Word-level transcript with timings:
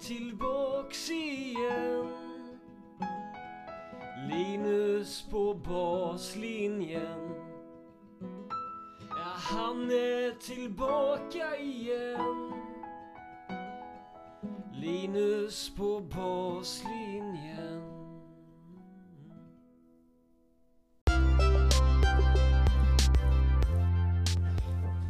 Tillbaks 0.00 1.10
igen 1.10 2.08
Linus 4.30 5.24
på 5.30 5.54
baslinjen 5.54 7.30
Ja, 9.10 9.32
han 9.36 9.90
är 9.90 10.40
tillbaka 10.40 11.56
igen 11.56 12.52
Linus 14.72 15.70
på 15.76 16.00
baslinjen 16.00 17.82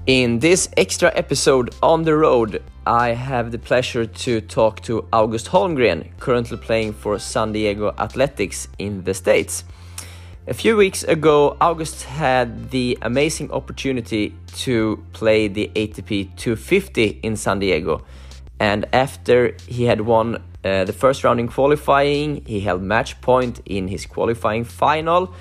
In 0.07 0.41
this 0.41 0.71
extra 0.77 1.11
episode 1.11 1.71
on 1.83 2.05
the 2.05 2.15
road, 2.15 2.63
I 2.89 3.11
have 3.11 3.51
the 3.51 3.59
pleasure 3.59 4.07
to 4.07 4.41
talk 4.41 4.81
to 4.85 5.07
August 5.13 5.49
Holmgren, 5.49 6.09
currently 6.21 6.57
playing 6.57 6.95
for 6.95 7.19
San 7.19 7.53
Diego 7.53 7.95
Athletics 7.99 8.67
in 8.79 9.05
the 9.05 9.13
States. 9.13 9.65
A 10.47 10.55
few 10.55 10.75
weeks 10.75 11.03
ago, 11.03 11.59
August 11.61 12.05
had 12.05 12.71
the 12.71 12.97
amazing 13.03 13.51
opportunity 13.51 14.35
to 14.65 15.05
play 15.13 15.49
the 15.49 15.71
ATP 15.75 16.35
250 16.37 17.21
in 17.23 17.37
San 17.37 17.59
Diego. 17.59 18.07
And 18.59 18.87
after 18.95 19.55
he 19.67 19.85
had 19.85 20.01
won 20.01 20.37
uh, 20.65 20.85
the 20.85 20.95
first 20.95 21.25
round 21.25 21.41
in 21.41 21.49
qualifying, 21.49 22.43
he 22.47 22.61
held 22.61 22.81
match 22.81 23.21
point 23.21 23.61
in 23.67 23.89
his 23.89 24.07
qualifying 24.07 24.65
final, 24.65 25.35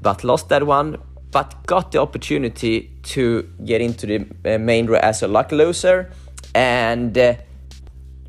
but 0.00 0.24
lost 0.24 0.48
that 0.48 0.66
one 0.66 0.96
but 1.30 1.66
got 1.66 1.92
the 1.92 2.00
opportunity 2.00 2.90
to 3.02 3.42
get 3.62 3.82
into 3.82 4.06
the 4.06 4.54
uh, 4.54 4.58
main 4.58 4.86
draw 4.86 4.98
as 5.00 5.22
a 5.22 5.28
luck 5.28 5.52
loser 5.52 6.10
and 6.56 7.18
uh, 7.18 7.34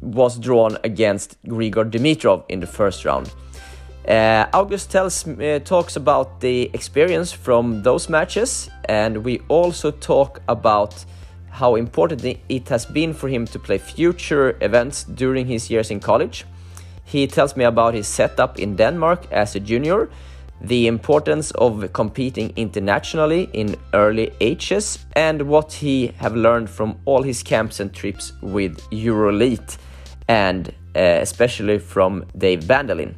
was 0.01 0.37
drawn 0.37 0.77
against 0.83 1.41
Grigor 1.45 1.89
Dimitrov 1.89 2.43
in 2.49 2.59
the 2.59 2.67
first 2.67 3.05
round. 3.05 3.33
Uh, 4.05 4.45
August 4.53 4.91
tells 4.91 5.25
uh, 5.27 5.59
talks 5.63 5.95
about 5.95 6.41
the 6.41 6.69
experience 6.73 7.31
from 7.31 7.83
those 7.83 8.09
matches, 8.09 8.69
and 8.85 9.23
we 9.23 9.39
also 9.47 9.91
talk 9.91 10.41
about 10.49 11.05
how 11.49 11.75
important 11.75 12.23
it 12.49 12.69
has 12.69 12.85
been 12.85 13.13
for 13.13 13.29
him 13.29 13.45
to 13.47 13.59
play 13.59 13.77
future 13.77 14.57
events 14.61 15.05
during 15.05 15.47
his 15.47 15.69
years 15.69 15.89
in 15.89 15.99
college. 15.99 16.45
He 17.05 17.27
tells 17.27 17.55
me 17.55 17.63
about 17.63 17.93
his 17.93 18.07
setup 18.07 18.59
in 18.59 18.75
Denmark 18.75 19.31
as 19.31 19.55
a 19.55 19.59
junior 19.59 20.09
the 20.61 20.87
importance 20.87 21.51
of 21.51 21.93
competing 21.93 22.51
internationally 22.55 23.49
in 23.53 23.75
early 23.93 24.31
ages, 24.41 25.05
and 25.15 25.43
what 25.43 25.71
he 25.71 26.07
have 26.17 26.35
learned 26.35 26.67
from 26.69 26.97
all 27.05 27.21
his 27.21 27.43
camps 27.43 27.79
and 27.79 27.93
trips 27.93 28.33
with 28.41 28.81
Euroelite, 28.89 29.77
and 30.27 30.69
uh, 30.95 31.19
especially 31.21 31.77
from 31.79 32.25
Dave 32.37 32.61
Vandelin. 32.61 33.13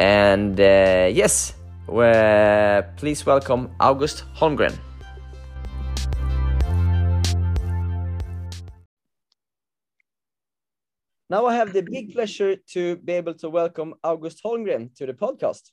And 0.00 0.60
uh, 0.60 1.08
yes, 1.12 1.54
please 2.96 3.26
welcome 3.26 3.70
August 3.78 4.24
Holmgren. 4.34 4.76
Now 11.30 11.46
I 11.46 11.54
have 11.54 11.72
the 11.72 11.82
big 11.82 12.12
pleasure 12.12 12.56
to 12.72 12.96
be 12.96 13.14
able 13.14 13.34
to 13.34 13.48
welcome 13.48 13.94
August 14.04 14.42
Holmgren 14.44 14.94
to 14.96 15.06
the 15.06 15.14
podcast. 15.14 15.70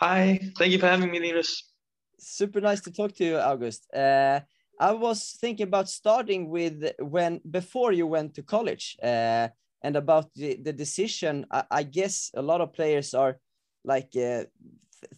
Hi, 0.00 0.40
thank 0.58 0.72
you 0.72 0.80
for 0.80 0.88
having 0.88 1.12
me, 1.12 1.20
Linus. 1.20 1.70
Super 2.18 2.60
nice 2.60 2.80
to 2.80 2.90
talk 2.90 3.14
to 3.16 3.24
you, 3.24 3.36
August. 3.36 3.86
Uh, 3.94 4.40
I 4.80 4.92
was 4.92 5.36
thinking 5.40 5.64
about 5.68 5.88
starting 5.88 6.48
with 6.48 6.90
when 6.98 7.40
before 7.48 7.92
you 7.92 8.08
went 8.08 8.34
to 8.34 8.42
college 8.42 8.96
uh, 9.00 9.48
and 9.82 9.94
about 9.94 10.34
the, 10.34 10.56
the 10.56 10.72
decision. 10.72 11.46
I, 11.50 11.64
I, 11.70 11.82
guess 11.84 12.32
a 12.34 12.42
lot 12.42 12.60
of 12.60 12.72
players 12.72 13.14
are 13.14 13.38
like 13.84 14.16
uh, 14.16 14.44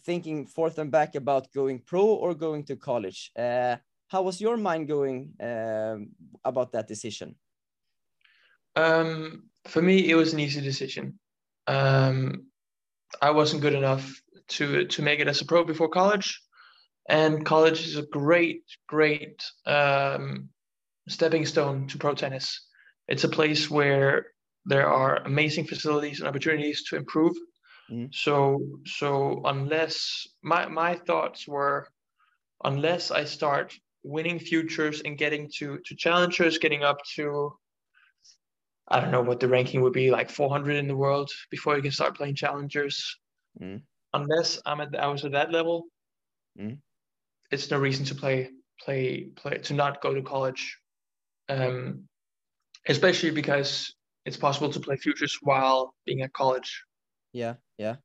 thinking 0.05 0.45
forth 0.45 0.77
and 0.77 0.91
back 0.91 1.15
about 1.15 1.51
going 1.51 1.79
pro 1.79 2.05
or 2.05 2.35
going 2.35 2.63
to 2.65 2.75
college. 2.75 3.31
Uh, 3.35 3.77
how 4.07 4.21
was 4.21 4.39
your 4.39 4.57
mind 4.57 4.87
going 4.87 5.33
um, 5.41 6.09
about 6.45 6.73
that 6.73 6.87
decision? 6.87 7.35
Um, 8.75 9.43
for 9.65 9.81
me, 9.81 10.09
it 10.09 10.15
was 10.15 10.33
an 10.33 10.39
easy 10.39 10.61
decision. 10.61 11.19
Um, 11.67 12.47
I 13.21 13.31
wasn't 13.31 13.61
good 13.61 13.75
enough 13.75 14.21
to 14.49 14.85
to 14.85 15.01
make 15.01 15.19
it 15.19 15.27
as 15.27 15.41
a 15.41 15.45
pro 15.45 15.63
before 15.63 15.89
college, 15.89 16.41
and 17.07 17.45
college 17.45 17.85
is 17.85 17.97
a 17.97 18.05
great, 18.05 18.63
great 18.87 19.43
um, 19.65 20.49
stepping 21.07 21.45
stone 21.45 21.87
to 21.87 21.97
pro 21.97 22.13
tennis. 22.13 22.67
It's 23.07 23.23
a 23.23 23.29
place 23.29 23.69
where 23.69 24.27
there 24.65 24.87
are 24.87 25.17
amazing 25.17 25.65
facilities 25.65 26.19
and 26.19 26.27
opportunities 26.27 26.83
to 26.85 26.95
improve. 26.95 27.35
Mm. 27.91 28.13
So 28.13 28.59
so 28.85 29.41
unless 29.45 30.27
my 30.41 30.67
my 30.67 30.95
thoughts 30.95 31.47
were, 31.47 31.87
unless 32.63 33.11
I 33.11 33.25
start 33.25 33.73
winning 34.03 34.39
futures 34.39 35.01
and 35.01 35.17
getting 35.17 35.49
to 35.57 35.79
to 35.85 35.95
challengers, 35.95 36.57
getting 36.57 36.83
up 36.83 36.99
to 37.15 37.53
I 38.93 38.99
don't 38.99 39.09
know 39.09 39.23
what 39.23 39.39
the 39.39 39.47
ranking 39.47 39.81
would 39.81 39.91
be 39.91 40.11
like 40.11 40.29
400 40.29 40.75
in 40.75 40.87
the 40.87 40.95
world 40.95 41.31
before 41.49 41.75
you 41.75 41.81
can 41.81 41.91
start 41.91 42.15
playing 42.15 42.35
challengers. 42.35 43.17
Mm. 43.59 43.81
Unless 44.13 44.61
I'm 44.67 44.81
at 44.81 44.95
I 44.99 45.07
was 45.07 45.25
at 45.25 45.31
that 45.31 45.51
level, 45.51 45.85
mm. 46.59 46.77
it's 47.49 47.71
no 47.71 47.79
reason 47.79 48.05
to 48.05 48.15
play 48.15 48.51
play 48.79 49.29
play 49.35 49.57
to 49.57 49.73
not 49.73 49.99
go 49.99 50.13
to 50.13 50.21
college. 50.21 50.77
Um, 51.49 52.07
especially 52.87 53.31
because 53.31 53.95
it's 54.25 54.37
possible 54.37 54.69
to 54.69 54.79
play 54.79 54.95
futures 54.97 55.39
while 55.41 55.95
being 56.05 56.21
at 56.21 56.31
college. 56.33 56.83
Yeah, 57.33 57.55
yeah. 57.79 57.95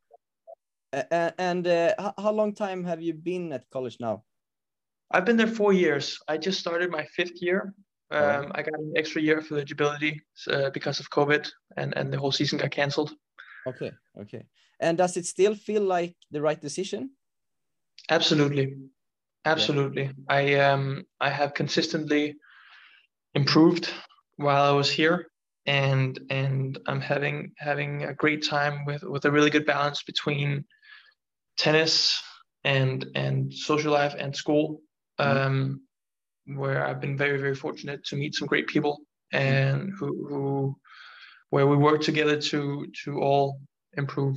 Uh, 0.90 1.30
and 1.38 1.66
uh, 1.66 2.12
how 2.16 2.32
long 2.32 2.54
time 2.54 2.82
have 2.84 3.02
you 3.02 3.12
been 3.12 3.52
at 3.52 3.68
college 3.70 3.98
now? 4.00 4.24
I've 5.10 5.26
been 5.26 5.36
there 5.36 5.46
four 5.46 5.74
years. 5.74 6.18
I 6.28 6.38
just 6.38 6.58
started 6.58 6.90
my 6.90 7.04
fifth 7.14 7.42
year 7.42 7.74
um. 8.10 8.52
I 8.54 8.62
got 8.62 8.78
an 8.78 8.92
extra 8.96 9.20
year 9.20 9.38
of 9.38 9.50
eligibility 9.50 10.22
uh, 10.50 10.70
because 10.70 11.00
of 11.00 11.10
COVID, 11.10 11.48
and 11.76 11.96
and 11.96 12.12
the 12.12 12.18
whole 12.18 12.32
season 12.32 12.58
got 12.58 12.70
canceled. 12.70 13.12
Okay, 13.66 13.92
okay. 14.20 14.44
And 14.80 14.96
does 14.96 15.16
it 15.16 15.26
still 15.26 15.54
feel 15.54 15.82
like 15.82 16.16
the 16.30 16.40
right 16.40 16.60
decision? 16.60 17.10
Absolutely, 18.10 18.76
absolutely. 19.44 20.04
Yeah. 20.04 20.12
I 20.28 20.54
um 20.54 21.04
I 21.20 21.30
have 21.30 21.54
consistently 21.54 22.36
improved 23.34 23.90
while 24.36 24.64
I 24.72 24.76
was 24.76 24.90
here, 24.90 25.26
and 25.66 26.18
and 26.30 26.78
I'm 26.86 27.00
having 27.00 27.52
having 27.58 28.04
a 28.04 28.14
great 28.14 28.44
time 28.44 28.84
with 28.86 29.02
with 29.02 29.24
a 29.24 29.30
really 29.30 29.50
good 29.50 29.66
balance 29.66 30.02
between 30.02 30.64
tennis 31.56 32.22
and 32.64 33.06
and 33.14 33.52
social 33.52 33.92
life 33.92 34.14
and 34.18 34.34
school. 34.34 34.80
Mm. 35.20 35.46
Um, 35.46 35.80
where 36.56 36.86
I've 36.86 37.00
been 37.00 37.16
very, 37.16 37.38
very 37.38 37.54
fortunate 37.54 38.04
to 38.06 38.16
meet 38.16 38.34
some 38.34 38.48
great 38.48 38.66
people 38.66 39.00
and 39.32 39.92
who, 39.98 40.06
who 40.28 40.76
where 41.50 41.66
we 41.66 41.76
work 41.76 42.00
together 42.00 42.40
to 42.40 42.86
to 43.04 43.20
all 43.20 43.60
improve. 43.96 44.36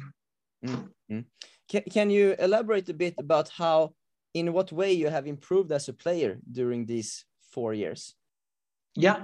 Mm-hmm. 0.66 1.19
Can, 1.69 1.83
can 1.89 2.09
you 2.09 2.35
elaborate 2.38 2.89
a 2.89 2.94
bit 2.94 3.16
about 3.17 3.49
how, 3.49 3.94
in 4.33 4.51
what 4.53 4.72
way 4.72 4.91
you 4.91 5.09
have 5.09 5.25
improved 5.25 5.72
as 5.72 5.88
a 5.88 5.94
player 5.94 6.38
during 6.51 6.85
these 6.85 7.25
four 7.51 7.73
years? 7.73 8.16
Yeah. 8.95 9.23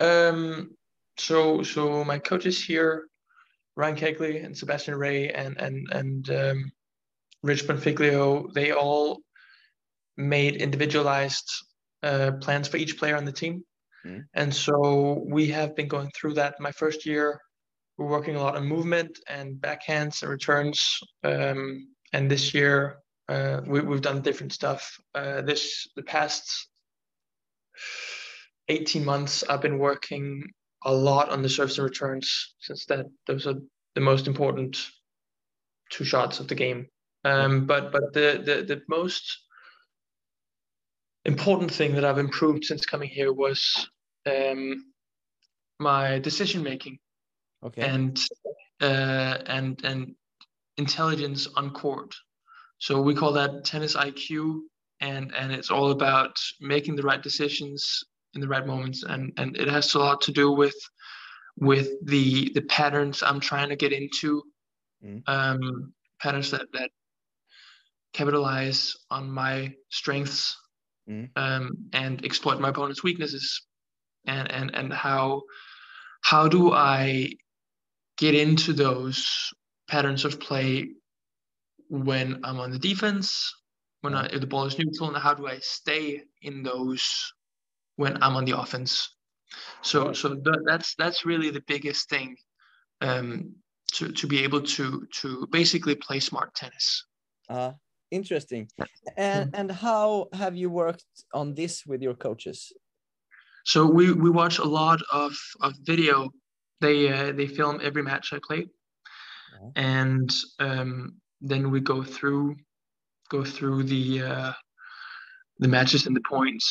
Um, 0.00 0.76
so 1.16 1.62
so 1.62 2.04
my 2.04 2.18
coaches 2.18 2.62
here, 2.62 3.06
Ryan 3.76 3.96
Keckley 3.96 4.44
and 4.44 4.56
Sebastian 4.56 4.96
Ray 4.96 5.30
and 5.30 5.56
and 5.60 5.88
and 5.92 6.30
um, 6.30 6.72
Rich 7.42 7.66
Bonfiglio, 7.66 8.52
they 8.54 8.72
all 8.72 9.20
made 10.16 10.56
individualized 10.56 11.50
uh, 12.04 12.32
plans 12.40 12.68
for 12.68 12.76
each 12.76 12.98
player 12.98 13.16
on 13.16 13.24
the 13.24 13.32
team. 13.32 13.64
Mm. 14.06 14.24
And 14.34 14.54
so 14.54 15.24
we 15.26 15.48
have 15.48 15.74
been 15.74 15.88
going 15.88 16.10
through 16.14 16.34
that. 16.34 16.60
My 16.60 16.70
first 16.70 17.06
year, 17.06 17.40
we're 17.96 18.08
working 18.08 18.36
a 18.36 18.40
lot 18.40 18.56
on 18.56 18.66
movement 18.66 19.18
and 19.28 19.56
backhands 19.56 20.22
and 20.22 20.30
returns. 20.30 20.98
Um, 21.22 21.88
and 22.12 22.30
this 22.30 22.52
year, 22.52 22.98
uh, 23.28 23.62
we, 23.66 23.80
have 23.80 24.02
done 24.02 24.20
different 24.20 24.52
stuff. 24.52 24.98
Uh, 25.14 25.40
this 25.40 25.88
the 25.96 26.02
past 26.02 26.68
18 28.68 29.04
months, 29.04 29.42
I've 29.48 29.62
been 29.62 29.78
working 29.78 30.44
a 30.84 30.92
lot 30.92 31.30
on 31.30 31.42
the 31.42 31.48
serves 31.48 31.78
and 31.78 31.84
returns 31.84 32.54
since 32.60 32.84
that 32.86 33.06
those 33.26 33.46
are 33.46 33.54
the 33.94 34.00
most 34.00 34.26
important 34.26 34.76
two 35.90 36.04
shots 36.04 36.40
of 36.40 36.48
the 36.48 36.54
game. 36.54 36.86
Um, 37.24 37.64
but 37.64 37.90
but 37.90 38.12
the, 38.12 38.42
the 38.44 38.74
the 38.74 38.82
most 38.88 39.43
important 41.24 41.72
thing 41.72 41.94
that 41.94 42.04
I've 42.04 42.18
improved 42.18 42.64
since 42.64 42.84
coming 42.84 43.08
here 43.08 43.32
was 43.32 43.88
um, 44.26 44.84
my 45.78 46.18
decision 46.18 46.62
making. 46.62 46.98
Okay. 47.64 47.82
And 47.82 48.18
uh, 48.80 49.38
and 49.46 49.80
and 49.84 50.14
intelligence 50.76 51.46
on 51.56 51.70
court. 51.70 52.14
So 52.78 53.00
we 53.00 53.14
call 53.14 53.32
that 53.32 53.64
tennis 53.64 53.96
IQ, 53.96 54.60
and 55.00 55.34
and 55.34 55.52
it's 55.52 55.70
all 55.70 55.90
about 55.90 56.36
making 56.60 56.96
the 56.96 57.02
right 57.02 57.22
decisions 57.22 58.04
in 58.34 58.40
the 58.40 58.48
right 58.48 58.66
moments, 58.66 59.04
and 59.04 59.32
and 59.38 59.56
it 59.56 59.68
has 59.68 59.94
a 59.94 59.98
lot 59.98 60.20
to 60.22 60.32
do 60.32 60.52
with 60.52 60.74
with 61.56 61.88
the 62.04 62.50
the 62.54 62.62
patterns 62.62 63.22
I'm 63.22 63.40
trying 63.40 63.68
to 63.70 63.76
get 63.76 63.92
into, 63.92 64.42
Mm. 65.04 65.22
um, 65.26 65.92
patterns 66.20 66.50
that 66.52 66.66
that 66.72 66.90
capitalize 68.14 68.96
on 69.10 69.30
my 69.30 69.74
strengths 69.90 70.56
Mm. 71.08 71.28
um, 71.36 71.76
and 71.92 72.24
exploit 72.24 72.60
my 72.60 72.70
opponent's 72.70 73.02
weaknesses, 73.02 73.62
and 74.26 74.50
and 74.50 74.74
and 74.74 74.92
how 74.92 75.42
how 76.22 76.48
do 76.48 76.72
I 76.72 77.32
get 78.16 78.34
into 78.34 78.72
those 78.72 79.52
patterns 79.88 80.24
of 80.24 80.40
play 80.40 80.88
when 81.88 82.40
I'm 82.44 82.58
on 82.58 82.70
the 82.70 82.78
defense, 82.78 83.52
when 84.00 84.14
I, 84.14 84.26
if 84.26 84.40
the 84.40 84.46
ball 84.46 84.64
is 84.64 84.78
neutral, 84.78 85.10
and 85.10 85.18
how 85.18 85.34
do 85.34 85.46
I 85.46 85.58
stay 85.58 86.22
in 86.40 86.62
those 86.62 87.32
when 87.96 88.22
I'm 88.22 88.36
on 88.36 88.44
the 88.44 88.58
offense? 88.58 89.14
So 89.82 90.12
so 90.12 90.34
tha- 90.34 90.62
that's 90.64 90.94
that's 90.96 91.26
really 91.26 91.50
the 91.50 91.62
biggest 91.66 92.08
thing 92.08 92.36
um, 93.00 93.54
to 93.92 94.10
to 94.10 94.26
be 94.26 94.42
able 94.42 94.62
to 94.62 95.06
to 95.20 95.46
basically 95.50 95.94
play 95.94 96.20
smart 96.20 96.54
tennis. 96.54 97.04
Uh, 97.48 97.72
interesting. 98.10 98.68
And 99.16 99.54
and 99.54 99.70
how 99.70 100.28
have 100.32 100.56
you 100.56 100.70
worked 100.70 101.04
on 101.32 101.54
this 101.54 101.84
with 101.86 102.02
your 102.02 102.14
coaches? 102.14 102.72
So 103.64 103.86
we 103.86 104.12
we 104.12 104.30
watch 104.30 104.58
a 104.58 104.64
lot 104.64 105.00
of 105.12 105.32
of 105.60 105.74
video. 105.82 106.30
They 106.80 107.12
uh, 107.12 107.32
they 107.32 107.46
film 107.46 107.80
every 107.82 108.02
match 108.02 108.32
I 108.32 108.38
play, 108.46 108.66
Yeah. 109.52 109.70
and 109.76 110.30
um, 110.58 111.16
then 111.40 111.70
we 111.70 111.80
go 111.80 112.02
through 112.02 112.56
go 113.30 113.44
through 113.44 113.84
the 113.84 114.22
uh, 114.22 114.52
the 115.58 115.68
matches 115.68 116.06
and 116.06 116.14
the 116.16 116.22
points, 116.28 116.66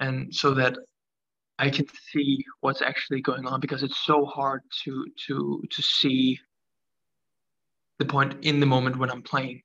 and 0.00 0.34
so 0.34 0.54
that 0.54 0.76
I 1.58 1.70
can 1.70 1.86
see 2.12 2.44
what's 2.60 2.82
actually 2.82 3.22
going 3.22 3.46
on 3.46 3.60
because 3.60 3.82
it's 3.82 4.04
so 4.04 4.26
hard 4.26 4.60
to 4.84 5.06
to 5.26 5.62
to 5.70 5.82
see 5.82 6.38
the 7.98 8.04
point 8.04 8.44
in 8.44 8.60
the 8.60 8.66
moment 8.66 8.96
when 8.98 9.10
I'm 9.10 9.22
playing 9.22 9.62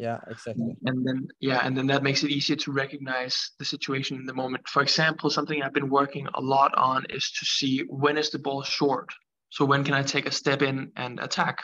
Yeah, 0.00 0.18
exactly. 0.28 0.74
and 0.86 1.06
then 1.06 1.28
yeah 1.40 1.60
and 1.62 1.76
then 1.76 1.86
that 1.88 2.02
makes 2.02 2.22
it 2.24 2.30
easier 2.30 2.56
to 2.56 2.72
recognize 2.72 3.50
the 3.58 3.66
situation 3.66 4.16
in 4.16 4.24
the 4.24 4.32
moment. 4.32 4.66
For 4.66 4.80
example 4.80 5.28
something 5.28 5.62
i've 5.62 5.74
been 5.74 5.90
working 5.90 6.26
a 6.34 6.40
lot 6.40 6.72
on 6.74 7.04
is 7.10 7.30
to 7.38 7.44
see 7.44 7.80
when 7.88 8.16
is 8.16 8.30
the 8.30 8.38
ball 8.38 8.62
short? 8.62 9.08
So 9.50 9.66
when 9.66 9.84
can 9.84 9.92
i 9.92 10.02
take 10.02 10.24
a 10.24 10.30
step 10.30 10.62
in 10.62 10.90
and 10.96 11.20
attack? 11.20 11.58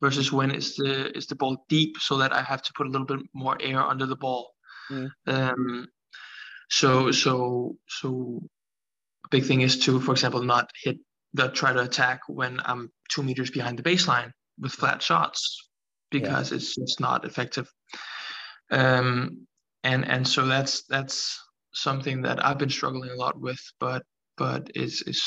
Versus 0.00 0.32
when 0.32 0.50
is 0.50 0.76
the 0.76 1.14
is 1.14 1.26
the 1.26 1.36
ball 1.36 1.66
deep 1.68 1.98
so 1.98 2.16
that 2.16 2.32
i 2.32 2.42
have 2.42 2.62
to 2.62 2.72
put 2.74 2.86
a 2.86 2.90
little 2.90 3.06
bit 3.06 3.20
more 3.34 3.56
air 3.60 3.82
under 3.82 4.06
the 4.06 4.16
ball? 4.16 4.50
Mm. 4.90 5.10
um 5.26 5.86
so 6.70 7.10
so 7.10 7.76
so 7.88 8.08
big 9.30 9.44
thing 9.44 9.60
is 9.60 9.78
to 9.84 10.00
for 10.00 10.12
example 10.12 10.42
not 10.42 10.70
hit 10.82 10.98
the 11.34 11.48
try 11.50 11.72
to 11.74 11.82
attack 11.82 12.20
when 12.28 12.60
i'm 12.64 12.90
two 13.10 13.22
meters 13.22 13.50
behind 13.50 13.78
the 13.78 13.82
baseline 13.90 14.30
with 14.58 14.72
flat 14.72 15.02
shots 15.02 15.40
because 16.18 16.52
it's 16.52 16.74
just 16.74 17.00
not 17.00 17.24
effective 17.24 17.68
um 18.70 19.46
and 19.82 20.02
and 20.14 20.26
so 20.26 20.46
that's 20.46 20.84
that's 20.94 21.16
something 21.72 22.22
that 22.22 22.44
i've 22.44 22.58
been 22.58 22.70
struggling 22.70 23.10
a 23.10 23.20
lot 23.24 23.38
with 23.38 23.60
but 23.80 24.02
but 24.36 24.70
is 24.74 25.02
is 25.06 25.22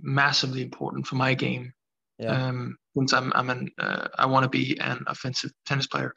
massively 0.00 0.62
important 0.62 1.06
for 1.06 1.16
my 1.16 1.34
game 1.34 1.72
Yeah. 2.18 2.32
um 2.36 2.76
since 2.94 3.12
i'm 3.12 3.32
i'm 3.38 3.50
an 3.50 3.68
uh, 3.78 4.08
i 4.22 4.26
want 4.26 4.44
to 4.44 4.58
be 4.60 4.78
an 4.80 4.98
offensive 5.06 5.52
tennis 5.66 5.86
player 5.86 6.12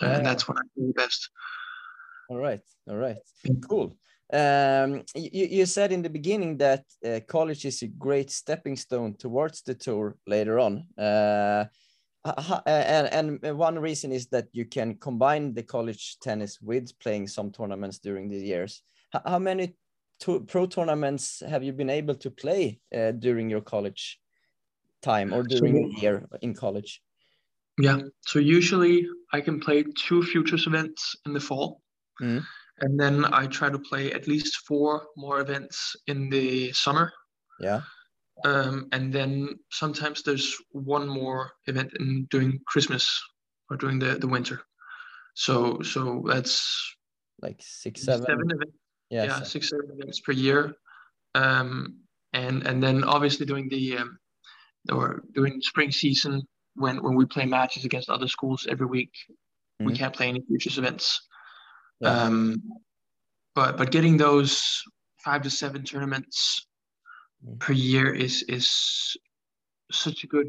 Yeah, 0.00 0.08
and 0.08 0.16
yeah. 0.18 0.28
that's 0.28 0.44
when 0.48 0.58
i 0.58 0.62
do 0.76 0.86
the 0.86 0.92
best 1.02 1.30
All 2.30 2.38
right. 2.48 2.60
All 2.90 2.96
right. 2.96 3.16
Cool. 3.68 3.96
Um, 4.32 5.02
you, 5.14 5.46
you 5.58 5.66
said 5.66 5.92
in 5.92 6.02
the 6.02 6.10
beginning 6.10 6.58
that 6.58 6.84
uh, 7.02 7.20
college 7.26 7.64
is 7.64 7.82
a 7.82 7.88
great 7.88 8.30
stepping 8.30 8.76
stone 8.76 9.14
towards 9.16 9.62
the 9.62 9.74
tour 9.74 10.16
later 10.26 10.58
on. 10.58 10.84
Uh, 10.98 11.64
h- 12.26 12.34
h- 12.38 12.62
and, 12.66 13.38
and 13.42 13.58
one 13.58 13.78
reason 13.78 14.12
is 14.12 14.26
that 14.28 14.46
you 14.52 14.64
can 14.64 14.96
combine 14.96 15.54
the 15.54 15.62
college 15.62 16.18
tennis 16.20 16.60
with 16.60 16.98
playing 16.98 17.28
some 17.28 17.50
tournaments 17.50 17.98
during 17.98 18.28
the 18.28 18.38
years. 18.38 18.82
How 19.24 19.38
many 19.38 19.74
to- 20.20 20.40
pro 20.40 20.66
tournaments 20.66 21.42
have 21.48 21.62
you 21.62 21.72
been 21.72 21.90
able 21.90 22.14
to 22.16 22.30
play 22.30 22.80
uh, 22.94 23.12
during 23.12 23.48
your 23.50 23.60
college 23.62 24.18
time 25.02 25.32
or 25.32 25.42
during 25.42 25.74
So- 25.74 25.78
your 25.80 25.98
year 26.00 26.28
in 26.42 26.54
college? 26.54 27.02
Yeah. 27.80 28.00
So 28.26 28.40
usually 28.40 29.06
I 29.32 29.40
can 29.40 29.60
play 29.60 29.84
two 30.06 30.22
futures 30.24 30.66
events 30.66 31.14
in 31.26 31.32
the 31.32 31.40
fall. 31.40 31.80
Mhm. 32.20 32.44
And 32.80 32.98
then 32.98 33.24
I 33.32 33.46
try 33.46 33.70
to 33.70 33.78
play 33.78 34.12
at 34.12 34.26
least 34.28 34.58
four 34.66 35.06
more 35.16 35.40
events 35.40 35.94
in 36.06 36.30
the 36.30 36.72
summer. 36.72 37.12
Yeah. 37.60 37.82
Um, 38.44 38.88
and 38.92 39.12
then 39.12 39.58
sometimes 39.70 40.22
there's 40.22 40.56
one 40.70 41.08
more 41.08 41.52
event 41.66 41.92
in 41.98 42.26
during 42.30 42.60
Christmas 42.66 43.20
or 43.70 43.76
during 43.76 43.98
the, 43.98 44.14
the 44.18 44.28
winter. 44.28 44.62
So 45.34 45.82
so 45.82 46.24
that's 46.26 46.94
Like 47.42 47.60
six, 47.60 48.02
seven. 48.04 48.26
seven 48.26 48.50
events. 48.50 48.76
Yeah. 49.10 49.24
yeah, 49.24 49.32
seven. 49.34 49.46
six 49.46 49.68
seven 49.70 49.86
events 49.92 50.20
per 50.20 50.32
year. 50.32 50.74
Um, 51.34 51.98
and 52.32 52.66
and 52.66 52.82
then 52.82 53.04
obviously 53.04 53.46
during 53.46 53.68
the 53.68 53.98
um, 53.98 54.18
or 54.90 55.22
during 55.34 55.60
spring 55.62 55.90
season 55.92 56.42
when 56.74 57.02
when 57.02 57.14
we 57.16 57.24
play 57.26 57.46
matches 57.46 57.84
against 57.84 58.08
other 58.10 58.28
schools 58.28 58.66
every 58.68 58.86
week, 58.86 59.12
we 59.80 59.92
Mhm. 59.92 59.96
can't 59.96 60.14
play 60.14 60.28
any 60.28 60.40
futures 60.46 60.78
events. 60.78 61.26
Yeah. 62.00 62.10
Um, 62.24 62.62
but 63.54 63.76
but 63.76 63.90
getting 63.90 64.16
those 64.16 64.62
five 65.24 65.42
to 65.42 65.50
seven 65.50 65.82
tournaments. 65.84 66.67
Per 67.58 67.72
year 67.72 68.12
is 68.14 68.42
is 68.48 69.16
such 69.90 70.24
a 70.24 70.26
good. 70.26 70.48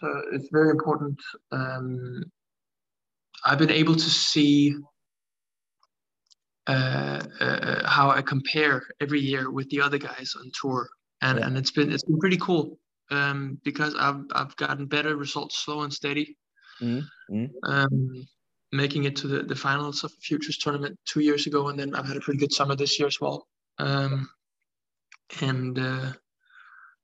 So 0.00 0.22
it's 0.32 0.48
very 0.50 0.70
important. 0.70 1.18
Um, 1.52 2.24
I've 3.44 3.58
been 3.58 3.70
able 3.70 3.94
to 3.94 4.10
see 4.10 4.76
uh, 6.66 7.22
uh, 7.40 7.88
how 7.88 8.10
I 8.10 8.22
compare 8.22 8.86
every 9.00 9.20
year 9.20 9.50
with 9.50 9.68
the 9.70 9.80
other 9.80 9.98
guys 9.98 10.34
on 10.38 10.50
tour, 10.54 10.88
and 11.22 11.38
Yeah. 11.38 11.46
and 11.46 11.56
it's 11.58 11.70
been 11.70 11.90
it's 11.92 12.04
been 12.04 12.18
pretty 12.18 12.38
cool 12.38 12.78
um, 13.10 13.60
because 13.64 13.94
I've 13.94 14.22
I've 14.32 14.56
gotten 14.56 14.86
better 14.86 15.16
results 15.16 15.58
slow 15.58 15.82
and 15.82 15.92
steady. 15.92 16.36
Mhm. 16.80 17.06
Mhm. 17.30 17.50
Um, 17.64 18.28
making 18.72 19.04
it 19.04 19.16
to 19.16 19.26
the, 19.26 19.42
the 19.42 19.56
finals 19.56 20.04
of 20.04 20.12
the 20.12 20.20
futures 20.20 20.56
tournament 20.56 20.98
two 21.04 21.20
years 21.20 21.46
ago, 21.46 21.68
and 21.68 21.78
then 21.78 21.94
I've 21.94 22.06
had 22.06 22.16
a 22.16 22.20
pretty 22.20 22.38
good 22.38 22.52
summer 22.52 22.76
this 22.76 22.98
year 22.98 23.08
as 23.08 23.20
well. 23.20 23.48
Um, 23.78 24.30
and 25.40 25.78
uh, 25.78 26.12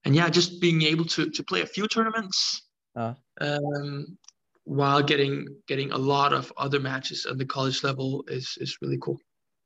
and 0.07 0.15
yeah, 0.15 0.31
just 0.31 0.61
being 0.61 0.83
able 0.83 1.05
to 1.05 1.29
to 1.31 1.43
play 1.43 1.63
a 1.63 1.67
few 1.67 1.87
tournaments 1.89 2.63
Uh. 2.95 3.15
um, 3.41 4.17
while 4.65 5.03
getting 5.03 5.47
getting 5.67 5.93
a 5.93 5.99
lot 5.99 6.33
of 6.33 6.53
other 6.57 6.81
matches 6.81 7.27
at 7.27 7.37
the 7.39 7.45
college 7.47 7.83
level 7.85 8.25
is 8.29 8.57
is 8.61 8.79
really 8.81 8.99
cool. 8.99 9.19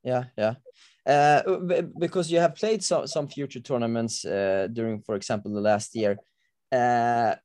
Yeah, 0.03 0.23
yeah. 0.37 0.55
Uh, 1.05 1.41
because 1.99 2.31
you 2.33 2.39
have 2.41 2.55
played 2.55 2.83
some 2.83 3.07
some 3.07 3.27
future 3.27 3.61
tournaments 3.61 4.25
uh, 4.25 4.67
during, 4.73 5.01
for 5.01 5.15
example, 5.15 5.53
the 5.53 5.61
last 5.61 5.95
year. 5.95 6.17
Uh, 6.71 7.35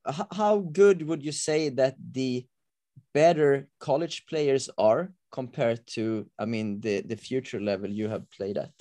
how 0.41 0.59
good 0.73 1.03
would 1.09 1.23
you 1.25 1.33
say 1.33 1.71
that 1.71 1.95
the 2.12 2.47
better 3.12 3.69
college 3.79 4.25
players 4.26 4.71
are 4.79 5.12
compared 5.31 5.81
to, 5.87 6.26
I 6.38 6.47
mean, 6.47 6.81
the 6.81 7.03
the 7.03 7.17
future 7.17 7.61
level 7.61 7.91
you 7.91 8.09
have 8.09 8.25
played 8.37 8.59
at? 8.59 8.75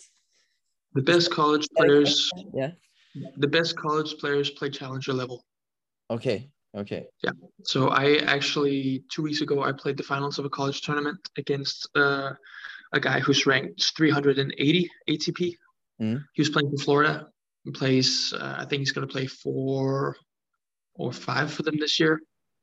The 0.93 1.01
best 1.01 1.31
college 1.31 1.67
players, 1.77 2.31
Yeah. 2.53 2.71
The 3.37 3.47
best 3.47 3.75
college 3.77 4.17
players 4.17 4.49
play 4.49 4.69
challenger 4.69 5.13
level. 5.13 5.43
Okay. 6.09 6.49
Okay. 6.75 7.05
Yeah. 7.23 7.31
So 7.63 7.89
I 7.89 8.17
actually 8.17 9.03
two 9.09 9.23
weeks 9.23 9.41
ago 9.41 9.63
I 9.63 9.71
played 9.71 9.97
the 9.97 10.03
finals 10.03 10.39
of 10.39 10.45
a 10.45 10.49
college 10.49 10.81
tournament 10.81 11.17
against 11.37 11.87
uh, 11.95 12.33
a 12.91 12.99
guy 12.99 13.19
who's 13.19 13.45
ranked 13.45 13.93
380 13.95 14.89
ATP. 15.09 15.53
Mm. 16.01 16.23
He 16.33 16.41
was 16.41 16.49
playing 16.49 16.71
for 16.71 16.83
Florida. 16.83 17.27
He 17.63 17.71
plays. 17.71 18.33
Uh, 18.37 18.57
I 18.59 18.65
think 18.65 18.81
he's 18.81 18.91
going 18.91 19.07
to 19.07 19.11
play 19.11 19.25
four 19.25 20.17
or 20.95 21.13
five 21.13 21.51
for 21.51 21.63
them 21.63 21.77
this 21.79 21.99
year. 21.99 22.19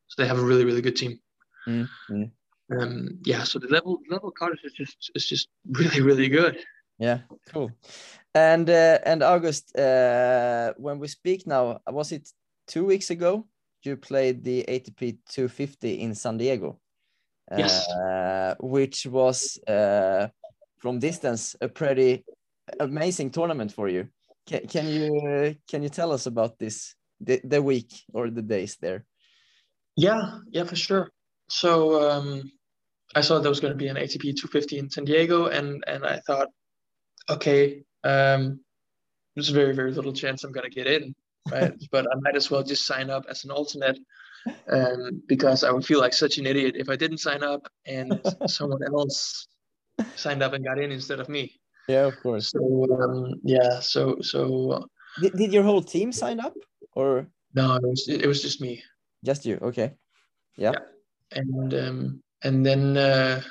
So 0.08 0.22
they 0.22 0.28
have 0.28 0.38
a 0.38 0.44
really 0.44 0.66
really 0.66 0.82
good 0.82 0.96
team. 0.96 1.18
Mm, 1.66 1.88
mm. 2.10 2.30
Um, 2.78 3.18
yeah. 3.24 3.44
So 3.44 3.58
the 3.58 3.68
level 3.68 3.98
level 4.10 4.28
of 4.28 4.34
college 4.34 4.60
is 4.62 4.72
just 4.72 5.10
is 5.14 5.26
just 5.26 5.48
really 5.70 6.02
really 6.02 6.28
good. 6.28 6.58
Yeah, 7.02 7.18
cool. 7.52 7.72
And 8.32 8.70
uh, 8.70 8.98
and 9.04 9.22
August, 9.22 9.76
uh, 9.76 10.72
when 10.76 11.00
we 11.00 11.08
speak 11.08 11.46
now, 11.46 11.80
was 11.88 12.12
it 12.12 12.28
two 12.68 12.84
weeks 12.84 13.10
ago? 13.10 13.46
You 13.82 13.96
played 13.96 14.44
the 14.44 14.64
ATP 14.68 15.18
250 15.28 16.00
in 16.00 16.14
San 16.14 16.38
Diego. 16.38 16.78
Yes. 17.58 17.88
Uh, 17.88 18.54
which 18.60 19.04
was 19.06 19.58
uh, 19.66 20.28
from 20.78 21.00
distance 21.00 21.56
a 21.60 21.68
pretty 21.68 22.24
amazing 22.78 23.30
tournament 23.30 23.72
for 23.72 23.88
you. 23.88 24.06
Can, 24.46 24.68
can 24.68 24.86
you 24.86 25.10
uh, 25.28 25.52
can 25.68 25.82
you 25.82 25.88
tell 25.88 26.12
us 26.12 26.26
about 26.26 26.58
this 26.58 26.94
the, 27.20 27.40
the 27.42 27.60
week 27.60 27.90
or 28.14 28.30
the 28.30 28.42
days 28.42 28.76
there? 28.80 29.04
Yeah, 29.96 30.38
yeah, 30.52 30.64
for 30.64 30.76
sure. 30.76 31.10
so 31.48 32.08
um, 32.08 32.52
I 33.14 33.22
saw 33.22 33.40
there 33.40 33.50
was 33.50 33.60
going 33.60 33.72
to 33.72 33.84
be 33.84 33.88
an 33.88 33.96
ATP 33.96 34.22
250 34.22 34.78
in 34.78 34.88
San 34.88 35.04
Diego, 35.04 35.46
and 35.46 35.82
and 35.88 36.06
I 36.06 36.20
thought, 36.26 36.48
okay, 37.28 37.82
um, 38.04 38.60
there's 39.34 39.48
very 39.48 39.74
very 39.74 39.92
little 39.92 40.12
chance 40.12 40.44
I'm 40.44 40.52
going 40.52 40.68
to 40.68 40.74
get 40.74 40.86
in, 40.86 41.14
right? 41.50 41.72
but 41.90 42.06
I 42.06 42.14
might 42.20 42.36
as 42.36 42.50
well 42.50 42.62
just 42.62 42.86
sign 42.86 43.10
up 43.10 43.24
as 43.28 43.44
an 43.44 43.50
alternate, 43.50 43.98
um, 44.70 45.22
because 45.26 45.64
I 45.64 45.70
would 45.70 45.84
feel 45.84 46.00
like 46.00 46.14
such 46.14 46.38
an 46.38 46.46
idiot 46.46 46.74
if 46.76 46.88
I 46.88 46.96
didn't 46.96 47.18
sign 47.18 47.42
up 47.42 47.68
and 47.86 48.20
someone 48.46 48.82
else 48.84 49.46
signed 50.16 50.42
up 50.42 50.52
and 50.52 50.64
got 50.64 50.78
in 50.78 50.92
instead 50.92 51.20
of 51.20 51.28
me. 51.28 51.60
Yeah, 51.88 52.06
of 52.06 52.20
course. 52.20 52.50
So 52.50 52.86
um, 53.00 53.40
yeah, 53.42 53.80
so 53.80 54.18
so 54.20 54.86
Did, 55.20 55.32
did 55.34 55.52
your 55.52 55.62
whole 55.64 55.82
team 55.82 56.12
sign 56.12 56.40
up 56.40 56.54
or 56.94 57.26
no, 57.54 57.76
it 57.76 57.82
was 57.82 58.08
it 58.08 58.26
was 58.26 58.42
just 58.42 58.60
me. 58.60 58.82
just 59.24 59.44
you? 59.44 59.58
Okay. 59.60 59.94
Yeah. 60.56 60.72
and 61.32 61.74
um, 61.74 62.22
and 62.42 62.64
then 62.64 62.96
uh, 62.96 63.42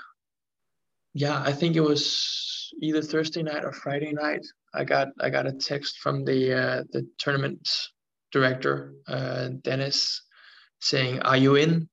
yeah, 1.13 1.41
I 1.41 1.51
think 1.51 1.75
it 1.75 1.82
was 1.82 2.74
either 2.82 3.01
Thursday 3.01 3.44
night 3.44 3.65
or 3.65 3.74
Friday 3.74 4.13
night. 4.13 4.46
I 4.74 4.84
got 4.84 5.10
I 5.20 5.30
got 5.30 5.48
a 5.48 5.51
text 5.51 6.00
from 6.00 6.24
the 6.24 6.53
uh, 6.53 6.84
the 6.91 7.08
tournament 7.18 7.70
director, 8.32 8.94
uh, 9.08 9.50
Dennis, 9.62 10.22
saying, 10.80 11.20
"Are 11.22 11.38
you 11.38 11.56
in?" 11.56 11.89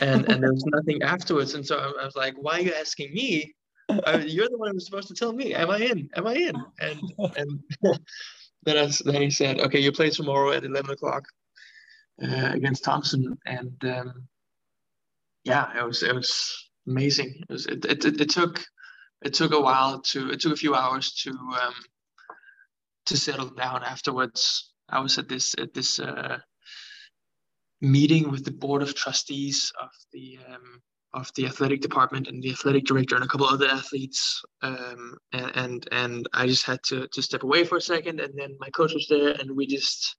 And 0.00 0.28
and 0.28 0.42
there 0.42 0.52
was 0.52 0.64
nothing 0.74 1.02
afterwards, 1.02 1.54
and 1.54 1.64
so 1.64 1.78
I, 1.78 2.04
was 2.04 2.16
like, 2.16 2.34
"Why 2.36 2.58
are 2.58 2.62
you 2.62 2.74
asking 2.74 3.14
me? 3.14 3.54
Uh, 3.88 4.22
you're 4.26 4.48
the 4.48 4.58
one 4.58 4.72
who's 4.72 4.84
supposed 4.84 5.08
to 5.08 5.14
tell 5.14 5.32
me. 5.32 5.54
Am 5.54 5.70
I 5.70 5.78
in? 5.78 6.10
Am 6.16 6.26
I 6.26 6.34
in?" 6.34 6.56
And 6.80 7.00
and 7.36 7.60
then 8.64 8.76
I, 8.76 8.90
then 9.04 9.22
he 9.22 9.30
said, 9.30 9.60
"Okay, 9.60 9.78
you 9.78 9.92
play 9.92 10.10
tomorrow 10.10 10.50
at 10.50 10.64
eleven 10.64 10.90
o'clock 10.90 11.24
uh, 12.22 12.50
against 12.52 12.82
Thompson," 12.82 13.38
and 13.46 13.72
um, 13.84 14.28
yeah, 15.44 15.78
it 15.78 15.86
was 15.86 16.02
it 16.02 16.14
was 16.14 16.67
amazing. 16.88 17.44
It 17.48 17.52
was 17.52 17.66
it, 17.66 17.84
it, 17.84 18.04
it, 18.20 18.30
took 18.30 18.64
it 19.22 19.34
took 19.34 19.52
a 19.52 19.60
while 19.60 20.00
to 20.00 20.30
it 20.30 20.40
took 20.40 20.52
a 20.52 20.56
few 20.56 20.74
hours 20.74 21.12
to 21.22 21.30
um 21.30 21.74
to 23.06 23.16
settle 23.16 23.50
down 23.50 23.84
afterwards. 23.84 24.72
I 24.88 25.00
was 25.00 25.18
at 25.18 25.28
this 25.28 25.54
at 25.58 25.74
this 25.74 26.00
uh 26.00 26.38
meeting 27.80 28.30
with 28.30 28.44
the 28.44 28.50
board 28.50 28.82
of 28.82 28.94
trustees 28.94 29.72
of 29.80 29.90
the 30.12 30.38
um 30.48 30.80
of 31.14 31.30
the 31.36 31.46
athletic 31.46 31.80
department 31.80 32.28
and 32.28 32.42
the 32.42 32.50
athletic 32.50 32.84
director 32.84 33.14
and 33.14 33.24
a 33.24 33.28
couple 33.28 33.46
other 33.46 33.68
athletes 33.68 34.42
um 34.62 35.16
and 35.32 35.52
and, 35.56 35.88
and 35.92 36.28
I 36.32 36.46
just 36.46 36.64
had 36.64 36.82
to 36.84 37.06
to 37.08 37.22
step 37.22 37.42
away 37.44 37.64
for 37.64 37.76
a 37.76 37.80
second 37.80 38.20
and 38.20 38.32
then 38.36 38.56
my 38.58 38.68
coach 38.70 38.94
was 38.94 39.06
there 39.08 39.30
and 39.30 39.56
we 39.56 39.66
just 39.66 40.16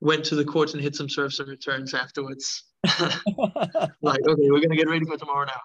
went 0.00 0.24
to 0.26 0.34
the 0.34 0.44
courts 0.44 0.74
and 0.74 0.82
hit 0.82 0.96
some 0.96 1.08
serves 1.08 1.38
and 1.38 1.48
returns 1.48 1.94
afterwards 1.94 2.64
like 4.02 4.20
okay 4.26 4.50
we're 4.50 4.60
gonna 4.60 4.76
get 4.76 4.88
ready 4.88 5.04
for 5.04 5.16
tomorrow 5.16 5.46
now 5.46 5.60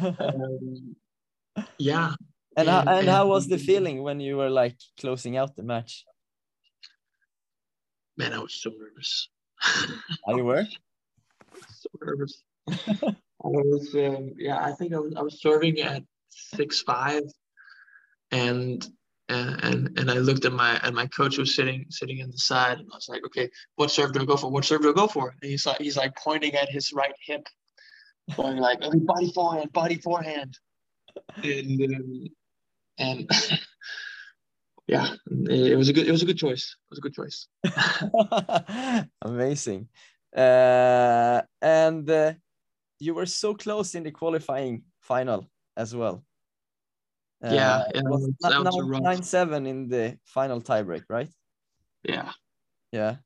um, 0.00 0.96
yeah 1.78 2.14
and 2.56 2.68
how, 2.68 2.80
And- 2.80 2.88
and 2.88 3.08
how 3.08 3.26
was 3.28 3.48
the 3.48 3.58
feeling 3.58 4.02
when 4.02 4.20
you 4.20 4.36
were 4.36 4.50
like 4.50 4.76
closing 5.00 5.36
out 5.36 5.56
the 5.56 5.62
match? 5.62 6.04
man 8.16 8.32
i 8.32 8.38
was 8.38 8.54
so 8.54 8.70
nervous 8.70 9.28
Are 10.26 10.36
you 10.36 10.44
were? 10.44 10.64
so 11.68 11.88
nervous 12.02 12.42
i 12.68 13.14
was 13.42 13.94
um, 13.94 14.30
yeah 14.38 14.58
i 14.64 14.72
think 14.72 14.92
i 14.94 14.98
was 14.98 15.14
i 15.16 15.22
was 15.22 15.40
serving 15.40 15.80
at 15.80 16.02
six 16.30 16.82
five 16.82 17.22
and 18.30 18.88
and 19.30 19.64
and 19.64 19.98
and 19.98 20.10
I 20.10 20.18
looked 20.18 20.44
at 20.44 20.52
my 20.52 20.78
and 20.82 20.94
my 20.94 21.06
coach 21.06 21.38
was 21.38 21.54
sitting 21.56 21.86
sitting 21.88 22.18
in 22.18 22.30
the 22.30 22.36
side 22.36 22.78
and 22.78 22.88
I 22.92 22.96
was 22.96 23.08
like, 23.08 23.24
okay, 23.24 23.48
what 23.76 23.90
serve 23.90 24.12
do 24.12 24.20
I 24.20 24.26
go 24.26 24.36
for? 24.36 24.50
What 24.50 24.66
serve 24.66 24.82
do 24.82 24.90
I 24.90 24.92
go 24.92 25.06
for? 25.06 25.30
And 25.40 25.50
he's 25.50 25.64
like 25.64 25.78
he's 25.80 25.96
like 25.96 26.14
pointing 26.16 26.54
at 26.54 26.68
his 26.68 26.92
right 26.92 27.14
hip, 27.26 27.46
going 28.36 28.56
like, 28.58 28.82
okay, 28.82 28.98
body 28.98 29.32
forehand, 29.32 29.72
body 29.72 29.96
forehand, 29.96 30.56
and 31.42 31.80
um, 31.82 32.26
and 32.98 33.30
yeah, 34.86 35.14
it 35.48 35.76
was 35.76 35.88
a 35.88 35.92
good 35.92 36.06
it 36.08 36.12
was 36.12 36.22
a 36.22 36.26
good 36.26 36.38
choice. 36.38 36.76
It 36.76 36.90
was 36.90 36.98
a 36.98 37.02
good 37.02 37.14
choice. 37.14 37.48
Amazing. 39.22 39.88
Uh, 40.36 41.42
and 41.62 42.08
uh, 42.10 42.32
you 42.98 43.14
were 43.14 43.26
so 43.26 43.54
close 43.54 43.94
in 43.94 44.02
the 44.02 44.10
qualifying 44.10 44.82
final 45.00 45.48
as 45.76 45.94
well. 45.94 46.24
Yeah, 47.42 47.50
Uh, 47.50 47.84
yeah, 47.94 48.00
it 48.00 48.04
was 48.04 48.22
that 48.40 48.58
was- 48.58 48.64
that 48.64 48.72
nine, 48.80 48.88
rough- 48.90 49.02
nine 49.02 49.22
seven 49.22 49.66
in 49.66 49.88
the 49.88 50.18
final 50.24 50.60
tiebreak, 50.60 51.04
right? 51.08 51.28
Yeah. 52.02 52.32
Yeah, 52.92 53.16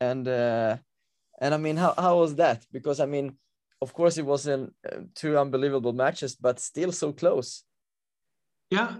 and 0.00 0.28
uh, 0.28 0.76
and 1.40 1.54
I 1.54 1.56
mean, 1.56 1.76
how 1.76 1.94
how 1.96 2.18
was 2.18 2.34
that? 2.36 2.66
Because 2.70 3.00
I 3.00 3.06
mean, 3.06 3.38
of 3.86 3.92
course, 3.92 4.18
it 4.18 4.26
wasn't 4.26 4.72
uh, 4.90 5.02
two 5.14 5.38
unbelievable 5.38 5.92
matches, 5.92 6.34
but 6.46 6.58
still 6.58 6.92
so 6.92 7.12
close. 7.12 7.62
Yeah. 8.70 8.90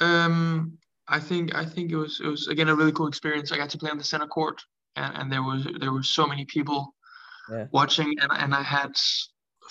Um, 0.00 0.78
I 1.06 1.20
think 1.28 1.54
I 1.62 1.64
think 1.72 1.92
it 1.92 1.96
was 2.04 2.20
it 2.24 2.26
was 2.34 2.48
again 2.48 2.68
a 2.68 2.74
really 2.74 2.92
cool 2.92 3.06
experience. 3.06 3.52
I 3.52 3.56
got 3.56 3.70
to 3.70 3.78
play 3.78 3.90
on 3.90 3.98
the 3.98 4.10
center 4.12 4.26
court, 4.26 4.58
and, 4.96 5.12
and 5.18 5.32
there 5.32 5.44
was 5.50 5.60
there 5.80 5.92
were 5.92 6.02
so 6.18 6.26
many 6.26 6.44
people 6.56 6.80
Yeah. 7.50 7.66
watching, 7.78 8.10
and 8.22 8.30
and 8.42 8.52
I 8.62 8.64
had 8.76 8.92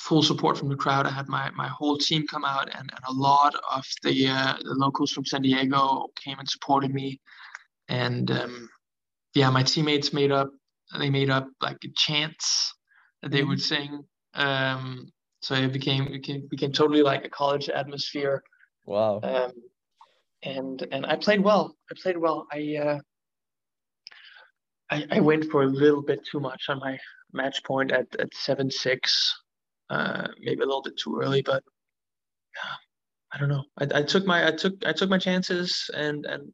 full 0.05 0.23
support 0.23 0.57
from 0.57 0.69
the 0.69 0.81
crowd. 0.83 1.05
I 1.05 1.13
had 1.19 1.27
my 1.37 1.45
my 1.63 1.67
whole 1.77 1.97
team 2.07 2.21
come 2.33 2.45
out, 2.55 2.67
and, 2.77 2.87
and 2.95 3.03
a 3.13 3.13
lot 3.29 3.53
of 3.77 3.83
the 4.05 4.15
uh, 4.37 4.53
the 4.69 4.75
locals 4.85 5.11
from 5.11 5.25
San 5.25 5.41
Diego 5.41 6.07
came 6.23 6.39
and 6.39 6.49
supported 6.55 6.91
me, 6.93 7.19
and 7.89 8.25
um, 8.39 8.69
yeah, 9.39 9.49
my 9.57 9.63
teammates 9.63 10.13
made 10.13 10.31
up 10.39 10.49
they 11.01 11.09
made 11.09 11.29
up 11.37 11.47
like 11.61 11.77
chants 12.05 12.73
that 13.21 13.31
they 13.31 13.43
would 13.43 13.61
sing. 13.61 13.91
Um, 14.33 15.11
so 15.41 15.55
it 15.55 15.73
became 15.73 16.07
it 16.07 16.11
became, 16.21 16.47
became 16.49 16.71
totally 16.71 17.01
like 17.01 17.25
a 17.25 17.29
college 17.29 17.69
atmosphere 17.69 18.43
Wow. 18.85 19.19
um, 19.23 19.51
and 20.43 20.87
and 20.91 21.05
I 21.05 21.15
played 21.15 21.41
well. 21.41 21.75
I 21.91 21.95
played 22.01 22.17
well. 22.17 22.47
I 22.51 22.77
uh, 22.77 22.99
I, 24.89 25.05
I 25.11 25.19
went 25.19 25.45
for 25.51 25.63
a 25.63 25.67
little 25.67 26.01
bit 26.01 26.25
too 26.29 26.39
much 26.39 26.63
on 26.69 26.79
my 26.79 26.97
match 27.33 27.63
point 27.63 27.91
at 27.91 28.07
at 28.19 28.33
seven 28.33 28.69
six, 28.71 29.33
uh, 29.89 30.27
maybe 30.39 30.61
a 30.61 30.65
little 30.65 30.81
bit 30.81 30.97
too 30.97 31.19
early, 31.21 31.41
but 31.41 31.63
yeah, 32.55 32.71
I 33.33 33.39
don't 33.39 33.49
know. 33.49 33.63
I, 33.77 33.99
I 33.99 34.03
took 34.03 34.25
my 34.25 34.47
I 34.47 34.51
took 34.51 34.73
I 34.85 34.93
took 34.93 35.09
my 35.09 35.19
chances 35.19 35.89
and 35.93 36.25
and 36.25 36.51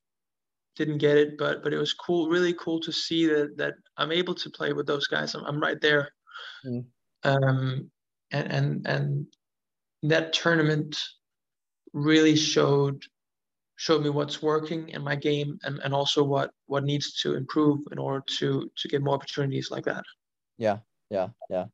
didn't 0.76 1.00
get 1.00 1.18
it, 1.18 1.38
but 1.38 1.64
but 1.64 1.74
it 1.74 1.78
was 1.78 1.94
cool, 1.94 2.30
really 2.30 2.54
cool 2.54 2.80
to 2.82 2.92
see 2.92 3.26
that 3.28 3.56
that 3.58 3.76
I'm 3.96 4.12
able 4.12 4.36
to 4.36 4.50
play 4.50 4.74
with 4.74 4.86
those 4.86 5.08
guys. 5.08 5.34
I'm 5.34 5.46
I'm 5.46 5.60
right 5.60 5.80
there. 5.82 6.12
Mm. 6.66 6.86
Um, 7.28 7.92
and 8.32 8.52
and 8.52 8.88
and 8.88 9.26
that 10.04 10.34
tournament 10.34 10.98
really 11.94 12.36
showed 12.36 13.02
showed 13.76 14.04
me 14.04 14.10
what's 14.10 14.42
working 14.42 14.90
in 14.90 15.04
my 15.04 15.16
game 15.16 15.60
and, 15.64 15.80
and 15.84 15.94
also 15.94 16.24
what 16.24 16.52
what 16.66 16.84
needs 16.84 17.14
to 17.22 17.36
improve 17.36 17.80
in 17.92 18.00
order 18.00 18.24
to 18.40 18.70
to 18.76 18.88
get 18.88 19.04
more 19.04 19.16
opportunities 19.16 19.72
like 19.72 19.86
that 19.86 20.04
Yeah, 20.58 20.80
yeah, 21.10 21.30
yeah. 21.50 21.66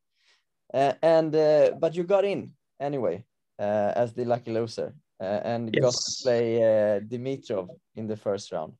Uh, 0.73 0.93
and 1.01 1.35
uh, 1.35 1.71
but 1.79 1.95
you 1.95 2.03
got 2.03 2.25
in 2.25 2.51
anyway 2.79 3.23
uh, 3.59 3.91
as 3.95 4.13
the 4.13 4.25
lucky 4.25 4.51
loser 4.51 4.93
uh, 5.21 5.39
and 5.43 5.71
got 5.79 5.93
to 5.93 6.23
play 6.23 6.57
uh, 6.57 6.99
Dimitrov 6.99 7.69
in 7.95 8.07
the 8.07 8.17
first 8.17 8.51
round. 8.51 8.73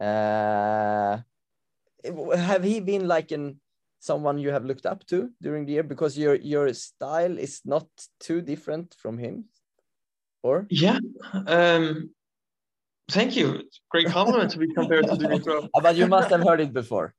Uh, 0.00 1.18
have 2.36 2.64
he 2.64 2.80
been 2.80 3.06
like 3.06 3.30
an 3.32 3.60
someone 4.02 4.36
you 4.42 4.50
have 4.50 4.64
looked 4.66 4.84
up 4.84 5.06
to 5.06 5.30
during 5.40 5.64
the 5.64 5.72
year 5.72 5.86
because 5.94 6.18
your 6.18 6.34
your 6.34 6.66
style 6.74 7.38
is 7.38 7.60
not 7.64 7.86
too 8.18 8.42
different 8.42 8.96
from 8.98 9.16
him, 9.18 9.44
or? 10.42 10.66
Yeah 10.68 10.98
um 11.46 12.10
thank 13.10 13.36
you. 13.36 13.46
Great 13.90 14.08
compliment 14.08 14.50
to 14.52 14.58
be 14.58 14.68
compared 14.74 15.06
to 15.06 15.14
dimitrov. 15.14 15.68
But 15.86 15.96
you 15.96 16.06
must 16.08 16.30
have 16.30 16.42
heard 16.48 16.60
it 16.60 16.72
before. 16.72 17.14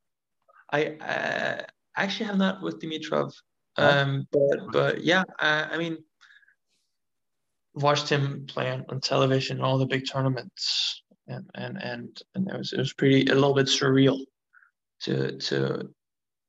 i 0.79 0.81
uh, 1.11 1.61
actually 2.03 2.27
have 2.29 2.39
not 2.45 2.55
with 2.63 2.75
dimitrov 2.81 3.29
um 3.77 4.09
but 4.35 4.57
but 4.75 4.93
yeah 5.11 5.23
uh, 5.45 5.65
i 5.73 5.75
mean 5.81 5.95
watched 7.85 8.07
him 8.13 8.45
play 8.53 8.67
on, 8.73 8.81
on 8.89 8.97
television 8.99 9.61
all 9.61 9.77
the 9.77 9.91
big 9.93 10.03
tournaments 10.11 10.63
and 11.33 11.45
and 11.61 11.75
and 11.91 12.09
and 12.33 12.43
it 12.51 12.57
was 12.57 12.69
it 12.75 12.79
was 12.85 12.93
pretty 12.99 13.19
a 13.33 13.35
little 13.39 13.57
bit 13.59 13.69
surreal 13.77 14.19
to 15.05 15.13
to 15.47 15.57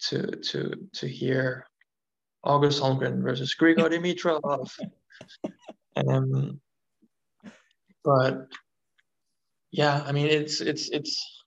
to 0.08 0.36
to 0.36 0.74
to 0.94 1.06
hear 1.08 1.66
August 2.42 2.82
Holmgren 2.82 3.22
versus 3.22 3.54
Grigor 3.60 3.88
Dimitrov. 3.92 4.70
um, 5.96 6.60
but 8.04 8.48
yeah, 9.70 10.02
I 10.06 10.12
mean 10.12 10.26
it's 10.26 10.60
it's 10.60 10.90
it's 10.90 11.42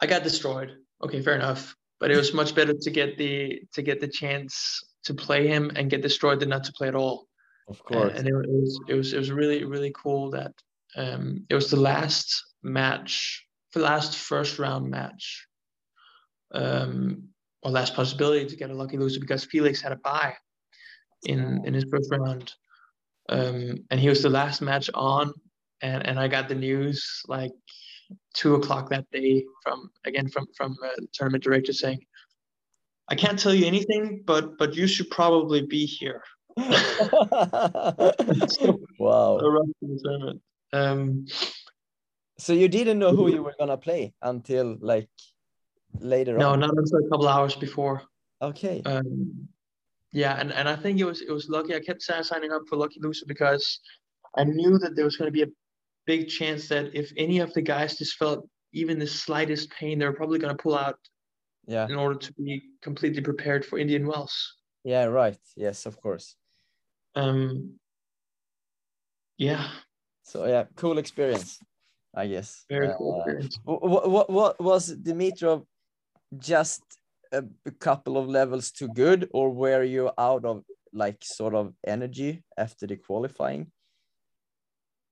I 0.00 0.06
got 0.06 0.22
destroyed. 0.22 0.72
Okay, 1.02 1.20
fair 1.22 1.34
enough. 1.34 1.74
But 2.00 2.10
it 2.10 2.16
was 2.16 2.34
much 2.34 2.54
better 2.54 2.74
to 2.74 2.90
get 2.90 3.16
the 3.18 3.62
to 3.72 3.82
get 3.82 4.00
the 4.00 4.08
chance 4.08 4.82
to 5.04 5.14
play 5.14 5.46
him 5.46 5.70
and 5.76 5.90
get 5.90 6.02
destroyed 6.02 6.40
than 6.40 6.48
not 6.48 6.64
to 6.64 6.72
play 6.72 6.88
at 6.88 6.94
all. 6.94 7.28
Of 7.68 7.76
And- 7.76 7.84
course. 7.86 8.18
And 8.18 8.28
it 8.28 8.34
was 8.34 8.80
it 8.88 8.94
was 8.94 9.12
it 9.12 9.18
was 9.18 9.30
really 9.30 9.64
really 9.64 9.92
cool 9.94 10.30
that 10.30 10.52
um 10.96 11.46
it 11.48 11.54
was 11.54 11.70
the 11.70 11.80
last 11.80 12.42
match, 12.62 13.44
the 13.74 13.80
last 13.80 14.16
first 14.16 14.58
round 14.58 14.90
match, 14.90 15.46
um 16.52 17.28
or 17.64 17.70
last 17.70 17.94
possibility 17.94 18.46
to 18.46 18.56
get 18.56 18.70
a 18.70 18.74
lucky 18.74 18.98
loser 18.98 19.20
because 19.20 19.44
Felix 19.44 19.80
had 19.80 19.92
a 19.92 19.96
bye. 19.96 20.34
in 21.26 21.64
in 21.64 21.74
his 21.74 21.84
first 21.90 22.10
round. 22.10 22.52
Um, 23.30 23.78
and 23.90 23.98
he 23.98 24.08
was 24.08 24.22
the 24.22 24.28
last 24.28 24.60
match 24.60 24.90
on, 24.94 25.32
and 25.80 26.06
and 26.06 26.18
I 26.20 26.28
got 26.28 26.48
the 26.48 26.54
news 26.54 27.22
like 27.26 27.52
two 28.34 28.54
o'clock 28.54 28.90
that 28.90 29.10
day 29.10 29.44
from 29.62 29.90
again 30.04 30.28
from 30.28 30.46
from 30.56 30.76
uh, 30.84 30.90
the 30.96 31.08
tournament 31.12 31.42
director 31.42 31.72
saying, 31.72 32.04
"I 33.08 33.14
can't 33.14 33.38
tell 33.38 33.54
you 33.54 33.66
anything, 33.66 34.22
but 34.26 34.58
but 34.58 34.74
you 34.74 34.86
should 34.86 35.10
probably 35.10 35.62
be 35.62 35.86
here." 35.86 36.22
wow. 38.98 39.38
A 39.38 39.50
rush 39.50 39.72
to 39.80 39.86
the 39.88 40.00
tournament. 40.04 40.42
Um, 40.72 41.26
So 42.38 42.52
you 42.52 42.68
didn't 42.68 42.98
know 42.98 43.14
who 43.14 43.30
you 43.30 43.42
were 43.42 43.54
gonna 43.58 43.76
play 43.76 44.12
until 44.20 44.76
like 44.80 45.08
later 46.00 46.36
no, 46.38 46.50
on. 46.50 46.60
not 46.60 46.70
until 46.76 46.98
a 47.04 47.08
couple 47.08 47.28
hours 47.28 47.54
before. 47.56 48.02
Okay. 48.42 48.82
Um, 48.84 49.48
yeah, 50.12 50.38
and, 50.40 50.52
and 50.52 50.68
I 50.68 50.76
think 50.76 51.00
it 51.00 51.04
was 51.04 51.20
it 51.22 51.30
was 51.30 51.48
lucky. 51.48 51.74
I 51.74 51.80
kept 51.80 52.02
si- 52.02 52.22
signing 52.22 52.52
up 52.52 52.62
for 52.68 52.76
Lucky 52.76 53.00
Loser 53.00 53.26
because 53.26 53.80
I 54.36 54.44
knew 54.44 54.78
that 54.78 54.94
there 54.96 55.04
was 55.04 55.16
going 55.16 55.28
to 55.28 55.32
be 55.32 55.42
a 55.42 55.52
big 56.06 56.28
chance 56.28 56.68
that 56.68 56.94
if 56.94 57.10
any 57.16 57.38
of 57.40 57.52
the 57.54 57.62
guys 57.62 57.96
just 57.98 58.16
felt 58.16 58.48
even 58.72 58.98
the 58.98 59.06
slightest 59.06 59.70
pain, 59.70 59.98
they 59.98 60.04
were 60.06 60.12
probably 60.12 60.38
going 60.38 60.54
to 60.56 60.62
pull 60.62 60.76
out 60.76 60.98
yeah. 61.66 61.86
in 61.88 61.96
order 61.96 62.18
to 62.18 62.32
be 62.34 62.62
completely 62.82 63.22
prepared 63.22 63.64
for 63.64 63.78
Indian 63.78 64.06
Wells. 64.06 64.56
Yeah. 64.84 65.04
Right. 65.06 65.38
Yes. 65.56 65.86
Of 65.86 66.00
course. 66.00 66.36
Um, 67.16 67.78
yeah, 69.38 69.68
So 70.22 70.46
yeah, 70.46 70.64
cool 70.76 70.98
experience, 70.98 71.58
I 72.14 72.26
guess. 72.28 72.64
very 72.68 72.90
cool 72.96 73.14
Uh, 73.14 73.18
experience. 73.18 73.58
what, 73.64 74.10
what 74.10 74.30
what 74.30 74.60
was 74.60 74.94
Dimitrov 74.94 75.64
just 76.38 76.82
a, 77.32 77.44
a 77.66 77.70
couple 77.70 78.16
of 78.16 78.28
levels 78.28 78.70
too 78.70 78.88
good, 78.88 79.28
or 79.32 79.50
were 79.50 79.82
you 79.82 80.10
out 80.18 80.44
of 80.44 80.64
like 80.92 81.24
sort 81.24 81.54
of 81.54 81.74
energy 81.86 82.42
after 82.56 82.86
the 82.86 82.96
qualifying? 82.96 83.70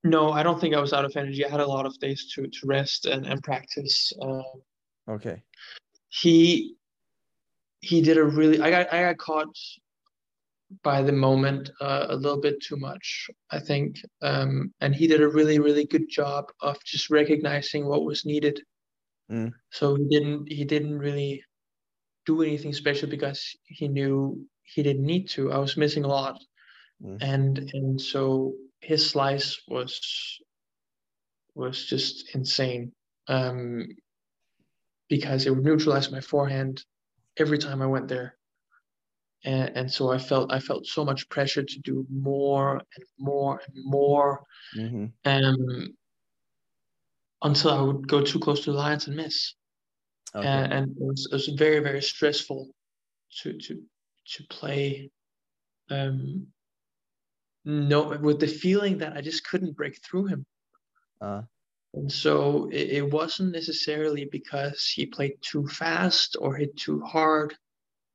No, 0.05 0.33
I 0.33 0.43
don't 0.43 0.61
think 0.61 0.75
I 0.75 0.81
was 0.81 0.93
out 0.93 1.05
of 1.05 1.17
energy. 1.17 1.45
I 1.45 1.49
had 1.49 1.61
a 1.61 1.67
lot 1.67 1.87
of 1.87 1.99
days 1.99 2.33
to 2.35 2.47
to 2.47 2.67
rest 2.67 3.07
and 3.07 3.27
and 3.27 3.43
practice. 3.43 4.13
Um, 4.21 4.45
Okay. 5.09 5.43
he 6.09 6.77
he 7.81 8.01
did 8.01 8.17
a 8.17 8.25
really 8.25 8.61
I 8.61 8.71
got 8.71 8.93
I 8.93 9.03
got 9.03 9.19
caught 9.19 9.57
by 10.83 11.03
the 11.03 11.13
moment 11.13 11.71
uh, 11.81 12.07
a 12.09 12.17
little 12.17 12.41
bit 12.41 12.63
too 12.63 12.77
much 12.77 13.29
I 13.51 13.59
think 13.59 13.97
um, 14.23 14.73
and 14.81 14.95
he 14.95 15.07
did 15.07 15.21
a 15.21 15.29
really 15.29 15.59
really 15.59 15.85
good 15.85 16.09
job 16.09 16.51
of 16.61 16.83
just 16.85 17.11
recognizing 17.11 17.85
what 17.85 18.05
was 18.05 18.25
needed 18.25 18.63
Mm. 19.33 19.53
so 19.71 19.97
he 19.97 20.07
didn't 20.09 20.51
he 20.53 20.65
didn't 20.65 20.99
really 20.99 21.45
do 22.27 22.43
anything 22.43 22.73
special 22.75 23.09
because 23.09 23.57
he 23.67 23.89
knew 23.89 24.49
he 24.65 24.83
didn't 24.83 25.07
need 25.07 25.29
to 25.31 25.53
I 25.53 25.59
was 25.59 25.77
missing 25.77 26.05
a 26.05 26.09
lot 26.09 26.41
Mm. 27.01 27.19
and 27.21 27.59
and 27.75 28.01
so 28.01 28.55
his 28.83 29.09
slice 29.11 29.61
was 29.69 30.01
was 31.55 31.85
just 31.87 32.35
insane 32.35 32.93
um, 33.29 33.87
because 35.09 35.47
it 35.47 35.51
would 35.51 35.63
neutralize 35.65 36.11
my 36.11 36.21
forehand 36.21 36.85
every 37.39 37.59
time 37.59 37.83
I 37.83 37.87
went 37.87 38.09
there. 38.09 38.39
And, 39.45 39.77
and 39.77 39.93
so 39.93 40.11
I 40.11 40.19
felt 40.19 40.53
I 40.53 40.61
felt 40.61 40.87
so 40.87 41.05
much 41.05 41.29
pressure 41.29 41.63
to 41.65 41.79
do 41.81 42.07
more 42.11 42.77
and 42.77 43.05
more 43.19 43.61
and 43.67 43.75
more 43.85 44.45
hmm 44.75 45.15
um, 45.25 45.97
until 47.43 47.71
I 47.71 47.81
would 47.81 48.09
go 48.09 48.23
too 48.23 48.39
close 48.39 48.65
to 48.65 48.73
the 48.73 48.79
lines 48.79 49.07
and 49.07 49.17
miss. 49.17 49.55
Okay. 50.35 50.47
And, 50.47 50.73
and 50.73 50.91
it, 50.93 50.97
was, 50.99 51.29
it 51.31 51.35
was 51.35 51.49
very 51.49 51.81
very 51.81 52.03
stressful 52.03 52.71
to 53.43 53.53
to 53.59 53.83
to 54.35 54.45
play. 54.51 55.11
Um, 55.91 56.47
no, 57.65 58.17
with 58.19 58.41
the 58.41 58.47
feeling 58.47 58.99
that 58.99 59.17
I 59.17 59.21
just 59.21 59.47
couldn't 59.47 59.77
break 59.77 60.01
through 60.03 60.27
him. 60.27 60.47
Uh, 61.21 61.43
And 61.95 62.11
so 62.11 62.69
it, 62.73 62.89
it 62.99 63.11
wasn't 63.13 63.53
necessarily 63.53 64.25
because 64.25 64.91
he 64.95 65.07
played 65.07 65.35
too 65.43 65.67
fast 65.69 66.37
or 66.41 66.57
hit 66.57 66.77
too 66.77 67.01
hard, 67.01 67.55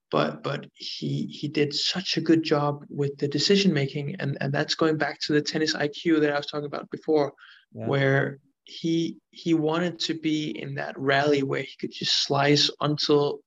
but 0.09 0.43
but 0.43 0.65
he 0.73 1.27
he 1.27 1.47
did 1.47 1.73
such 1.73 2.17
a 2.17 2.21
good 2.21 2.43
job 2.43 2.85
with 2.89 3.17
the 3.19 3.27
decision 3.27 3.71
making, 3.73 4.15
and 4.19 4.37
and 4.41 4.51
that's 4.53 4.75
going 4.75 4.97
back 4.97 5.19
to 5.21 5.33
the 5.33 5.41
tennis 5.41 5.73
IQ 5.75 6.21
that 6.21 6.33
I 6.33 6.37
was 6.37 6.47
talking 6.47 6.65
about 6.65 6.89
before, 6.89 7.33
Yeah. 7.73 7.87
where 7.87 8.39
he 8.67 9.17
he 9.31 9.53
wanted 9.53 9.97
to 9.99 10.13
be 10.13 10.49
in 10.49 10.75
that 10.75 10.97
rally 10.99 11.41
where 11.41 11.61
he 11.61 11.73
could 11.79 11.91
just 11.91 12.23
slice 12.23 12.69
until 12.81 13.39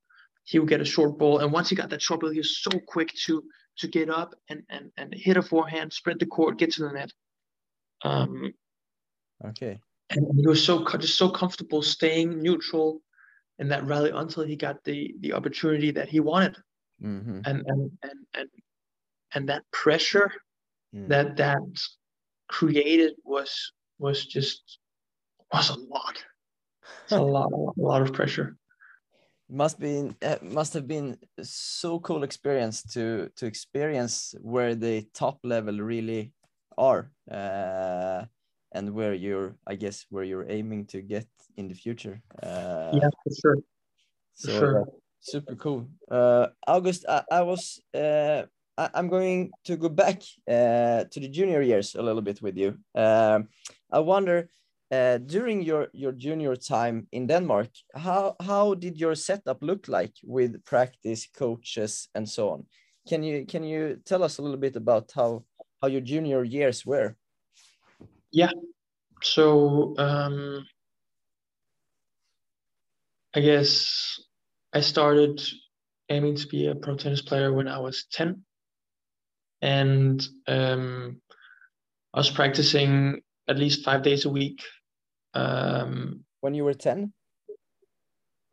he 0.45 0.59
would 0.59 0.69
get 0.69 0.81
a 0.81 0.85
short 0.85 1.19
ball, 1.19 1.39
and 1.39 1.53
once 1.53 1.69
he 1.69 1.77
got 1.77 1.91
that 1.91 2.03
short 2.03 2.21
ball, 2.21 2.31
he 2.31 2.39
was 2.39 2.63
so 2.63 2.71
quick 2.87 3.13
to 3.27 3.45
to 3.79 3.89
get 3.89 4.09
up 4.09 4.35
and 4.49 4.63
and 4.71 4.91
and 4.97 5.15
hit 5.15 5.37
a 5.37 5.43
forehand, 5.43 5.93
sprint 5.93 6.21
the 6.21 6.27
court, 6.27 6.59
get 6.59 6.73
to 6.73 6.83
the 6.83 6.93
net. 6.93 7.13
Um, 8.03 8.55
okay. 9.45 9.79
and 10.09 10.27
he 10.35 10.47
was 10.47 10.65
so 10.65 10.85
just 10.97 11.19
so 11.19 11.29
comfortable 11.29 11.83
staying 11.83 12.43
neutral 12.43 13.03
in 13.59 13.69
that 13.69 13.85
rally 13.85 14.11
until 14.11 14.43
he 14.43 14.57
got 14.57 14.83
the 14.85 15.15
the 15.21 15.35
opportunity 15.35 15.91
that 15.91 16.09
he 16.09 16.21
wanted 16.21 16.57
hmm 17.01 17.41
and 17.45 17.63
and 17.67 17.91
and 18.03 18.27
and, 18.35 18.49
and 19.35 19.49
that 19.49 19.63
pressure 19.71 20.33
Mm. 20.93 21.09
that 21.09 21.37
that 21.37 21.61
created 22.49 23.15
was 23.23 23.73
was 24.01 24.27
just 24.27 24.80
was 25.53 25.71
a 25.71 25.79
lot. 25.79 26.25
It's 27.05 27.13
a 27.13 27.21
lot 27.21 27.53
a 27.53 27.57
lot, 27.57 27.75
a 27.77 27.83
lot 27.83 28.03
of 28.03 28.13
pressure. 28.13 28.57
Must 29.49 29.81
be 29.81 30.11
uh, 30.23 30.37
must 30.43 30.75
have 30.75 30.87
been 30.87 31.19
so 31.43 31.99
cool 31.99 32.23
experience 32.23 32.83
to 32.95 33.31
to 33.37 33.47
experience 33.47 34.35
where 34.41 34.77
the 34.77 35.07
top 35.13 35.41
level 35.43 35.81
really 35.81 36.33
are 36.79 37.11
uh, 37.31 38.25
and 38.73 38.95
where 38.95 39.15
you're 39.15 39.57
i 39.67 39.75
guess 39.75 40.07
where 40.11 40.25
you're 40.25 40.47
aiming 40.49 40.87
to 40.87 41.03
get 41.03 41.27
in 41.57 41.69
the 41.69 41.75
future 41.75 42.23
uh, 42.43 42.91
yeah 42.95 43.11
for 43.25 43.35
sure. 43.41 43.57
For 44.41 44.51
sure. 44.51 44.87
super 45.21 45.57
cool. 45.57 45.87
Uh 46.11 46.47
august 46.67 47.05
i, 47.09 47.23
I 47.31 47.43
was 47.43 47.83
uh 47.95 48.45
I, 48.79 48.89
i'm 48.95 49.09
going 49.09 49.51
to 49.65 49.77
go 49.77 49.89
back 49.89 50.23
uh 50.49 51.05
to 51.11 51.21
the 51.21 51.29
junior 51.29 51.63
years 51.63 51.95
a 51.95 52.03
little 52.03 52.23
bit 52.23 52.41
with 52.41 52.57
you. 52.57 52.79
Um 52.95 53.49
i 53.91 53.99
wonder 53.99 54.49
uh, 54.91 55.19
during 55.19 55.63
your 55.63 55.89
your 55.93 56.13
junior 56.13 56.57
time 56.57 57.07
in 57.13 57.27
Denmark, 57.27 57.71
how 57.95 58.37
how 58.41 58.75
did 58.75 58.99
your 58.99 59.15
setup 59.15 59.63
look 59.63 59.89
like 59.89 60.15
with 60.23 60.65
practice, 60.65 61.29
coaches, 61.39 62.09
and 62.15 62.29
so 62.29 62.51
on? 62.51 62.67
Can 63.09 63.23
you 63.23 63.47
can 63.47 63.65
you 63.65 63.99
tell 64.05 64.23
us 64.23 64.39
a 64.39 64.43
little 64.43 64.61
bit 64.61 64.77
about 64.77 65.11
how 65.15 65.45
how 65.81 65.89
your 65.89 66.03
junior 66.03 66.45
years 66.45 66.85
were? 66.85 67.17
Yeah. 68.33 68.53
So 69.23 69.95
um 69.99 70.67
i 73.35 73.41
guess 73.41 74.21
i 74.73 74.81
started 74.81 75.41
aiming 76.09 76.35
to 76.37 76.47
be 76.49 76.67
a 76.67 76.75
pro 76.75 76.97
tennis 76.97 77.23
player 77.23 77.53
when 77.53 77.69
i 77.69 77.79
was 77.79 78.07
10 78.13 78.43
and 79.63 80.27
um 80.49 81.21
i 82.15 82.19
was 82.19 82.31
practicing 82.31 83.21
at 83.49 83.59
least 83.59 83.85
five 83.85 84.03
days 84.03 84.25
a 84.25 84.31
week 84.31 84.63
um 85.35 86.25
When 86.41 86.55
you 86.55 86.65
were 86.65 86.75
ten? 86.75 87.13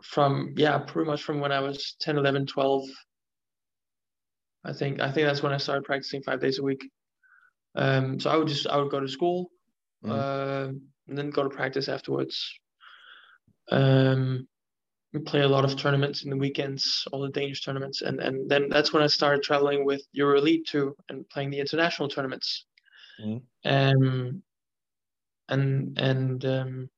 from 0.04 0.54
yeah 0.56 0.78
pretty 0.78 1.10
much 1.10 1.24
from 1.24 1.40
when 1.40 1.52
i 1.52 1.60
was 1.60 1.96
10 2.00 2.18
11 2.18 2.46
12 2.46 2.84
i 4.63 4.72
think 4.74 5.00
i 5.00 5.12
think 5.12 5.28
that's 5.28 5.42
when 5.42 5.52
i 5.54 5.58
started 5.58 5.84
practicing 5.84 6.22
five 6.22 6.40
days 6.40 6.60
a 6.60 6.63
week 6.63 6.88
um 7.76 8.20
so 8.20 8.30
i 8.30 8.38
would 8.38 8.48
just 8.48 8.68
i 8.68 8.78
would 8.78 8.92
go 8.92 9.00
to 9.00 9.08
school 9.08 9.50
Mhm. 10.04 10.12
uh, 10.12 10.68
and 11.08 11.18
then 11.18 11.32
go 11.32 11.44
to 11.44 11.50
practice 11.50 11.90
afterwards 11.90 12.54
um 13.72 14.48
we 15.13 15.20
play 15.22 15.42
a 15.42 15.48
lot 15.48 15.66
of 15.66 15.76
tournaments 15.76 16.24
in 16.24 16.30
the 16.30 16.38
weekends 16.38 17.08
all 17.12 17.22
the 17.22 17.30
danish 17.30 17.63
tournaments 17.63 18.02
and 18.04 18.20
and 18.20 18.50
then 18.50 18.70
that's 18.70 18.94
when 18.94 19.02
i 19.04 19.08
started 19.08 19.42
traveling 19.44 19.84
with 19.86 20.02
euro 20.12 20.38
elite 20.38 20.66
too 20.68 20.96
and 21.10 21.28
playing 21.30 21.50
the 21.50 21.60
international 21.60 22.08
tournaments 22.08 22.66
Mhm. 23.20 23.42
um 23.66 24.44
and 25.50 25.98
and 25.98 26.46
um 26.46 26.90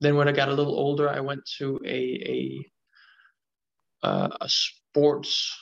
then 0.00 0.16
when 0.16 0.28
I 0.28 0.32
got 0.32 0.48
a 0.48 0.54
little 0.54 0.78
older, 0.78 1.08
I 1.08 1.20
went 1.20 1.44
to 1.58 1.78
a 1.84 2.64
a 4.02 4.02
uh, 4.02 4.28
a 4.40 4.48
sports 4.48 5.56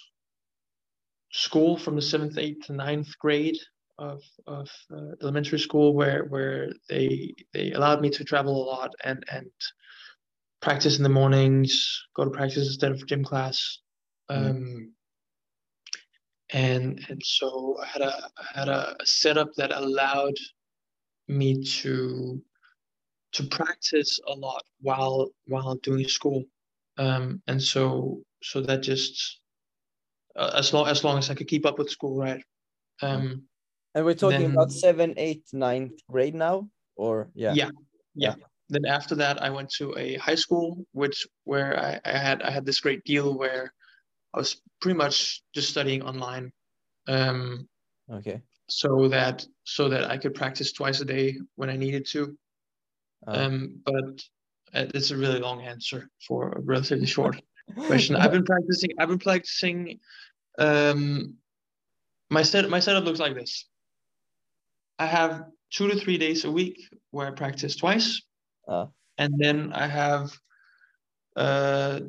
school 1.32 1.76
from 1.76 1.96
the 1.96 2.02
seventh, 2.02 2.38
eighth, 2.38 2.66
to 2.66 2.72
ninth 2.72 3.18
grade 3.18 3.58
of 3.98 4.22
of 4.46 4.70
uh, 4.94 5.14
elementary 5.22 5.58
school, 5.58 5.94
where 5.94 6.24
where 6.26 6.72
they 6.88 7.34
they 7.52 7.72
allowed 7.72 8.00
me 8.00 8.10
to 8.10 8.24
travel 8.24 8.62
a 8.62 8.64
lot 8.64 8.94
and 9.04 9.24
and 9.30 9.50
practice 10.60 10.98
in 10.98 11.02
the 11.02 11.08
mornings, 11.08 12.06
go 12.14 12.24
to 12.24 12.30
practice 12.30 12.66
instead 12.66 12.92
of 12.92 13.06
gym 13.06 13.24
class. 13.24 13.78
Mm. 14.30 14.50
Um, 14.50 14.92
and 16.50 17.04
and 17.08 17.22
so 17.24 17.76
I 17.82 17.86
had 17.86 18.02
a 18.02 18.30
I 18.38 18.58
had 18.58 18.68
a 18.68 18.96
setup 19.04 19.52
that 19.56 19.72
allowed 19.72 20.34
me 21.28 21.62
to 21.62 22.42
to 23.32 23.44
practice 23.44 24.18
a 24.26 24.32
lot 24.34 24.64
while 24.80 25.30
while 25.46 25.74
doing 25.76 26.08
school 26.08 26.44
um 26.96 27.42
and 27.46 27.62
so 27.62 28.22
so 28.42 28.60
that 28.60 28.82
just 28.82 29.40
uh, 30.36 30.52
as 30.56 30.72
long 30.72 30.86
as 30.88 31.04
long 31.04 31.18
as 31.18 31.30
I 31.30 31.34
could 31.34 31.48
keep 31.48 31.66
up 31.66 31.78
with 31.78 31.90
school, 31.90 32.16
right? 32.16 32.42
Um, 33.02 33.48
And 33.94 34.04
we're 34.04 34.14
talking 34.14 34.40
Then- 34.42 34.52
about 34.52 34.70
seven, 34.70 35.14
eight, 35.16 35.42
ninth 35.52 35.98
grade 36.08 36.34
now, 36.36 36.70
or 36.94 37.30
yeah. 37.34 37.54
Yeah. 37.54 37.70
yeah. 38.14 38.34
Then 38.68 38.84
after 38.86 39.16
that, 39.16 39.42
I 39.42 39.50
went 39.50 39.70
to 39.78 39.96
a 39.98 40.14
high 40.16 40.36
school, 40.36 40.86
which 40.92 41.26
where 41.44 41.74
I, 41.80 41.98
I 42.04 42.16
had 42.18 42.42
I 42.42 42.50
had 42.50 42.64
this 42.64 42.78
great 42.80 43.02
deal 43.04 43.36
where 43.36 43.74
I 44.34 44.38
was 44.38 44.62
pretty 44.80 44.96
much 44.96 45.42
just 45.54 45.70
studying 45.70 46.02
online, 46.02 46.52
um, 47.08 47.68
Okay. 48.10 48.42
So 48.68 49.08
that 49.08 49.46
so 49.64 49.88
that 49.88 50.10
I 50.10 50.18
could 50.18 50.34
practice 50.34 50.72
twice 50.72 51.00
a 51.00 51.04
day 51.04 51.38
when 51.56 51.70
I 51.70 51.76
needed 51.76 52.06
to. 52.08 52.36
Uh, 53.26 53.32
Um, 53.32 53.80
but 53.84 54.22
uh, 54.74 54.86
it's 54.94 55.10
a 55.10 55.16
really 55.16 55.40
long 55.40 55.62
answer 55.62 56.08
for 56.26 56.52
a 56.52 56.60
relatively 56.60 57.06
short 57.16 57.40
question. 57.86 58.16
I've 58.16 58.32
been 58.32 58.44
practicing. 58.44 58.90
I've 58.98 59.08
been 59.08 59.18
practicing. 59.18 60.00
Um, 60.58 61.34
my 62.30 62.42
set 62.42 62.68
my 62.68 62.80
setup 62.80 63.04
looks 63.04 63.20
like 63.20 63.34
this. 63.34 63.66
I 64.98 65.06
have 65.06 65.44
two 65.70 65.88
to 65.88 65.96
three 65.96 66.18
days 66.18 66.44
a 66.44 66.50
week 66.50 66.76
where 67.10 67.26
I 67.26 67.30
practice 67.30 67.76
twice, 67.76 68.22
uh, 68.66 68.86
and 69.16 69.34
then 69.38 69.72
I 69.72 69.86
have 69.86 70.30
uh, 71.36 72.00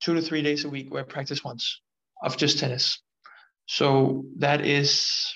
two 0.00 0.14
to 0.14 0.22
three 0.22 0.42
days 0.42 0.64
a 0.64 0.70
week 0.70 0.92
where 0.92 1.02
I 1.02 1.06
practice 1.06 1.44
once 1.44 1.80
of 2.22 2.36
just 2.36 2.58
tennis. 2.58 3.02
So 3.66 4.24
that 4.38 4.64
is 4.64 5.34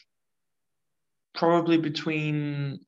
probably 1.34 1.78
between 1.78 2.80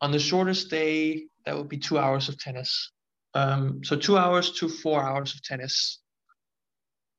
on 0.00 0.12
the 0.12 0.18
shortest 0.18 0.70
day 0.70 1.26
that 1.44 1.56
would 1.56 1.68
be 1.68 1.78
two 1.78 1.98
hours 1.98 2.28
of 2.28 2.38
tennis. 2.38 2.92
Um, 3.34 3.80
so 3.84 3.96
two 3.96 4.16
hours 4.16 4.52
to 4.52 4.68
four 4.68 5.02
hours 5.02 5.34
of 5.34 5.42
tennis, 5.42 6.00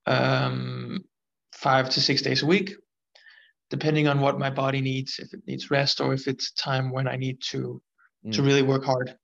um, 0.05 1.03
five 1.53 1.89
to 1.91 2.01
six 2.01 2.21
days 2.21 2.43
a 2.43 2.45
week, 2.45 2.75
depending 3.69 4.07
on 4.07 4.19
what 4.21 4.39
my 4.39 4.49
body 4.49 4.81
needs, 4.81 5.19
if 5.19 5.33
it 5.33 5.41
needs 5.47 5.69
rest 5.69 6.01
or 6.01 6.13
if 6.13 6.27
it's 6.27 6.51
time 6.53 6.91
when 6.91 7.07
I 7.07 7.15
need 7.15 7.41
to 7.51 7.81
to 8.31 8.41
Mm. 8.41 8.45
really 8.45 8.61
work 8.63 8.83
hard. 8.83 9.15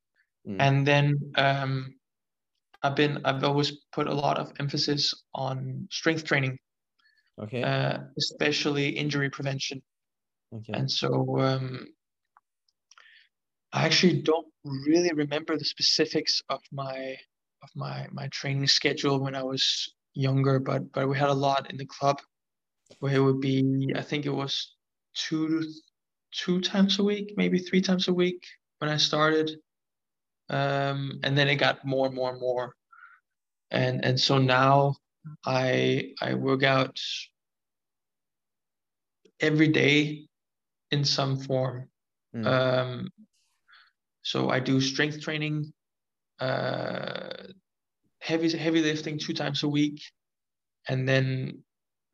Mm. 0.47 0.57
And 0.59 0.87
then 0.87 1.19
um, 1.35 1.95
I've 2.83 2.95
been 2.95 3.25
I've 3.25 3.43
always 3.43 3.71
put 3.91 4.07
a 4.07 4.13
lot 4.13 4.37
of 4.37 4.51
emphasis 4.59 5.13
on 5.33 5.87
strength 5.91 6.25
training, 6.25 6.57
okay. 7.41 7.63
uh, 7.63 7.99
especially 8.17 8.89
injury 8.89 9.29
prevention. 9.29 9.81
Okay. 10.55 10.73
And 10.73 10.89
so 10.89 11.39
um, 11.39 11.87
I 13.71 13.85
actually 13.85 14.21
don't 14.21 14.47
really 14.63 15.11
remember 15.13 15.57
the 15.57 15.65
specifics 15.65 16.41
of 16.49 16.61
my 16.71 17.17
of 17.63 17.69
my 17.75 18.07
my 18.11 18.27
training 18.27 18.67
schedule 18.67 19.19
when 19.19 19.35
I 19.35 19.43
was 19.43 19.93
younger, 20.13 20.59
but 20.59 20.91
but 20.91 21.07
we 21.09 21.17
had 21.17 21.29
a 21.29 21.33
lot 21.33 21.71
in 21.71 21.77
the 21.77 21.85
club 21.85 22.21
where 22.99 23.15
it 23.15 23.19
would 23.19 23.41
be 23.41 23.91
I 23.95 24.01
think 24.01 24.25
it 24.25 24.33
was 24.33 24.75
two 25.15 25.63
two 26.31 26.61
times 26.61 26.99
a 26.99 27.03
week, 27.03 27.33
maybe 27.37 27.59
three 27.59 27.81
times 27.81 28.07
a 28.07 28.13
week 28.13 28.45
when 28.79 28.89
I 28.89 28.97
started. 28.97 29.51
Um, 30.49 31.19
and 31.23 31.37
then 31.37 31.47
it 31.47 31.55
got 31.55 31.85
more 31.85 32.05
and 32.07 32.15
more 32.15 32.31
and 32.31 32.39
more. 32.39 32.75
And 33.71 34.05
and 34.05 34.19
so 34.19 34.37
now 34.37 34.95
I 35.45 36.13
I 36.21 36.35
work 36.35 36.63
out 36.63 36.99
every 39.39 39.67
day 39.67 40.27
in 40.93 41.03
some 41.03 41.35
form. 41.37 41.89
Mm. 42.35 42.45
Um, 42.45 43.09
so 44.21 44.49
I 44.49 44.59
do 44.59 44.79
strength 44.79 45.19
training, 45.21 45.73
uh, 46.39 47.33
heavy 48.19 48.55
heavy 48.57 48.81
lifting 48.81 49.17
two 49.17 49.33
times 49.33 49.63
a 49.63 49.67
week, 49.67 49.99
and 50.87 51.07
then 51.09 51.63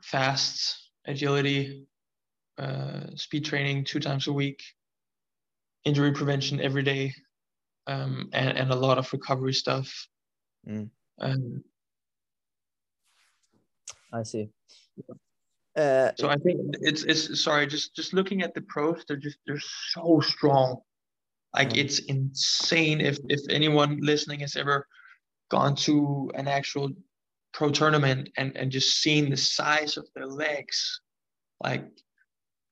fast 0.04 0.92
agility, 1.06 1.86
uh, 2.58 3.16
speed 3.16 3.46
training 3.46 3.84
two 3.84 4.00
times 4.00 4.28
a 4.28 4.34
week, 4.34 4.64
injury 5.84 6.12
prevention 6.12 6.60
every 6.62 6.84
day, 6.84 7.14
um, 7.88 8.30
and 8.34 8.58
and 8.58 8.72
a 8.72 8.76
lot 8.76 8.98
of 8.98 9.12
recovery 9.14 9.54
stuff. 9.54 10.08
Mm. 10.68 10.90
Um, 11.20 11.64
I 14.12 14.24
see. 14.24 14.50
Uh, 15.76 16.12
so 16.18 16.30
I 16.30 16.36
think 16.36 16.60
it's 16.82 17.04
it's 17.04 17.44
sorry, 17.44 17.68
just 17.68 17.96
just 17.96 18.14
looking 18.14 18.42
at 18.42 18.54
the 18.54 18.62
pros, 18.62 19.04
they're 19.08 19.18
just 19.18 19.38
they're 19.46 19.62
so 19.94 20.20
strong. 20.20 20.82
Like 21.56 21.78
it's 21.78 22.00
insane. 22.00 23.02
If 23.02 23.18
if 23.30 23.42
anyone 23.50 24.00
listening 24.02 24.40
has 24.42 24.56
ever 24.56 24.88
gone 25.50 25.76
to 25.76 26.32
an 26.36 26.48
actual 26.48 26.90
pro 27.54 27.70
tournament 27.70 28.30
and 28.38 28.56
and 28.58 28.72
just 28.72 29.02
seen 29.02 29.30
the 29.30 29.38
size 29.38 29.98
of 29.98 30.08
their 30.16 30.28
legs, 30.28 31.02
like 31.64 31.86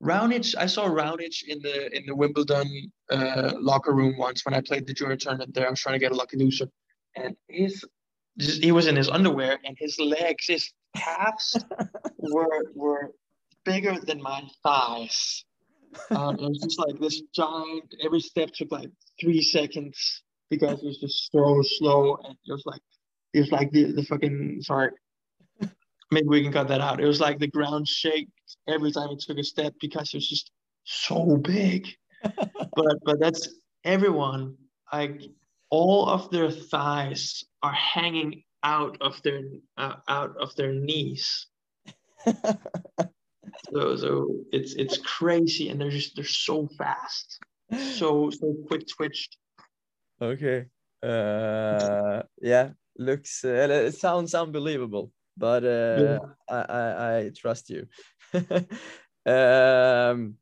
Roundage, 0.02 0.54
I 0.56 0.66
saw 0.66 0.88
Roundage 0.88 1.44
in 1.46 1.60
the 1.62 1.96
in 1.96 2.04
the 2.06 2.14
Wimbledon 2.14 2.92
uh, 3.10 3.52
locker 3.58 3.92
room 3.92 4.16
once 4.18 4.44
when 4.44 4.54
I 4.54 4.60
played 4.60 4.86
the 4.86 4.94
junior 4.94 5.16
tournament 5.16 5.54
there. 5.54 5.66
I 5.66 5.70
was 5.70 5.80
trying 5.80 5.94
to 5.94 5.98
get 5.98 6.12
a 6.12 6.16
lucky 6.16 6.36
loser, 6.36 6.68
and 7.16 7.36
his 7.48 7.84
just, 8.38 8.62
he 8.62 8.70
was 8.70 8.86
in 8.86 8.96
his 8.96 9.08
underwear 9.08 9.58
and 9.64 9.76
his 9.78 9.98
legs, 9.98 10.46
his 10.46 10.70
calves 10.96 11.56
were 12.18 12.72
were 12.74 13.12
bigger 13.64 13.98
than 14.00 14.22
my 14.22 14.42
thighs. 14.62 15.44
Um, 16.10 16.36
it 16.36 16.42
was 16.42 16.58
just 16.58 16.78
like 16.78 16.98
this 17.00 17.22
giant. 17.34 17.94
Every 18.04 18.20
step 18.20 18.50
took 18.52 18.70
like 18.70 18.90
three 19.20 19.42
seconds 19.42 20.22
because 20.50 20.82
it 20.82 20.86
was 20.86 20.98
just 20.98 21.30
so 21.32 21.62
slow, 21.62 22.16
and 22.24 22.36
it 22.46 22.52
was 22.52 22.62
like 22.66 22.80
it 23.34 23.40
was 23.40 23.52
like 23.52 23.70
the 23.70 23.92
the 23.92 24.04
fucking 24.04 24.60
sorry. 24.62 24.90
Maybe 26.10 26.26
we 26.26 26.42
can 26.42 26.52
cut 26.52 26.68
that 26.68 26.80
out. 26.80 27.00
It 27.00 27.06
was 27.06 27.20
like 27.20 27.38
the 27.38 27.48
ground 27.48 27.86
shaked 27.86 28.30
every 28.66 28.92
time 28.92 29.10
it 29.10 29.20
took 29.20 29.36
a 29.36 29.44
step 29.44 29.74
because 29.78 30.14
it 30.14 30.18
was 30.18 30.28
just 30.28 30.50
so 30.84 31.36
big. 31.36 31.86
but 32.22 32.96
but 33.04 33.20
that's 33.20 33.48
everyone. 33.84 34.56
Like 34.92 35.20
all 35.70 36.08
of 36.08 36.30
their 36.30 36.50
thighs 36.50 37.44
are 37.62 37.72
hanging 37.72 38.42
out 38.62 38.96
of 39.00 39.20
their 39.22 39.42
uh, 39.76 39.96
out 40.08 40.36
of 40.40 40.54
their 40.56 40.72
knees. 40.72 41.46
So 43.72 43.96
so 43.96 44.44
it's 44.52 44.74
it's 44.74 44.98
crazy, 44.98 45.68
and 45.68 45.80
they're 45.80 45.90
just 45.90 46.16
they're 46.16 46.24
so 46.24 46.68
fast, 46.78 47.40
so 47.76 48.30
so 48.30 48.54
quick 48.66 48.86
twitched. 48.88 49.36
okay. 50.22 50.66
Uh, 51.02 52.22
yeah, 52.40 52.70
looks. 52.96 53.44
Uh, 53.44 53.68
it 53.70 53.94
sounds 53.94 54.34
unbelievable, 54.34 55.12
but 55.36 55.64
uh, 55.64 56.18
I, 56.48 56.56
I 56.56 57.16
I 57.18 57.30
trust 57.36 57.70
you. 57.70 57.86
um, 59.26 60.36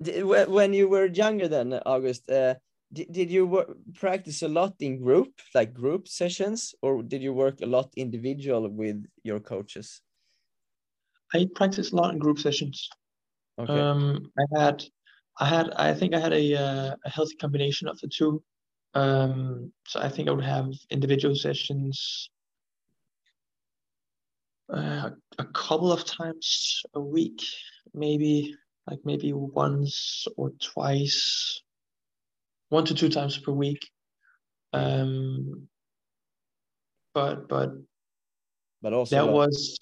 when 0.00 0.72
you 0.72 0.88
were 0.88 1.06
younger, 1.06 1.48
then 1.48 1.74
August, 1.84 2.30
uh, 2.30 2.54
did, 2.92 3.12
did 3.12 3.30
you 3.30 3.46
work, 3.46 3.68
practice 3.94 4.42
a 4.42 4.48
lot 4.48 4.74
in 4.80 5.02
group, 5.02 5.28
like 5.54 5.74
group 5.74 6.08
sessions, 6.08 6.74
or 6.82 7.02
did 7.02 7.22
you 7.22 7.32
work 7.32 7.60
a 7.60 7.66
lot 7.66 7.92
individual 7.96 8.68
with 8.68 9.04
your 9.22 9.40
coaches? 9.40 10.00
I 11.34 11.46
practiced 11.54 11.92
a 11.92 11.96
lot 11.96 12.12
in 12.12 12.18
group 12.18 12.38
sessions. 12.38 12.88
Okay. 13.58 13.80
Um, 13.80 14.30
I 14.38 14.60
had, 14.60 14.84
I 15.38 15.46
had, 15.46 15.70
I 15.76 15.94
think 15.94 16.14
I 16.14 16.20
had 16.20 16.32
a 16.32 16.54
uh, 16.54 16.94
a 17.04 17.10
healthy 17.10 17.36
combination 17.36 17.88
of 17.88 17.98
the 18.00 18.08
two. 18.08 18.42
Um, 18.94 19.72
so 19.86 20.00
I 20.00 20.08
think 20.08 20.28
I 20.28 20.32
would 20.32 20.44
have 20.44 20.72
individual 20.90 21.34
sessions 21.34 22.30
uh, 24.72 25.10
a 25.38 25.44
couple 25.44 25.92
of 25.92 26.04
times 26.04 26.82
a 26.94 27.00
week, 27.00 27.42
maybe 27.94 28.56
like 28.88 29.00
maybe 29.04 29.32
once 29.32 30.26
or 30.36 30.50
twice, 30.60 31.62
one 32.68 32.84
to 32.84 32.94
two 32.94 33.08
times 33.08 33.38
per 33.38 33.52
week. 33.52 33.88
Um, 34.72 35.68
but 37.14 37.48
but 37.48 37.72
but 38.82 38.92
also 38.92 39.16
that 39.16 39.32
was 39.32 39.78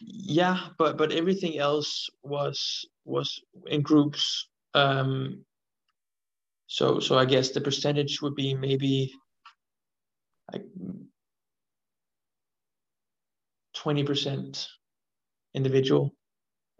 yeah 0.00 0.68
but 0.76 0.98
but 0.98 1.12
everything 1.12 1.58
else 1.58 2.10
was 2.22 2.84
was 3.04 3.40
in 3.68 3.80
groups 3.80 4.48
um 4.74 5.44
so 6.66 6.98
so 6.98 7.16
i 7.16 7.24
guess 7.24 7.50
the 7.50 7.60
percentage 7.60 8.20
would 8.20 8.34
be 8.34 8.54
maybe 8.54 9.12
like 10.52 10.64
20% 13.76 14.66
individual 15.54 16.12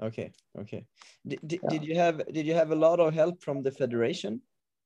Okay, 0.02 0.32
okay. 0.58 0.84
Did, 1.26 1.40
did, 1.46 1.60
Yeah. 1.62 1.70
did 1.70 1.84
you 1.84 1.94
have 1.94 2.16
did 2.32 2.46
you 2.46 2.54
have 2.54 2.72
a 2.72 2.74
lot 2.74 3.00
of 3.00 3.14
help 3.14 3.42
from 3.42 3.62
the 3.62 3.70
federation, 3.70 4.42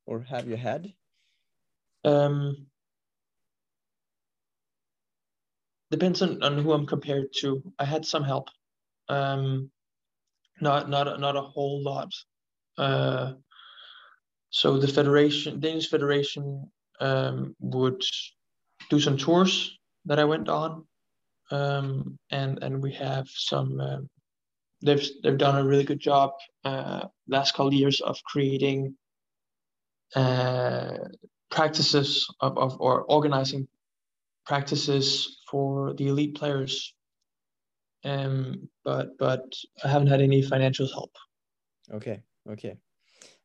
or 0.09 0.21
have 0.23 0.49
you 0.49 0.57
had? 0.57 0.93
um 2.05 2.67
depends 5.91 6.23
on, 6.23 6.43
on 6.43 6.59
who 6.59 6.73
i'm 6.73 6.87
compared 6.87 7.27
to 7.41 7.61
i 7.79 7.85
had 7.85 8.07
some 8.07 8.23
help 8.23 8.49
um 9.09 9.71
not 10.61 10.89
not 10.89 11.21
not 11.21 11.37
a 11.37 11.41
whole 11.41 11.83
lot 11.83 12.13
uh 12.79 13.33
so 14.51 14.79
the 14.79 14.87
federation 14.87 15.59
danish 15.59 15.89
federation 15.91 16.71
um 17.01 17.57
would 17.59 18.01
do 18.91 19.01
some 19.01 19.17
tours 19.17 19.55
that 20.05 20.21
i 20.21 20.25
went 20.25 20.49
on 20.49 20.85
um, 21.51 22.19
and 22.31 22.63
and 22.63 22.83
we 22.83 22.93
have 22.95 23.29
some. 23.29 23.81
Um, 23.81 24.09
they've 24.83 25.07
they've 25.23 25.39
done 25.39 25.59
a 25.59 25.67
really 25.67 25.85
good 25.85 26.01
job 26.01 26.33
uh, 26.65 27.07
last 27.27 27.53
couple 27.55 27.73
years 27.73 28.01
of 28.01 28.23
creating 28.25 28.95
uh, 28.95 29.08
practices 31.51 32.27
of, 32.41 32.59
of 32.59 32.81
or 32.81 33.03
organizing 33.05 33.69
practices 34.47 35.39
for 35.51 35.95
the 35.95 36.09
elite 36.09 36.35
players. 36.35 36.95
Um, 38.05 38.69
but 38.85 39.19
but 39.19 39.45
I 39.85 39.89
haven't 39.89 40.09
had 40.09 40.21
any 40.21 40.43
financial 40.43 40.89
help. 40.89 41.15
Okay, 41.93 42.21
okay. 42.49 42.77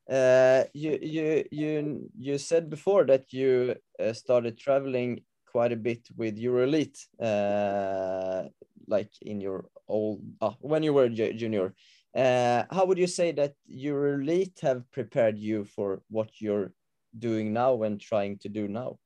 Uh, 0.10 0.63
you 0.73 0.99
you 1.02 1.43
you 1.52 2.10
you 2.17 2.38
said 2.38 2.69
before 2.69 3.06
that 3.06 3.32
you 3.32 3.76
uh, 3.99 4.13
started 4.13 4.58
traveling 4.58 5.21
quite 5.52 5.71
a 5.71 5.78
bit 5.78 6.08
with 6.17 6.38
Euroelite, 6.38 6.99
uh, 7.21 8.49
like 8.88 9.12
in 9.21 9.39
your 9.39 9.65
old 9.88 10.21
uh, 10.41 10.52
when 10.60 10.84
you 10.84 10.93
were 10.93 11.10
junior. 11.10 11.73
Uh, 12.15 12.63
how 12.69 12.86
would 12.86 12.97
you 12.97 13.08
say 13.08 13.32
that 13.32 13.56
Euroelite 13.69 14.60
have 14.62 14.89
prepared 14.91 15.38
you 15.38 15.65
for 15.65 16.02
what 16.10 16.30
you're 16.39 16.71
doing 17.17 17.54
now 17.54 17.82
and 17.84 17.99
trying 17.99 18.38
to 18.39 18.49
do 18.49 18.67
now? 18.67 18.99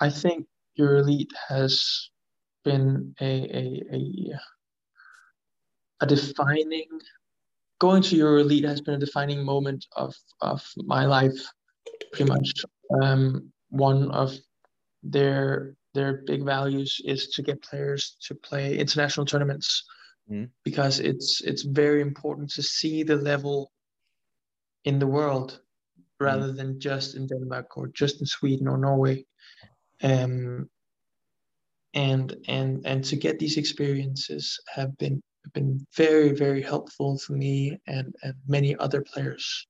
I 0.00 0.10
think 0.10 0.46
Euroelite 0.78 1.32
has 1.48 2.10
been 2.64 3.14
a 3.20 3.24
a 3.24 3.82
a, 3.92 4.32
a 6.00 6.06
defining 6.06 6.88
going 7.78 8.02
to 8.02 8.16
Euroelite 8.16 8.64
has 8.64 8.80
been 8.80 8.94
a 8.94 9.04
defining 9.06 9.44
moment 9.44 9.86
of 9.96 10.14
of 10.40 10.64
my 10.76 11.04
life 11.04 11.38
pretty 12.12 12.30
much 12.30 12.64
um, 13.02 13.52
one 13.70 14.10
of 14.10 14.36
their 15.02 15.74
their 15.94 16.22
big 16.26 16.44
values 16.44 17.00
is 17.04 17.28
to 17.28 17.42
get 17.42 17.62
players 17.62 18.16
to 18.22 18.34
play 18.34 18.78
international 18.78 19.26
tournaments 19.26 19.84
mm. 20.30 20.48
because 20.64 21.00
it's 21.00 21.42
it's 21.44 21.62
very 21.62 22.00
important 22.00 22.50
to 22.50 22.62
see 22.62 23.02
the 23.02 23.16
level 23.16 23.70
in 24.84 24.98
the 24.98 25.06
world 25.06 25.60
rather 26.20 26.52
mm. 26.52 26.56
than 26.56 26.80
just 26.80 27.14
in 27.14 27.26
Denmark 27.26 27.76
or 27.76 27.88
just 27.88 28.20
in 28.20 28.26
Sweden 28.26 28.68
or 28.68 28.78
Norway 28.78 29.24
um, 30.02 30.68
and 31.94 32.36
and 32.48 32.86
and 32.86 33.04
to 33.04 33.16
get 33.16 33.38
these 33.38 33.56
experiences 33.56 34.58
have 34.74 34.96
been 34.98 35.22
been 35.54 35.84
very 35.96 36.32
very 36.32 36.62
helpful 36.62 37.18
for 37.18 37.34
me 37.34 37.78
and 37.86 38.14
and 38.22 38.34
many 38.46 38.76
other 38.76 39.02
players 39.02 39.66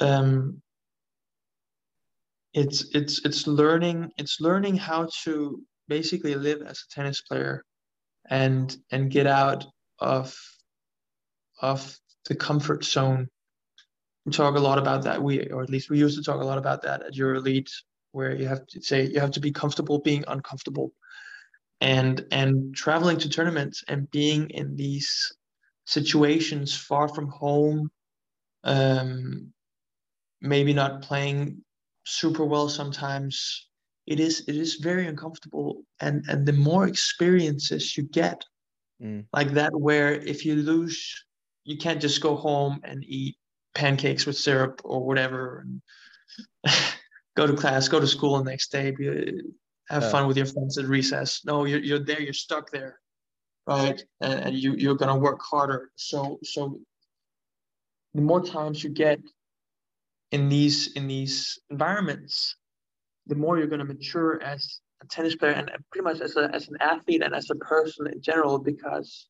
um, 0.00 0.60
it's 2.52 2.86
it's 2.94 3.24
it's 3.24 3.46
learning 3.46 4.10
it's 4.18 4.40
learning 4.40 4.76
how 4.76 5.08
to 5.24 5.60
basically 5.88 6.34
live 6.34 6.62
as 6.62 6.80
a 6.80 6.94
tennis 6.94 7.22
player 7.22 7.64
and 8.28 8.76
and 8.90 9.10
get 9.10 9.26
out 9.26 9.66
of 9.98 10.36
of 11.60 11.98
the 12.28 12.34
comfort 12.34 12.84
zone. 12.84 13.28
We 14.24 14.32
talk 14.32 14.56
a 14.56 14.60
lot 14.60 14.78
about 14.78 15.04
that. 15.04 15.22
We 15.22 15.48
or 15.50 15.62
at 15.62 15.70
least 15.70 15.90
we 15.90 15.98
used 15.98 16.18
to 16.18 16.24
talk 16.24 16.40
a 16.40 16.46
lot 16.46 16.58
about 16.58 16.82
that 16.82 17.02
at 17.02 17.14
Euroelite 17.14 17.70
where 18.12 18.34
you 18.34 18.46
have 18.46 18.66
to 18.68 18.80
say 18.82 19.06
you 19.06 19.20
have 19.20 19.32
to 19.32 19.40
be 19.40 19.52
comfortable 19.52 20.00
being 20.00 20.24
uncomfortable. 20.26 20.92
And 21.80 22.24
and 22.30 22.74
traveling 22.74 23.18
to 23.18 23.28
tournaments 23.28 23.84
and 23.88 24.10
being 24.10 24.50
in 24.50 24.76
these 24.76 25.32
situations 25.86 26.76
far 26.76 27.08
from 27.08 27.28
home 27.28 27.90
um 28.64 29.52
maybe 30.40 30.72
not 30.72 31.02
playing 31.02 31.62
super 32.04 32.44
well 32.44 32.68
sometimes 32.68 33.68
it 34.06 34.20
is 34.20 34.44
it 34.46 34.56
is 34.56 34.76
very 34.76 35.06
uncomfortable 35.06 35.82
and 36.00 36.24
and 36.28 36.46
the 36.46 36.52
more 36.52 36.86
experiences 36.86 37.96
you 37.96 38.04
get 38.04 38.44
mm. 39.02 39.24
like 39.32 39.50
that 39.52 39.72
where 39.74 40.12
if 40.12 40.44
you 40.44 40.56
lose 40.56 41.24
you 41.64 41.76
can't 41.76 42.00
just 42.00 42.20
go 42.20 42.36
home 42.36 42.80
and 42.84 43.04
eat 43.04 43.36
pancakes 43.74 44.24
with 44.24 44.36
syrup 44.36 44.80
or 44.84 45.04
whatever 45.04 45.64
and 45.64 45.82
go 47.36 47.46
to 47.46 47.54
class, 47.54 47.88
go 47.88 48.00
to 48.00 48.06
school 48.06 48.38
the 48.38 48.50
next 48.50 48.72
day, 48.72 48.90
be, 48.90 49.42
have 49.88 50.10
fun 50.10 50.26
with 50.26 50.36
your 50.36 50.46
friends 50.46 50.78
at 50.78 50.86
recess. 50.86 51.42
No, 51.44 51.64
you're, 51.64 51.80
you're 51.80 52.04
there, 52.04 52.20
you're 52.20 52.32
stuck 52.32 52.70
there, 52.70 52.98
right? 53.66 54.02
And, 54.20 54.40
and 54.40 54.56
you, 54.56 54.74
you're 54.74 54.96
going 54.96 55.14
to 55.14 55.20
work 55.20 55.40
harder. 55.42 55.90
So, 55.94 56.38
so 56.42 56.80
the 58.14 58.22
more 58.22 58.42
times 58.42 58.82
you 58.82 58.90
get 58.90 59.20
in 60.32 60.48
these, 60.48 60.92
in 60.94 61.06
these 61.06 61.60
environments, 61.70 62.56
the 63.26 63.34
more 63.34 63.58
you're 63.58 63.66
going 63.66 63.80
to 63.80 63.84
mature 63.84 64.42
as 64.42 64.80
a 65.02 65.06
tennis 65.06 65.36
player 65.36 65.52
and 65.52 65.70
pretty 65.90 66.04
much 66.04 66.20
as, 66.20 66.36
a, 66.36 66.50
as 66.54 66.68
an 66.68 66.76
athlete 66.80 67.22
and 67.22 67.34
as 67.34 67.50
a 67.50 67.54
person 67.56 68.06
in 68.06 68.20
general, 68.20 68.58
because 68.58 69.26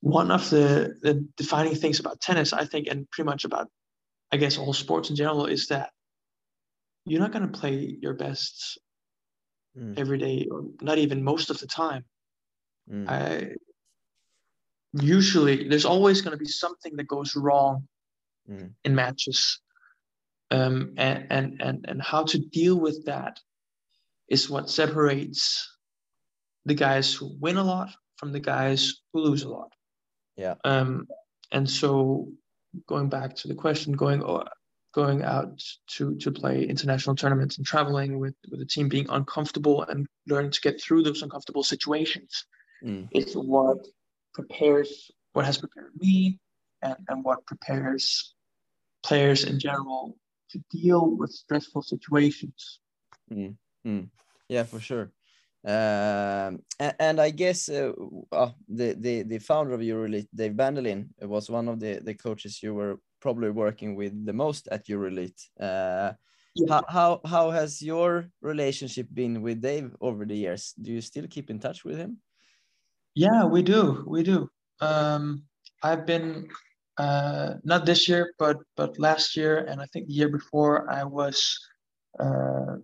one 0.00 0.30
of 0.30 0.48
the, 0.50 0.94
the 1.02 1.26
defining 1.36 1.74
things 1.74 2.00
about 2.00 2.20
tennis, 2.20 2.52
I 2.52 2.64
think, 2.64 2.88
and 2.88 3.08
pretty 3.10 3.26
much 3.26 3.44
about, 3.44 3.68
I 4.32 4.38
guess, 4.38 4.56
all 4.56 4.72
sports 4.72 5.10
in 5.10 5.16
general, 5.16 5.46
is 5.46 5.68
that 5.68 5.90
you're 7.06 7.20
not 7.20 7.32
going 7.32 7.50
to 7.50 7.58
play 7.58 7.96
your 8.00 8.14
best 8.14 8.78
mm. 9.76 9.98
every 9.98 10.18
day 10.18 10.46
or 10.50 10.64
not 10.80 10.98
even 10.98 11.22
most 11.22 11.50
of 11.50 11.58
the 11.58 11.66
time 11.66 12.04
mm. 12.90 13.08
i 13.08 13.52
usually 14.92 15.68
there's 15.68 15.84
always 15.84 16.20
going 16.20 16.36
to 16.36 16.42
be 16.42 16.48
something 16.48 16.96
that 16.96 17.06
goes 17.06 17.36
wrong 17.36 17.86
mm. 18.50 18.70
in 18.84 18.94
matches 18.94 19.60
um, 20.50 20.94
and, 20.96 21.26
and 21.30 21.62
and 21.62 21.84
and 21.88 22.02
how 22.02 22.24
to 22.24 22.38
deal 22.38 22.78
with 22.78 23.04
that 23.06 23.38
is 24.28 24.50
what 24.50 24.70
separates 24.70 25.76
the 26.64 26.74
guys 26.74 27.14
who 27.14 27.36
win 27.40 27.56
a 27.56 27.64
lot 27.64 27.90
from 28.16 28.32
the 28.32 28.40
guys 28.40 28.94
who 29.12 29.20
lose 29.20 29.42
a 29.42 29.48
lot 29.48 29.72
yeah 30.36 30.54
um 30.64 31.06
and 31.52 31.68
so 31.68 32.28
going 32.86 33.08
back 33.08 33.34
to 33.34 33.48
the 33.48 33.54
question 33.54 33.92
going 33.92 34.22
oh, 34.22 34.44
going 34.92 35.22
out 35.22 35.62
to 35.86 36.16
to 36.16 36.30
play 36.30 36.64
international 36.64 37.14
tournaments 37.14 37.56
and 37.56 37.66
traveling 37.66 38.18
with 38.18 38.34
with 38.50 38.60
the 38.60 38.66
team 38.66 38.88
being 38.88 39.06
uncomfortable 39.08 39.82
and 39.84 40.06
learning 40.26 40.50
to 40.50 40.60
get 40.60 40.80
through 40.80 41.02
those 41.02 41.22
uncomfortable 41.22 41.62
situations 41.62 42.44
mm. 42.84 43.06
is 43.12 43.34
what 43.34 43.78
prepares 44.34 45.10
what 45.32 45.44
has 45.44 45.58
prepared 45.58 45.92
me 45.96 46.38
and, 46.82 46.96
and 47.08 47.24
what 47.24 47.46
prepares 47.46 48.34
players 49.02 49.44
in 49.44 49.58
general 49.58 50.16
to 50.50 50.58
deal 50.70 51.16
with 51.16 51.30
stressful 51.30 51.82
situations 51.82 52.80
mm. 53.32 53.54
Mm. 53.86 54.08
yeah 54.48 54.64
for 54.64 54.80
sure 54.80 55.12
um, 55.62 56.62
and, 56.78 56.94
and, 56.98 57.20
I 57.20 57.28
guess 57.28 57.68
uh, 57.68 57.92
uh, 58.32 58.50
the, 58.66 58.94
the 58.98 59.24
the 59.24 59.38
founder 59.38 59.74
of 59.74 59.80
Euroelite, 59.82 60.28
Dave 60.34 60.52
Bandelin, 60.52 61.08
was 61.20 61.50
one 61.50 61.68
of 61.68 61.78
the 61.78 62.00
the 62.02 62.14
coaches 62.14 62.62
you 62.62 62.72
were 62.72 62.98
probably 63.20 63.50
working 63.50 63.94
with 63.94 64.24
the 64.24 64.32
most 64.32 64.68
at 64.68 64.86
Euroelite. 64.86 65.38
Uh, 65.60 66.12
yeah. 66.54 66.66
how, 66.66 66.84
how 66.88 67.20
how 67.26 67.50
has 67.50 67.82
your 67.82 68.30
relationship 68.40 69.08
been 69.12 69.42
with 69.42 69.60
Dave 69.60 69.94
over 70.00 70.24
the 70.24 70.34
years? 70.34 70.72
Do 70.80 70.92
you 70.92 71.02
still 71.02 71.26
keep 71.28 71.50
in 71.50 71.60
touch 71.60 71.84
with 71.84 71.98
him? 71.98 72.18
Yeah, 73.14 73.44
we 73.44 73.62
do. 73.62 74.04
We 74.06 74.22
do. 74.22 74.48
Um, 74.80 75.44
I've 75.82 76.06
been 76.06 76.48
uh, 77.00 77.54
not 77.64 77.86
this 77.86 78.08
year, 78.08 78.34
but 78.38 78.58
but 78.76 78.98
last 78.98 79.34
year, 79.34 79.54
and 79.68 79.80
I 79.80 79.86
think 79.86 80.06
the 80.06 80.12
year 80.12 80.28
before, 80.28 80.90
I 80.90 81.02
was 81.04 81.38
uh, 82.18 82.76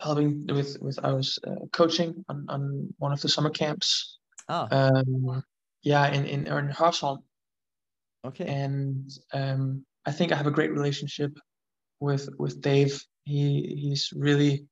helping 0.00 0.46
with 0.46 0.78
with 0.80 0.98
I 1.02 1.12
was 1.12 1.38
uh, 1.46 1.66
coaching 1.72 2.24
on, 2.30 2.46
on 2.48 2.60
one 2.96 3.12
of 3.12 3.20
the 3.20 3.28
summer 3.28 3.50
camps. 3.50 4.18
Oh. 4.48 4.66
Um, 4.70 5.42
yeah, 5.82 6.08
in 6.08 6.24
in 6.24 6.46
in 6.46 6.68
Hørsholm. 6.68 7.18
Okay. 8.24 8.46
And 8.46 9.10
um, 9.34 9.84
I 10.06 10.12
think 10.12 10.32
I 10.32 10.36
have 10.36 10.46
a 10.46 10.56
great 10.58 10.72
relationship 10.72 11.32
with 12.00 12.28
with 12.38 12.62
Dave. 12.62 13.04
He 13.24 13.76
he's 13.82 14.10
really 14.16 14.64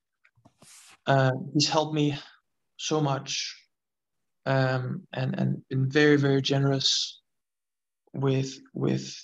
uh, 1.06 1.32
he's 1.52 1.68
helped 1.68 1.94
me 1.94 2.16
so 2.78 3.00
much 3.00 3.54
um, 4.46 5.02
and 5.12 5.38
and 5.38 5.62
been 5.68 5.86
very 5.90 6.16
very 6.16 6.40
generous 6.40 7.20
with 8.16 8.58
with 8.74 9.14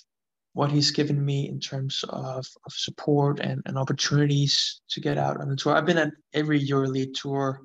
what 0.53 0.71
he's 0.71 0.91
given 0.91 1.23
me 1.23 1.49
in 1.49 1.59
terms 1.59 2.03
of, 2.09 2.45
of 2.65 2.71
support 2.71 3.39
and, 3.39 3.61
and 3.65 3.77
opportunities 3.77 4.81
to 4.87 5.01
get 5.01 5.17
out 5.17 5.41
on 5.41 5.49
the 5.49 5.55
tour. 5.55 5.75
I've 5.75 5.85
been 5.85 5.97
at 5.97 6.11
every 6.33 6.63
Euroelite 6.63 7.15
tour. 7.15 7.59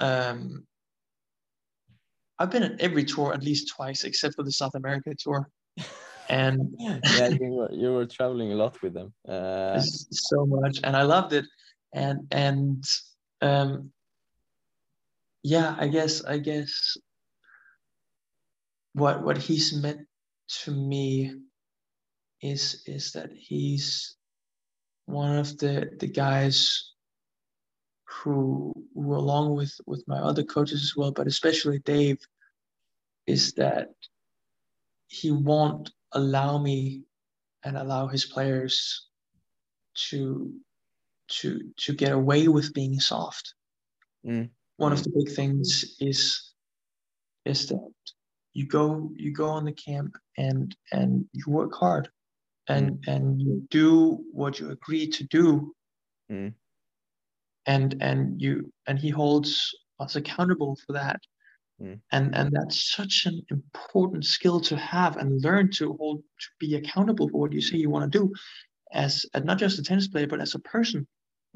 Um, 0.00 0.66
I've 2.38 2.50
been 2.50 2.62
at 2.62 2.80
every 2.80 3.04
tour 3.04 3.34
at 3.34 3.42
least 3.42 3.72
twice, 3.76 4.04
except 4.04 4.36
for 4.36 4.42
the 4.42 4.50
South 4.50 4.74
America 4.74 5.14
tour. 5.18 5.50
And 6.30 6.74
yeah, 6.78 7.28
you 7.28 7.50
were, 7.50 7.72
you 7.72 7.92
were 7.92 8.06
traveling 8.06 8.52
a 8.52 8.56
lot 8.56 8.80
with 8.82 8.94
them. 8.94 9.12
Uh... 9.28 9.78
So 9.80 10.46
much, 10.46 10.80
and 10.82 10.96
I 10.96 11.02
loved 11.02 11.34
it. 11.34 11.44
And 11.92 12.26
and 12.30 12.82
um, 13.42 13.92
yeah, 15.42 15.76
I 15.78 15.88
guess 15.88 16.24
I 16.24 16.38
guess 16.38 16.96
what 18.94 19.22
what 19.22 19.36
he's 19.36 19.74
meant 19.74 20.06
to 20.60 20.70
me 20.70 21.34
is 22.40 22.82
is 22.86 23.12
that 23.12 23.30
he's 23.34 24.16
one 25.06 25.36
of 25.36 25.56
the 25.58 25.90
the 25.98 26.06
guys 26.08 26.90
who 28.04 28.72
who 28.94 29.14
along 29.14 29.54
with 29.54 29.74
with 29.86 30.04
my 30.06 30.18
other 30.18 30.42
coaches 30.44 30.82
as 30.82 30.94
well, 30.96 31.12
but 31.12 31.26
especially 31.26 31.78
Dave, 31.80 32.18
is 33.26 33.52
that 33.54 33.88
he 35.08 35.30
won't 35.30 35.90
allow 36.12 36.58
me 36.58 37.02
and 37.64 37.76
allow 37.76 38.06
his 38.06 38.24
players 38.24 39.08
to 39.94 40.52
to 41.28 41.72
to 41.76 41.94
get 41.94 42.12
away 42.12 42.48
with 42.48 42.74
being 42.74 43.00
soft. 43.00 43.54
Mm. 44.26 44.50
One 44.76 44.92
of 44.92 45.02
the 45.02 45.10
big 45.10 45.34
things 45.34 45.96
is 46.00 46.52
is 47.44 47.66
that 47.68 47.92
you 48.54 48.66
go 48.66 49.10
you 49.16 49.32
go 49.32 49.46
on 49.48 49.64
the 49.64 49.72
camp 49.72 50.16
and 50.36 50.76
and 50.92 51.24
you 51.32 51.44
work 51.48 51.72
hard 51.74 52.08
and 52.68 53.02
and 53.06 53.40
you 53.40 53.66
do 53.70 54.24
what 54.32 54.58
you 54.60 54.70
agree 54.70 55.08
to 55.08 55.24
do 55.24 55.74
Mm. 56.30 56.54
and 57.66 57.96
and 58.00 58.40
you 58.40 58.72
and 58.86 58.98
he 58.98 59.10
holds 59.10 59.74
us 60.00 60.16
accountable 60.16 60.76
for 60.86 60.92
that 60.94 61.20
Mm. 61.80 62.00
and 62.12 62.34
and 62.36 62.52
that's 62.52 62.92
such 62.92 63.26
an 63.26 63.42
important 63.50 64.24
skill 64.24 64.60
to 64.60 64.76
have 64.76 65.16
and 65.16 65.42
learn 65.42 65.70
to 65.72 65.94
hold 65.94 66.22
to 66.40 66.48
be 66.60 66.76
accountable 66.76 67.28
for 67.28 67.40
what 67.40 67.52
you 67.52 67.60
say 67.60 67.76
you 67.76 67.90
want 67.90 68.12
to 68.12 68.18
do 68.18 68.32
as, 68.92 69.24
not 69.42 69.58
just 69.58 69.78
a 69.78 69.82
tennis 69.82 70.08
player 70.08 70.26
but 70.26 70.40
as 70.40 70.54
a 70.54 70.58
person 70.60 71.06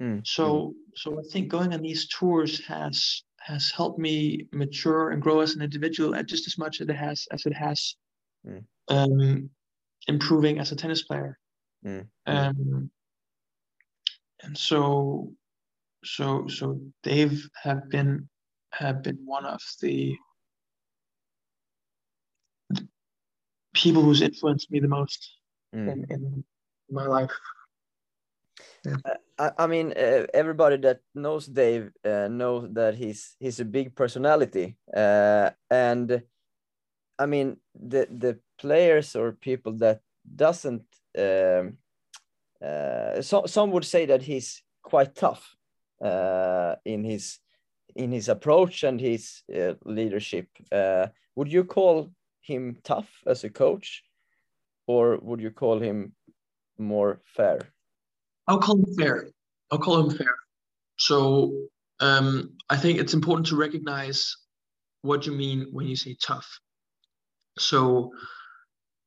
Mm. 0.01 0.27
so 0.27 0.75
so 0.95 1.19
i 1.19 1.23
think 1.33 1.49
going 1.49 1.73
on 1.73 1.81
these 1.83 2.07
tours 2.09 2.65
has 2.67 3.23
has 3.47 3.71
helped 3.71 3.99
me 3.99 4.49
mature 4.53 5.11
and 5.11 5.23
grow 5.23 5.39
as 5.41 5.55
an 5.55 5.63
individual 5.63 6.17
at 6.17 6.27
just 6.27 6.49
as 6.49 6.59
much 6.59 6.81
as 6.81 6.89
it 6.89 6.97
has 6.97 7.27
as 7.31 7.47
it 7.47 7.53
has 7.55 7.95
Mm. 8.47 8.65
um 8.89 9.51
improving 10.09 10.59
as 10.59 10.71
a 10.73 10.77
tennis 10.77 11.03
player 11.03 11.39
Mm. 11.85 12.07
um 12.27 12.91
and 14.43 14.57
so 14.57 15.33
so 16.05 16.47
so 16.49 16.81
they've 17.03 17.49
have 17.63 17.89
been 17.89 18.29
have 18.73 19.03
been 19.03 19.19
one 19.25 19.45
of 19.47 19.61
the 19.81 20.17
people 23.75 24.03
who's 24.03 24.23
influenced 24.23 24.71
me 24.71 24.81
the 24.81 24.89
most 24.89 25.21
Mm. 25.75 25.93
in, 25.93 26.07
in 26.11 26.45
my 26.91 27.07
life 27.07 27.33
I, 29.39 29.51
I 29.59 29.67
mean, 29.67 29.93
uh, 29.93 30.27
everybody 30.35 30.77
that 30.79 31.01
knows 31.15 31.47
Dave 31.47 31.91
uh, 32.05 32.29
knows 32.29 32.69
that 32.73 32.95
he's 32.95 33.37
he's 33.39 33.61
a 33.61 33.65
big 33.65 33.95
personality, 33.95 34.77
uh, 34.95 35.51
and 35.71 36.23
I 37.19 37.27
mean 37.27 37.57
the 37.75 38.07
the 38.11 38.39
players 38.59 39.17
or 39.17 39.33
people 39.33 39.73
that 39.79 40.01
doesn't. 40.35 40.85
Um, 41.19 41.79
uh, 42.63 43.21
so, 43.23 43.47
some 43.47 43.71
would 43.71 43.85
say 43.85 44.07
that 44.07 44.23
he's 44.23 44.63
quite 44.83 45.15
tough 45.15 45.57
uh, 46.03 46.77
in 46.85 47.05
his 47.05 47.39
in 47.95 48.13
his 48.13 48.29
approach 48.29 48.85
and 48.85 49.01
his 49.01 49.43
uh, 49.55 49.75
leadership. 49.85 50.49
Uh, 50.73 51.09
would 51.35 51.53
you 51.53 51.65
call 51.65 52.11
him 52.41 52.77
tough 52.83 53.11
as 53.27 53.45
a 53.45 53.51
coach, 53.51 54.03
or 54.87 55.19
would 55.23 55.41
you 55.41 55.51
call 55.51 55.79
him 55.81 56.13
more 56.79 57.21
fair? 57.25 57.61
I'll 58.49 58.59
call 58.59 58.77
him 58.77 58.95
fair. 58.95 59.29
I'll 59.71 59.79
call 59.79 60.09
him 60.09 60.17
fair. 60.17 60.35
So 60.99 61.53
um, 62.01 62.57
I 62.71 62.77
think 62.77 62.99
it's 62.99 63.15
important 63.15 63.47
to 63.49 63.57
recognize 63.57 64.37
what 65.03 65.27
you 65.27 65.33
mean 65.33 65.69
when 65.73 65.87
you 65.87 65.97
say 65.97 66.17
tough. 66.23 66.49
So 67.59 68.13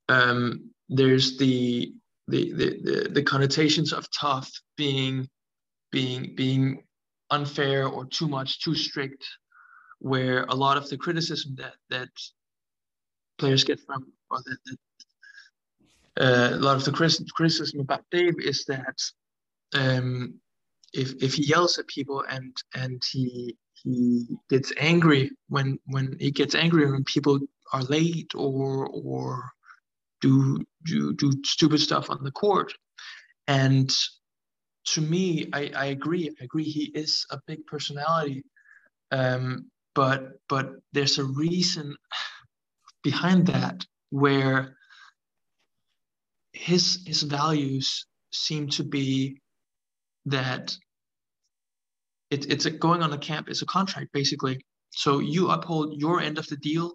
um, 0.08 0.72
there's 0.90 1.38
the, 1.38 1.94
the 2.28 2.54
the 2.54 2.82
the 2.84 3.10
the 3.10 3.24
connotations 3.24 3.94
of 3.94 4.08
tough 4.12 4.50
being 4.76 5.28
being 5.92 6.36
being 6.36 6.84
unfair 7.32 7.88
or 7.88 8.06
too 8.06 8.28
much, 8.28 8.62
too 8.62 8.76
strict, 8.76 9.24
where 10.00 10.46
a 10.46 10.56
lot 10.56 10.78
of 10.78 10.90
the 10.90 10.98
criticism 10.98 11.56
that 11.58 11.76
that 11.90 12.10
players 13.38 13.64
get 13.64 13.80
from 13.80 14.12
or 14.30 14.40
that, 14.46 14.58
that 14.66 14.78
uh, 16.20 16.56
a 16.56 16.60
lot 16.60 16.76
of 16.76 16.86
the 16.86 16.92
criticism 16.92 17.80
about 17.80 18.04
Dave 18.12 18.36
is 18.40 18.66
that 18.66 19.00
um, 19.74 20.40
if 20.94 21.14
if 21.22 21.36
he 21.36 21.46
yells 21.46 21.78
at 21.78 21.88
people 21.88 22.24
and 22.30 22.56
and 22.76 23.02
he 23.12 23.56
he 23.84 24.26
gets 24.50 24.74
angry 24.78 25.32
when 25.48 25.80
when 25.86 26.16
he 26.20 26.32
gets 26.32 26.56
angry 26.56 26.90
when 26.90 27.04
people 27.04 27.40
are 27.74 27.84
late 27.84 28.32
or 28.36 28.88
or 28.88 29.52
do 30.22 30.58
do 30.86 31.14
do 31.16 31.32
stupid 31.46 31.80
stuff 31.80 32.10
on 32.10 32.24
the 32.24 32.32
court. 32.32 32.74
And 33.48 33.90
to 34.88 35.02
me 35.02 35.50
i 35.54 35.72
i 35.76 35.86
agree. 35.88 36.30
I 36.42 36.44
agree 36.44 36.64
he 36.64 36.86
is 36.96 37.26
a 37.32 37.40
big 37.48 37.66
personality. 37.68 38.44
Um 39.12 39.70
but 39.96 40.40
but 40.50 40.72
there's 40.94 41.18
a 41.20 41.24
reason 41.26 41.96
behind 43.04 43.48
that 43.48 43.86
where 44.10 44.76
his 46.54 47.04
his 47.06 47.24
values 47.24 48.06
seem 48.32 48.68
to 48.70 48.84
be 48.84 49.40
that 50.30 50.76
it, 52.30 52.52
it's 52.52 52.66
a, 52.66 52.72
going 52.72 53.02
on 53.02 53.14
a 53.14 53.18
camp 53.18 53.50
is 53.50 53.62
a 53.62 53.66
contract 53.66 54.12
basically. 54.14 54.66
So 54.92 55.20
you 55.20 55.50
uphold 55.50 56.00
your 56.00 56.22
end 56.22 56.38
of 56.38 56.48
the 56.48 56.58
deal, 56.58 56.94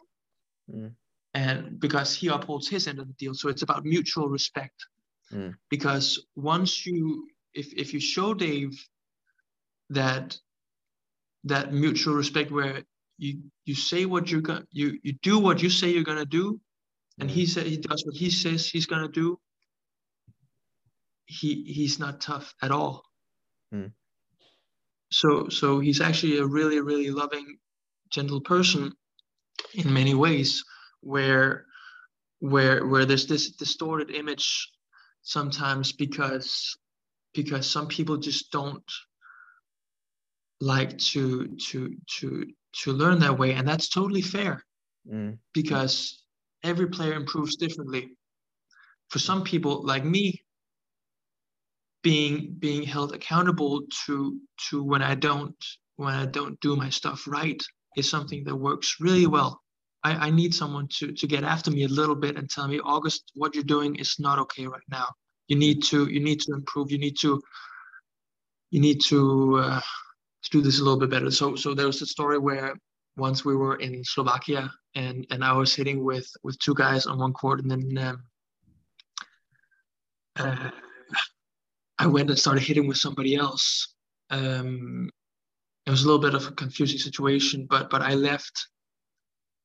Mm. 0.70 0.94
and 1.34 1.78
because 1.78 2.14
he 2.16 2.28
upholds 2.28 2.68
his 2.68 2.88
end 2.88 2.98
of 2.98 3.06
the 3.06 3.12
deal. 3.18 3.34
So 3.34 3.50
it's 3.50 3.60
about 3.60 3.84
mutual 3.84 4.30
respect. 4.30 4.86
Mm. 5.30 5.54
Because 5.68 6.26
once 6.36 6.86
you, 6.86 7.28
if 7.52 7.74
if 7.74 7.92
you 7.92 8.00
show 8.00 8.32
Dave 8.32 8.72
that 9.90 10.38
that 11.44 11.74
mutual 11.74 12.14
respect, 12.14 12.50
where 12.50 12.82
you 13.18 13.42
you 13.66 13.74
say 13.74 14.06
what 14.06 14.30
you're 14.30 14.40
gonna 14.40 14.64
you 14.70 14.98
you 15.02 15.12
do 15.22 15.38
what 15.38 15.62
you 15.62 15.68
say 15.68 15.90
you're 15.90 16.02
gonna 16.12 16.24
do, 16.24 16.58
and 17.20 17.30
he 17.30 17.44
said 17.44 17.66
he 17.66 17.76
does 17.76 18.06
what 18.06 18.16
he 18.16 18.30
says 18.30 18.66
he's 18.66 18.86
gonna 18.86 19.08
do. 19.08 19.38
He 21.26 21.62
he's 21.64 21.98
not 21.98 22.22
tough 22.22 22.54
at 22.62 22.70
all 22.70 23.04
so 25.10 25.48
so 25.48 25.80
he's 25.80 26.00
actually 26.00 26.38
a 26.38 26.46
really 26.46 26.80
really 26.80 27.10
loving 27.10 27.58
gentle 28.10 28.40
person 28.40 28.92
in 29.74 29.92
many 29.92 30.14
ways 30.14 30.62
where 31.00 31.66
where 32.40 32.86
where 32.86 33.04
there's 33.04 33.26
this 33.26 33.52
distorted 33.52 34.10
image 34.10 34.70
sometimes 35.22 35.92
because 35.92 36.76
because 37.34 37.68
some 37.68 37.88
people 37.88 38.16
just 38.16 38.52
don't 38.52 38.90
like 40.60 40.96
to 40.98 41.56
to 41.56 41.96
to 42.18 42.46
to 42.82 42.92
learn 42.92 43.20
that 43.20 43.38
way. 43.38 43.54
And 43.54 43.66
that's 43.66 43.88
totally 43.88 44.22
fair 44.22 44.62
Mm. 45.06 45.38
because 45.52 46.24
every 46.62 46.88
player 46.88 47.12
improves 47.12 47.56
differently. 47.56 48.16
For 49.10 49.18
some 49.18 49.44
people 49.44 49.84
like 49.84 50.02
me 50.02 50.43
being 52.04 52.54
being 52.60 52.84
held 52.84 53.12
accountable 53.14 53.82
to 54.06 54.38
to 54.68 54.84
when 54.84 55.02
i 55.02 55.14
don't 55.14 55.56
when 55.96 56.14
i 56.14 56.26
don't 56.26 56.60
do 56.60 56.76
my 56.76 56.90
stuff 56.90 57.26
right 57.26 57.60
is 57.96 58.08
something 58.08 58.44
that 58.44 58.56
works 58.56 58.96
really 59.00 59.26
well. 59.26 59.60
I, 60.02 60.26
I 60.26 60.30
need 60.30 60.54
someone 60.54 60.88
to 60.98 61.12
to 61.12 61.26
get 61.26 61.44
after 61.44 61.70
me 61.70 61.84
a 61.84 61.88
little 61.88 62.14
bit 62.14 62.36
and 62.36 62.48
tell 62.48 62.68
me 62.68 62.80
august 62.80 63.32
what 63.34 63.54
you're 63.54 63.64
doing 63.64 63.96
is 63.96 64.16
not 64.18 64.38
okay 64.40 64.66
right 64.66 64.88
now. 64.90 65.06
You 65.48 65.56
need 65.56 65.82
to 65.84 66.06
you 66.06 66.20
need 66.20 66.40
to 66.40 66.52
improve. 66.52 66.90
You 66.90 66.98
need 66.98 67.16
to 67.20 67.40
you 68.70 68.80
need 68.80 69.00
to 69.02 69.58
uh, 69.58 69.80
do 70.50 70.60
this 70.60 70.80
a 70.80 70.82
little 70.82 70.98
bit 70.98 71.10
better. 71.10 71.30
So 71.30 71.54
so 71.56 71.74
there 71.74 71.86
was 71.86 72.02
a 72.02 72.06
story 72.06 72.38
where 72.38 72.74
once 73.16 73.44
we 73.44 73.54
were 73.54 73.76
in 73.76 74.02
slovakia 74.04 74.72
and 74.96 75.24
and 75.30 75.44
i 75.44 75.52
was 75.52 75.72
hitting 75.72 76.02
with 76.02 76.28
with 76.42 76.58
two 76.58 76.74
guys 76.74 77.06
on 77.06 77.18
one 77.18 77.32
court 77.32 77.60
and 77.60 77.70
then 77.70 77.98
um, 77.98 78.24
uh, 80.36 80.70
I 81.98 82.06
went 82.06 82.30
and 82.30 82.38
started 82.38 82.62
hitting 82.64 82.86
with 82.88 82.98
somebody 82.98 83.36
else. 83.36 83.94
Um, 84.30 85.10
it 85.86 85.90
was 85.90 86.02
a 86.02 86.06
little 86.06 86.20
bit 86.20 86.34
of 86.34 86.46
a 86.46 86.52
confusing 86.52 86.98
situation, 86.98 87.66
but 87.68 87.90
but 87.90 88.02
I 88.02 88.14
left. 88.14 88.68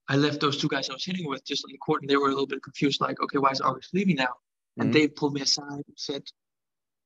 I 0.08 0.16
left 0.16 0.40
those 0.42 0.58
two 0.58 0.68
guys 0.68 0.90
I 0.90 0.94
was 0.94 1.06
hitting 1.06 1.28
with 1.28 1.46
just 1.46 1.64
on 1.64 1.72
the 1.72 1.78
court, 1.78 2.02
and 2.02 2.10
they 2.10 2.18
were 2.18 2.28
a 2.28 2.32
little 2.32 2.48
bit 2.48 2.64
confused, 2.64 3.00
like, 3.00 3.22
okay, 3.22 3.38
why 3.38 3.52
is 3.52 3.62
August 3.62 3.94
leaving 3.94 4.16
now? 4.16 4.34
And 4.78 4.90
Mhm. 4.90 4.94
Dave 4.94 5.16
pulled 5.16 5.34
me 5.34 5.42
aside 5.42 5.84
and 5.88 5.98
said, 5.98 6.24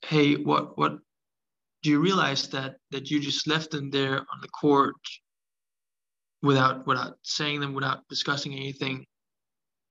"Hey, 0.05 0.35
what 0.35 0.77
what? 0.77 0.99
Do 1.83 1.89
you 1.89 1.99
realize 1.99 2.49
that 2.49 2.77
that 2.91 3.11
you 3.11 3.19
just 3.19 3.45
left 3.47 3.71
them 3.71 3.89
there 3.91 4.19
on 4.19 4.41
the 4.41 4.47
court 4.49 4.95
without 6.41 6.85
without 6.87 7.17
saying 7.23 7.59
them, 7.59 7.73
without 7.73 8.07
discussing 8.07 8.53
anything? 8.53 9.05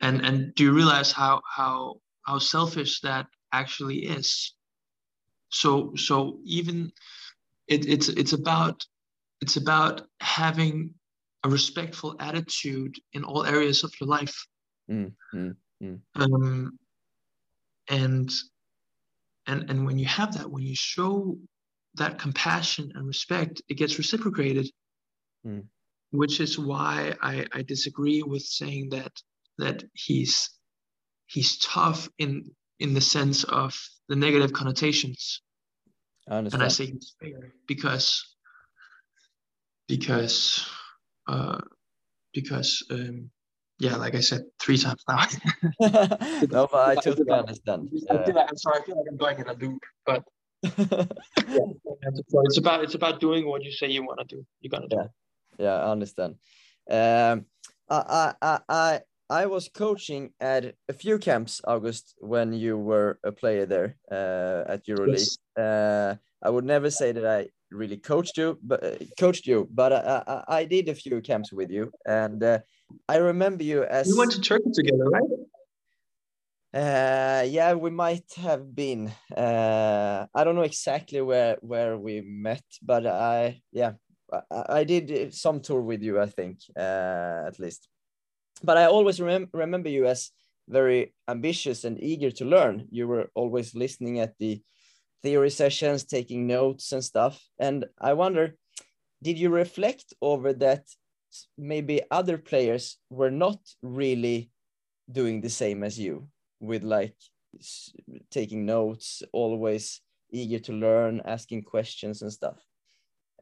And 0.01 0.24
and 0.24 0.55
do 0.55 0.64
you 0.64 0.72
realize 0.72 1.12
how 1.12 1.41
how 1.47 2.01
how 2.26 2.39
selfish 2.39 3.01
that 3.01 3.26
actually 3.53 4.05
is?" 4.07 4.55
So 5.53 5.94
so 5.96 6.38
even 6.44 6.90
it, 7.68 7.86
it's 7.86 8.09
it's 8.09 8.32
about 8.32 8.84
it's 9.40 9.57
about 9.57 10.03
having 10.20 10.94
a 11.44 11.48
respectful 11.48 12.16
attitude 12.20 12.94
in 13.12 13.24
all 13.24 13.44
areas 13.44 13.84
of 13.84 13.92
your 14.00 14.09
life 14.09 14.46
Mm. 14.90 15.12
Mm. 15.32 16.00
um, 16.16 16.78
and 17.88 18.30
and 19.46 19.70
and 19.70 19.86
when 19.86 19.98
you 19.98 20.07
have 20.07 20.34
that 20.36 20.50
when 20.50 20.64
you 20.64 20.74
show 20.74 21.38
that 21.94 22.18
compassion 22.18 22.92
and 22.94 23.07
respect 23.07 23.62
it 23.68 23.74
gets 23.74 23.98
reciprocated 23.98 24.68
Mm. 25.46 25.64
which 26.11 26.40
is 26.40 26.59
why 26.59 27.14
I, 27.20 27.46
I 27.53 27.62
disagree 27.62 28.22
with 28.22 28.42
saying 28.42 28.90
that 28.90 29.12
that 29.59 29.84
he's 29.94 30.50
he's 31.26 31.59
tough 31.59 32.09
in 32.18 32.50
in 32.78 32.94
the 32.94 33.00
sense 33.00 33.44
of 33.44 33.76
the 34.12 34.16
negative 34.16 34.52
connotations 34.52 35.40
I 36.30 36.36
and. 36.36 36.62
I 36.62 36.68
say 36.68 36.92
because 37.66 38.36
because 39.88 40.68
uh 41.26 41.60
because 42.34 42.70
um 42.90 43.30
yeah 43.78 43.96
like 43.96 44.14
I 44.14 44.20
said 44.20 44.42
three 44.60 44.76
times 44.76 45.02
now 45.08 45.24
no, 45.80 46.68
but 46.70 46.82
I 46.90 46.94
totally 46.96 47.30
understand. 47.30 47.88
I 48.10 48.14
Yeah. 48.14 48.24
feel 48.26 48.34
like, 48.34 48.48
I'm 48.50 48.56
sorry 48.58 48.80
I 48.80 48.84
feel 48.84 48.96
like 48.98 49.08
I'm 49.10 49.16
going 49.16 49.38
in 49.40 49.48
a 49.48 49.54
loop 49.54 49.82
but 50.04 50.22
it's 50.62 52.58
about 52.58 52.84
it's 52.84 52.94
about 52.94 53.18
doing 53.18 53.46
what 53.46 53.64
you 53.64 53.72
say 53.72 53.88
you 53.88 54.02
want 54.04 54.20
to 54.20 54.36
do 54.36 54.44
you're 54.60 54.70
gonna 54.76 54.88
do 54.88 54.98
Yeah. 54.98 55.08
yeah, 55.64 55.76
I 55.86 55.90
understand. 55.90 56.34
Um, 56.90 57.46
I, 57.88 58.34
I, 58.42 58.60
I, 58.68 59.00
I, 59.41 59.47
was 59.47 59.68
coaching 59.68 60.33
at 60.41 60.74
a 60.89 60.93
few 60.93 61.18
camps, 61.18 61.61
August, 61.64 62.14
when 62.18 62.53
you 62.53 62.76
were 62.76 63.18
a 63.24 63.33
player 63.33 63.66
there 63.66 63.97
uh, 64.11 64.72
at 64.72 64.87
Euroelite. 64.87 65.37
Yes. 65.57 65.64
Uh, 65.64 66.16
I 66.43 66.51
would 66.51 66.64
never 66.64 66.91
say 66.91 67.12
that 67.12 67.26
I 67.26 67.49
really 67.70 67.97
coached 67.97 68.37
you, 68.37 68.59
but 68.62 68.85
uh, 68.85 68.97
coached 69.18 69.47
you, 69.47 69.68
but 69.72 69.93
I, 69.93 70.22
I, 70.26 70.59
I 70.59 70.64
did 70.64 70.89
a 70.89 70.95
few 70.95 71.20
camps 71.20 71.53
with 71.53 71.70
you, 71.70 71.91
and 72.07 72.43
uh, 72.43 72.59
I 73.09 73.16
remember 73.16 73.64
you 73.64 73.85
as 73.85 74.07
we 74.07 74.18
went 74.18 74.33
to 74.33 74.41
Turkey 74.41 74.70
together 74.72 75.05
right 75.05 75.30
uh, 76.74 77.45
yeah, 77.47 77.74
we 77.74 77.91
might 77.91 78.33
have 78.37 78.74
been. 78.74 79.12
Uh, 79.37 80.26
I 80.35 80.45
don't 80.45 80.55
know 80.55 80.62
exactly 80.62 81.20
where 81.20 81.59
where 81.61 81.99
we 81.99 82.22
met, 82.22 82.64
but 82.83 83.07
I 83.07 83.61
yeah, 83.72 83.93
I, 84.33 84.80
I 84.80 84.85
did 84.85 85.35
some 85.35 85.61
tour 85.61 85.83
with 85.83 86.03
you, 86.03 86.18
I 86.18 86.26
think, 86.26 86.61
uh, 86.76 87.45
at 87.47 87.59
least. 87.59 87.89
But 88.62 88.76
I 88.76 88.86
always 88.86 89.18
remem- 89.18 89.50
remember 89.52 89.88
you 89.88 90.06
as 90.06 90.30
very 90.68 91.14
ambitious 91.28 91.84
and 91.84 92.02
eager 92.02 92.30
to 92.30 92.44
learn. 92.44 92.86
You 92.90 93.08
were 93.08 93.30
always 93.34 93.74
listening 93.74 94.20
at 94.20 94.34
the 94.38 94.62
theory 95.22 95.50
sessions, 95.50 96.04
taking 96.04 96.46
notes 96.46 96.92
and 96.92 97.02
stuff. 97.02 97.42
And 97.58 97.86
I 98.00 98.12
wonder, 98.12 98.56
did 99.22 99.38
you 99.38 99.50
reflect 99.50 100.14
over 100.20 100.52
that? 100.54 100.86
Maybe 101.56 102.02
other 102.10 102.36
players 102.36 102.98
were 103.08 103.30
not 103.30 103.58
really 103.80 104.50
doing 105.10 105.40
the 105.40 105.48
same 105.48 105.82
as 105.82 105.98
you 105.98 106.28
with 106.60 106.82
like 106.82 107.16
taking 108.30 108.66
notes, 108.66 109.22
always 109.32 110.00
eager 110.30 110.58
to 110.58 110.72
learn, 110.72 111.22
asking 111.24 111.62
questions 111.62 112.22
and 112.22 112.32
stuff. 112.32 112.58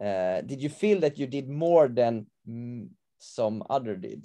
Uh, 0.01 0.41
did 0.43 0.63
you 0.63 0.69
feel 0.69 1.01
that 1.01 1.19
you 1.19 1.27
did 1.27 1.49
more 1.49 1.89
than 1.89 2.27
mm, 2.49 2.89
some 3.19 3.63
other 3.69 3.97
did? 3.97 4.25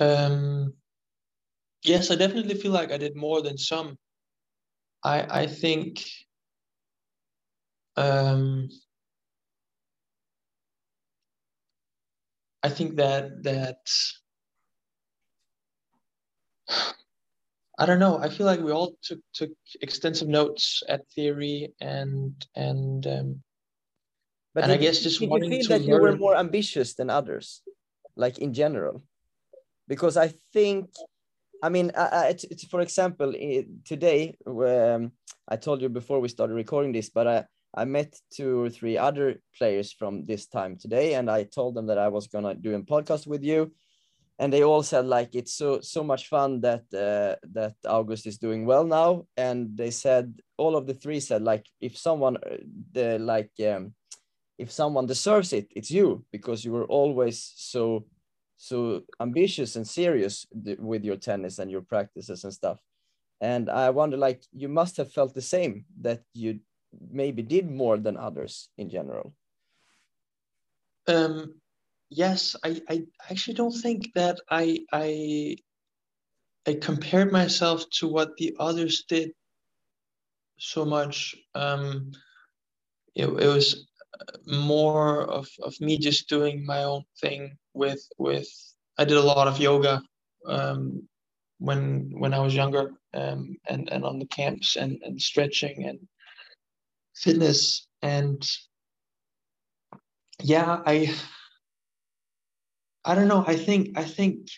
Um, 0.00 0.74
yes, 1.84 2.10
I 2.10 2.14
definitely 2.16 2.54
feel 2.54 2.72
like 2.72 2.90
I 2.90 2.96
did 2.98 3.16
more 3.16 3.42
than 3.42 3.58
some. 3.58 3.98
I 5.04 5.42
I 5.42 5.46
think 5.46 6.00
um, 7.96 8.68
I 12.62 12.68
think 12.70 12.96
that 12.96 13.42
that 13.42 13.86
I 17.78 17.86
don't 17.86 17.98
know. 17.98 18.18
I 18.18 18.28
feel 18.28 18.46
like 18.46 18.60
we 18.60 18.70
all 18.72 18.96
took 19.02 19.20
took 19.32 19.50
extensive 19.80 20.28
notes 20.28 20.82
at 20.88 21.08
theory 21.10 21.74
and 21.80 22.46
and 22.54 23.06
um, 23.06 23.42
But 24.54 24.64
And 24.64 24.72
I 24.72 24.76
guess 24.76 25.02
just 25.02 25.18
did 25.18 25.32
you 25.32 25.42
feel 25.42 25.66
to 25.66 25.68
that 25.68 25.86
you 25.86 25.98
were 25.98 26.12
more 26.12 26.36
ambitious 26.36 26.94
than 26.94 27.10
others, 27.10 27.62
like 28.16 28.38
in 28.38 28.52
general? 28.54 29.02
Because 29.90 30.16
I 30.16 30.28
think, 30.54 30.86
I 31.62 31.68
mean, 31.68 31.92
I, 31.96 32.06
I, 32.22 32.26
it's, 32.52 32.64
for 32.66 32.80
example, 32.80 33.30
i- 33.36 33.66
today 33.84 34.36
um, 34.46 35.12
I 35.48 35.56
told 35.56 35.82
you 35.82 35.90
before 35.90 36.20
we 36.20 36.28
started 36.28 36.54
recording 36.54 36.92
this, 36.92 37.10
but 37.10 37.26
I 37.26 37.44
I 37.82 37.84
met 37.86 38.10
two 38.36 38.52
or 38.64 38.70
three 38.70 38.98
other 38.98 39.28
players 39.58 39.92
from 40.00 40.26
this 40.26 40.46
time 40.48 40.76
today, 40.76 41.14
and 41.14 41.30
I 41.30 41.44
told 41.44 41.74
them 41.76 41.86
that 41.88 41.98
I 41.98 42.08
was 42.08 42.26
gonna 42.28 42.54
do 42.54 42.74
a 42.74 42.80
podcast 42.82 43.28
with 43.28 43.44
you, 43.44 43.72
and 44.38 44.52
they 44.52 44.64
all 44.64 44.82
said 44.82 45.06
like 45.06 45.34
it's 45.34 45.54
so 45.54 45.80
so 45.80 46.02
much 46.04 46.28
fun 46.28 46.60
that 46.62 46.84
uh, 46.94 47.36
that 47.52 47.74
August 47.86 48.26
is 48.26 48.38
doing 48.38 48.66
well 48.66 48.84
now, 48.84 49.26
and 49.36 49.76
they 49.76 49.90
said 49.92 50.40
all 50.58 50.76
of 50.76 50.86
the 50.86 50.94
three 50.94 51.20
said 51.20 51.42
like 51.42 51.66
if 51.80 51.96
someone 51.98 52.36
uh, 52.38 52.58
the 52.92 53.18
like 53.18 53.52
um, 53.68 53.94
if 54.58 54.70
someone 54.70 55.06
deserves 55.06 55.52
it, 55.52 55.66
it's 55.76 55.90
you 55.90 56.24
because 56.32 56.64
you 56.64 56.72
were 56.72 56.86
always 56.86 57.52
so 57.56 58.04
so 58.62 59.02
ambitious 59.20 59.74
and 59.74 59.88
serious 59.88 60.46
with 60.78 61.02
your 61.02 61.16
tennis 61.16 61.58
and 61.58 61.70
your 61.70 61.80
practices 61.80 62.44
and 62.44 62.52
stuff. 62.52 62.78
And 63.40 63.70
I 63.70 63.88
wonder, 63.88 64.18
like, 64.18 64.42
you 64.52 64.68
must 64.68 64.98
have 64.98 65.10
felt 65.10 65.34
the 65.34 65.40
same 65.40 65.86
that 66.02 66.20
you 66.34 66.60
maybe 67.10 67.42
did 67.42 67.70
more 67.70 67.96
than 67.96 68.18
others 68.18 68.68
in 68.76 68.90
general. 68.90 69.32
Um, 71.06 71.54
yes, 72.10 72.54
I, 72.62 72.82
I 72.86 73.06
actually 73.30 73.54
don't 73.54 73.72
think 73.72 74.12
that 74.14 74.38
I 74.50 74.84
I 74.92 75.56
I 76.66 76.74
compared 76.74 77.32
myself 77.32 77.88
to 78.00 78.08
what 78.08 78.36
the 78.36 78.54
others 78.60 79.04
did 79.08 79.32
so 80.58 80.84
much. 80.84 81.34
Um, 81.54 82.12
it, 83.14 83.24
it 83.24 83.48
was 83.48 83.89
more 84.46 85.22
of, 85.24 85.48
of 85.62 85.74
me 85.80 85.98
just 85.98 86.28
doing 86.28 86.64
my 86.64 86.82
own 86.84 87.04
thing 87.20 87.56
with 87.74 88.02
with 88.18 88.48
I 88.98 89.04
did 89.04 89.16
a 89.16 89.22
lot 89.22 89.48
of 89.48 89.60
yoga 89.60 90.02
um, 90.46 91.08
when 91.58 92.12
when 92.18 92.34
I 92.34 92.40
was 92.40 92.54
younger 92.54 92.92
um, 93.14 93.56
and 93.68 93.90
and 93.90 94.04
on 94.04 94.18
the 94.18 94.26
camps 94.26 94.76
and, 94.76 94.98
and 95.02 95.20
stretching 95.20 95.84
and 95.84 95.98
fitness. 97.14 97.86
And 98.02 98.46
yeah 100.42 100.80
I 100.86 101.14
I 103.04 103.14
don't 103.14 103.28
know. 103.28 103.44
I 103.46 103.56
think 103.56 103.98
I 103.98 104.04
think 104.04 104.48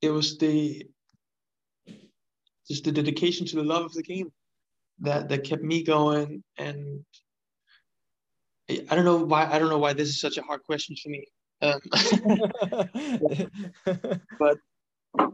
it 0.00 0.10
was 0.10 0.38
the 0.38 0.86
just 2.68 2.84
the 2.84 2.92
dedication 2.92 3.46
to 3.46 3.56
the 3.56 3.62
love 3.62 3.84
of 3.84 3.92
the 3.92 4.02
game 4.02 4.32
that 5.00 5.28
that 5.28 5.44
kept 5.44 5.62
me 5.62 5.82
going 5.82 6.42
and 6.58 7.04
I 8.90 8.94
don't 8.96 9.04
know 9.04 9.24
why 9.24 9.46
I 9.50 9.58
don't 9.58 9.68
know 9.70 9.78
why 9.78 9.92
this 9.92 10.08
is 10.08 10.20
such 10.20 10.36
a 10.38 10.42
hard 10.42 10.62
question 10.64 10.96
for 11.02 11.08
me 11.10 11.24
um, 11.62 11.80
but 14.38 14.58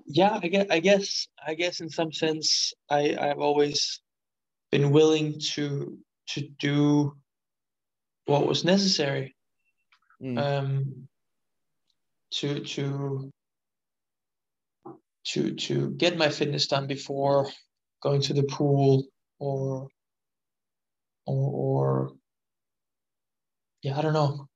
yeah 0.06 0.38
I 0.42 0.48
guess, 0.48 0.66
I 0.70 0.80
guess 0.80 1.28
i 1.46 1.54
guess 1.54 1.80
in 1.80 1.90
some 1.90 2.12
sense 2.12 2.72
i 2.90 3.16
i've 3.20 3.38
always 3.38 4.00
been 4.70 4.90
willing 4.90 5.40
to 5.54 5.98
to 6.30 6.48
do 6.60 7.14
what 8.26 8.46
was 8.46 8.64
necessary 8.64 9.34
Mm. 10.22 10.38
um 10.38 11.08
to 12.32 12.60
to 12.60 13.30
to 15.24 15.54
to 15.54 15.90
get 15.90 16.18
my 16.18 16.28
fitness 16.28 16.66
done 16.66 16.88
before 16.88 17.48
going 18.02 18.20
to 18.22 18.34
the 18.34 18.42
pool 18.42 19.04
or 19.38 19.88
or 21.26 21.50
or 21.52 22.12
yeah 23.82 23.98
i 23.98 24.02
don't 24.02 24.12
know 24.12 24.48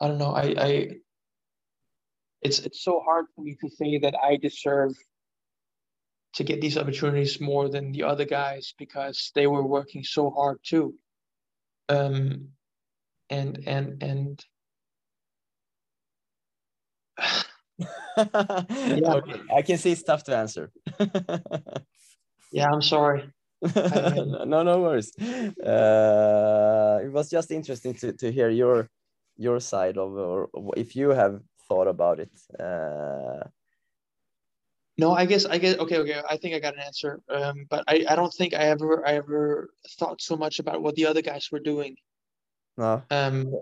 i 0.00 0.08
don't 0.08 0.18
know 0.18 0.32
i 0.32 0.54
i 0.58 0.88
it's 2.42 2.58
it's 2.60 2.82
so 2.82 3.00
hard 3.04 3.26
for 3.34 3.42
me 3.42 3.56
to 3.60 3.68
say 3.68 3.98
that 3.98 4.14
i 4.22 4.36
deserve 4.36 4.92
to 6.34 6.44
get 6.44 6.60
these 6.60 6.76
opportunities 6.76 7.40
more 7.40 7.68
than 7.68 7.92
the 7.92 8.02
other 8.02 8.24
guys 8.24 8.74
because 8.78 9.30
they 9.34 9.46
were 9.46 9.66
working 9.66 10.04
so 10.04 10.30
hard 10.30 10.58
too 10.62 10.94
um 11.88 12.48
and 13.30 13.64
and 13.66 14.02
and 14.02 14.44
yeah. 18.16 19.14
okay, 19.14 19.40
I 19.54 19.62
can 19.62 19.78
see 19.78 19.92
it's 19.92 20.02
tough 20.02 20.24
to 20.24 20.36
answer. 20.36 20.70
yeah 22.52 22.68
i'm 22.72 22.82
sorry 22.82 23.28
no, 24.46 24.62
no 24.62 24.80
worries. 24.82 25.12
Uh, 25.18 27.00
it 27.02 27.10
was 27.10 27.30
just 27.30 27.50
interesting 27.50 27.94
to, 27.94 28.12
to 28.12 28.30
hear 28.30 28.50
your 28.50 28.88
your 29.36 29.60
side 29.60 29.98
of, 29.98 30.12
or 30.12 30.48
if 30.76 30.96
you 30.96 31.10
have 31.10 31.40
thought 31.68 31.88
about 31.88 32.20
it. 32.20 32.30
Uh, 32.58 33.44
No, 34.98 35.12
I 35.12 35.26
guess 35.26 35.44
I 35.44 35.58
guess 35.58 35.76
okay, 35.78 35.98
okay. 35.98 36.22
I 36.28 36.36
think 36.38 36.54
I 36.54 36.58
got 36.58 36.74
an 36.74 36.80
answer. 36.80 37.20
Um, 37.28 37.66
but 37.68 37.84
I, 37.86 38.04
I 38.08 38.16
don't 38.16 38.32
think 38.32 38.54
I 38.54 38.64
ever 38.72 39.06
I 39.06 39.14
ever 39.14 39.70
thought 39.98 40.20
so 40.22 40.36
much 40.36 40.58
about 40.58 40.80
what 40.82 40.94
the 40.94 41.06
other 41.06 41.22
guys 41.22 41.50
were 41.52 41.60
doing. 41.60 41.96
no, 42.76 43.02
Um, 43.10 43.52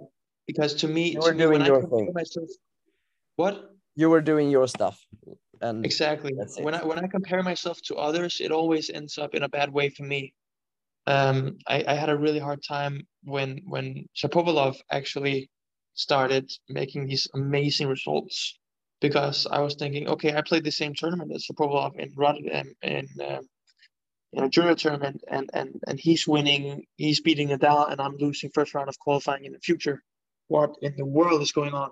because 0.47 0.75
to 0.75 0.89
me, 0.89 1.11
You 1.15 1.21
to 1.21 1.27
were 1.27 1.33
me, 1.35 1.39
doing 1.45 1.59
when 1.61 1.67
your 1.67 1.83
I 1.83 1.91
thing. 1.91 2.13
myself, 2.15 2.51
what 3.37 3.55
you 3.97 4.11
were 4.11 4.21
doing 4.23 4.51
your 4.51 4.69
stuff, 4.69 4.97
and 5.61 5.85
exactly? 5.85 6.33
When. 6.59 6.75
I 6.75 6.85
when 6.85 6.99
I 6.99 7.09
compare 7.09 7.43
myself 7.43 7.81
to 7.83 7.97
others, 7.97 8.41
it 8.41 8.53
always 8.53 8.91
ends 8.91 9.19
up 9.19 9.35
in 9.35 9.43
a 9.43 9.49
bad 9.49 9.73
way 9.73 9.89
for 9.91 10.05
me. 10.05 10.35
um, 11.07 11.59
I, 11.69 11.85
I 11.87 11.95
had 11.95 12.09
a 12.09 12.17
really 12.17 12.39
hard 12.39 12.63
time 12.67 13.07
when 13.25 13.61
when 13.67 14.07
Shapovalov 14.17 14.77
actually 14.91 15.51
started 15.95 16.51
making 16.69 17.07
these 17.07 17.29
amazing 17.35 17.89
results 17.89 18.59
because 19.01 19.47
I 19.51 19.61
was 19.61 19.75
thinking, 19.75 20.09
okay, 20.09 20.35
I 20.35 20.43
played 20.43 20.65
the 20.65 20.73
same 20.73 20.95
tournament 20.95 21.33
as 21.35 21.47
Shapovalov 21.47 21.97
in 21.97 22.13
Rotterdam 22.17 22.73
in 22.83 23.07
um, 23.29 23.49
in 24.33 24.45
a 24.45 24.49
junior 24.49 24.75
tournament, 24.75 25.23
and 25.31 25.51
and 25.53 25.81
and 25.87 26.01
he's 26.01 26.27
winning, 26.27 26.85
he's 26.97 27.21
beating 27.21 27.49
Nadal, 27.49 27.91
and 27.91 28.01
I'm 28.01 28.17
losing 28.19 28.51
first 28.51 28.75
round 28.75 28.89
of 28.89 28.99
qualifying 28.99 29.45
in 29.45 29.53
the 29.53 29.61
future. 29.61 30.03
What 30.49 30.77
in 30.83 30.95
the 30.97 31.05
world 31.05 31.43
is 31.43 31.53
going 31.53 31.75
on? 31.75 31.91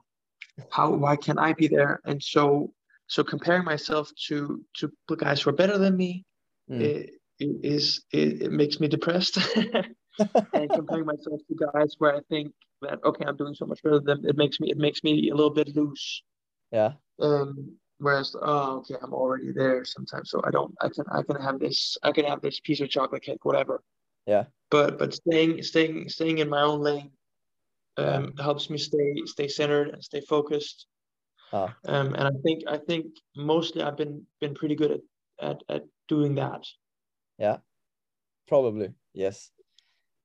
How 0.70 0.90
why 0.90 1.16
can't 1.16 1.38
I 1.38 1.52
be 1.52 1.68
there? 1.68 2.00
And 2.04 2.22
so 2.22 2.72
so 3.06 3.22
comparing 3.24 3.64
myself 3.64 4.10
to 4.28 4.64
to 4.76 4.90
guys 5.16 5.42
who 5.42 5.50
are 5.50 5.54
better 5.54 5.78
than 5.78 5.96
me, 5.96 6.24
Mm. 6.70 6.80
it, 6.80 7.10
it 7.40 7.56
is 7.64 8.04
it, 8.12 8.42
it 8.42 8.52
makes 8.52 8.78
me 8.80 8.86
depressed. 8.88 9.36
and 10.54 10.70
comparing 10.72 11.06
myself 11.06 11.40
to 11.48 11.66
guys 11.72 11.96
where 11.98 12.14
I 12.14 12.20
think 12.28 12.52
that 12.82 13.00
okay, 13.04 13.24
I'm 13.26 13.36
doing 13.36 13.54
so 13.54 13.66
much 13.66 13.82
better 13.82 13.98
than 13.98 14.22
them, 14.22 14.30
it 14.30 14.36
makes 14.36 14.60
me 14.60 14.70
it 14.70 14.78
makes 14.78 15.02
me 15.02 15.30
a 15.30 15.34
little 15.34 15.50
bit 15.50 15.74
loose. 15.74 16.22
Yeah. 16.70 16.92
Um, 17.20 17.76
whereas 17.98 18.34
oh 18.40 18.78
okay, 18.78 18.94
I'm 19.02 19.12
already 19.12 19.52
there 19.52 19.84
sometimes, 19.84 20.30
so 20.30 20.40
I 20.44 20.50
don't 20.50 20.74
I 20.80 20.88
can 20.88 21.04
I 21.12 21.22
can 21.22 21.40
have 21.42 21.58
this 21.58 21.96
I 22.02 22.12
can 22.12 22.24
have 22.26 22.40
this 22.40 22.60
piece 22.60 22.80
of 22.80 22.88
chocolate 22.90 23.22
cake, 23.22 23.44
whatever. 23.44 23.82
Yeah. 24.26 24.44
But 24.70 24.98
but 24.98 25.14
staying 25.14 25.62
staying 25.64 26.08
staying 26.08 26.38
in 26.38 26.48
my 26.48 26.62
own 26.62 26.80
lane 26.80 27.10
um 27.98 28.34
helps 28.38 28.70
me 28.70 28.78
stay 28.78 29.22
stay 29.26 29.48
centered 29.48 29.88
and 29.90 30.02
stay 30.02 30.20
focused. 30.20 30.86
Ah. 31.52 31.74
Um, 31.84 32.14
and 32.14 32.28
I 32.28 32.30
think 32.42 32.62
I 32.66 32.78
think 32.78 33.06
mostly 33.36 33.82
I've 33.82 33.96
been 33.96 34.26
been 34.40 34.54
pretty 34.54 34.74
good 34.74 34.90
at 34.90 35.00
at, 35.40 35.62
at 35.68 35.82
doing 36.08 36.34
that. 36.36 36.66
Yeah, 37.38 37.58
probably, 38.48 38.94
yes. 39.12 39.50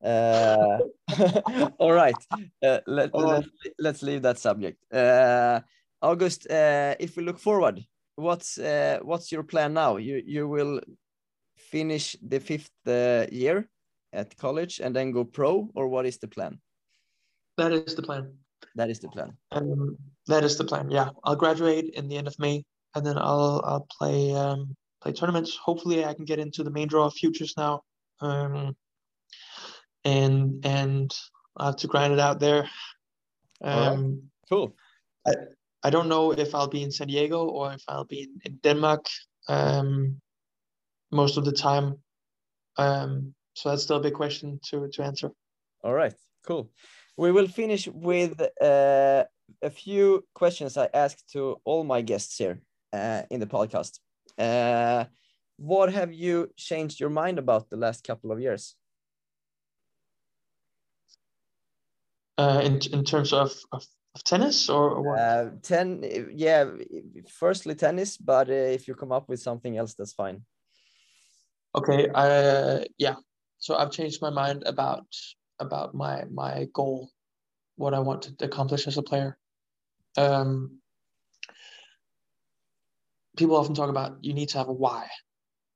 Uh, 0.04 0.80
all 1.80 1.92
right. 1.92 2.18
Uh, 2.64 2.80
let, 2.86 3.10
Oh. 3.14 3.26
let, 3.26 3.46
let's 3.80 4.04
leave 4.04 4.22
that 4.22 4.38
subject. 4.38 4.78
Uh, 4.94 5.62
August, 6.02 6.48
uh, 6.52 6.96
if 7.00 7.18
we 7.18 7.24
look 7.24 7.40
forward, 7.40 7.84
what's 8.16 8.58
uh, 8.60 9.00
what's 9.02 9.32
your 9.32 9.44
plan 9.44 9.74
now? 9.74 9.98
You 9.98 10.22
you 10.26 10.48
will 10.48 10.82
finish 11.58 12.16
the 12.22 12.40
fifth 12.40 12.72
uh, 12.88 13.26
year 13.32 13.68
at 14.14 14.38
college 14.38 14.80
and 14.80 14.96
then 14.96 15.12
go 15.12 15.26
pro, 15.26 15.70
or 15.74 15.88
what 15.88 16.06
is 16.06 16.18
the 16.20 16.28
plan? 16.28 16.62
That 17.58 17.72
is 17.72 17.96
the 17.96 18.04
plan. 18.04 18.38
That 18.76 18.90
is 18.90 19.00
the 19.00 19.10
plan. 19.10 19.38
Um, 19.52 19.98
that 20.28 20.44
is 20.44 20.58
the 20.58 20.64
plan. 20.64 20.92
Yeah, 20.92 21.10
I'll 21.24 21.36
graduate 21.36 21.94
in 21.96 22.08
the 22.08 22.18
end 22.18 22.28
of 22.28 22.40
May, 22.40 22.64
and 22.96 23.06
then 23.06 23.18
I'll 23.18 23.62
I'll 23.66 23.88
play 23.98 24.34
um, 24.34 24.76
play 25.02 25.14
tournaments. 25.14 25.58
Hopefully, 25.58 26.06
I 26.06 26.14
can 26.14 26.26
get 26.26 26.40
into 26.40 26.64
the 26.64 26.72
main 26.72 26.88
draw 26.88 27.06
of 27.06 27.14
futures 27.14 27.54
now, 27.58 27.82
um, 28.22 28.76
and 30.04 30.66
and 30.66 31.14
I 31.58 31.68
have 31.68 31.78
to 31.78 31.88
grind 31.88 32.14
it 32.14 32.20
out 32.20 32.40
there. 32.40 32.70
All 33.62 33.80
right. 33.80 33.98
Um, 33.98 34.30
Cool. 34.50 34.74
I 35.84 35.90
don't 35.90 36.08
know 36.08 36.32
if 36.32 36.56
I'll 36.56 36.68
be 36.68 36.84
in 36.84 36.92
San 36.92 37.08
Diego 37.08 37.46
or 37.46 37.74
if 37.74 37.84
I'll 37.88 38.06
be 38.06 38.24
in, 38.24 38.40
in 38.46 38.60
Denmark 38.64 39.06
um, 39.48 40.22
most 41.12 41.38
of 41.38 41.46
the 41.46 41.52
time. 41.52 41.98
Um, 42.78 43.34
so 43.54 43.70
that's 43.70 43.84
still 43.84 43.98
a 43.98 44.02
big 44.02 44.14
question 44.14 44.60
to 44.70 44.88
to 44.94 45.04
answer. 45.04 45.32
All 45.84 45.94
right, 45.94 46.14
cool. 46.46 46.70
We 47.18 47.32
will 47.32 47.48
finish 47.48 47.88
with 47.88 48.40
uh, 48.62 49.24
a 49.62 49.70
few 49.70 50.26
questions 50.34 50.78
I 50.78 50.90
ask 50.94 51.18
to 51.34 51.58
all 51.64 51.84
my 51.84 52.02
guests 52.02 52.38
here 52.38 52.62
uh, 52.94 53.24
in 53.30 53.40
the 53.40 53.48
podcast. 53.48 54.00
Uh, 54.38 55.06
what 55.58 55.92
have 55.92 56.14
you 56.14 56.52
changed 56.56 57.00
your 57.00 57.10
mind 57.10 57.40
about 57.40 57.70
the 57.70 57.78
last 57.78 58.04
couple 58.04 58.32
of 58.32 58.40
years? 58.40 58.76
Uh, 62.38 62.62
in 62.64 62.80
in 62.94 63.04
terms 63.04 63.34
of, 63.34 63.52
of, 63.72 63.84
of 64.14 64.24
tennis 64.24 64.70
or, 64.70 64.92
or 64.92 65.02
what? 65.02 65.20
Uh, 65.20 65.50
ten, 65.64 66.04
yeah. 66.36 66.70
Firstly, 67.28 67.74
tennis, 67.74 68.16
but 68.16 68.48
uh, 68.50 68.54
if 68.54 68.88
you 68.88 68.94
come 68.94 69.12
up 69.12 69.28
with 69.28 69.40
something 69.40 69.76
else, 69.76 69.96
that's 69.96 70.14
fine. 70.14 70.44
Okay, 71.76 72.10
uh, 72.14 72.86
yeah. 73.00 73.16
So 73.58 73.76
I've 73.76 73.92
changed 73.92 74.22
my 74.22 74.30
mind 74.30 74.64
about 74.68 75.08
about 75.60 75.96
my 75.96 76.26
my 76.30 76.68
goal, 76.74 77.10
what 77.78 77.94
I 77.94 78.00
want 78.00 78.24
to 78.24 78.46
accomplish 78.46 78.88
as 78.88 78.98
a 78.98 79.04
player. 79.04 79.38
Um, 80.18 80.80
people 83.38 83.56
often 83.56 83.76
talk 83.76 83.90
about 83.90 84.18
you 84.22 84.34
need 84.34 84.50
to 84.50 84.58
have 84.58 84.68
a 84.68 84.74
why 84.74 85.08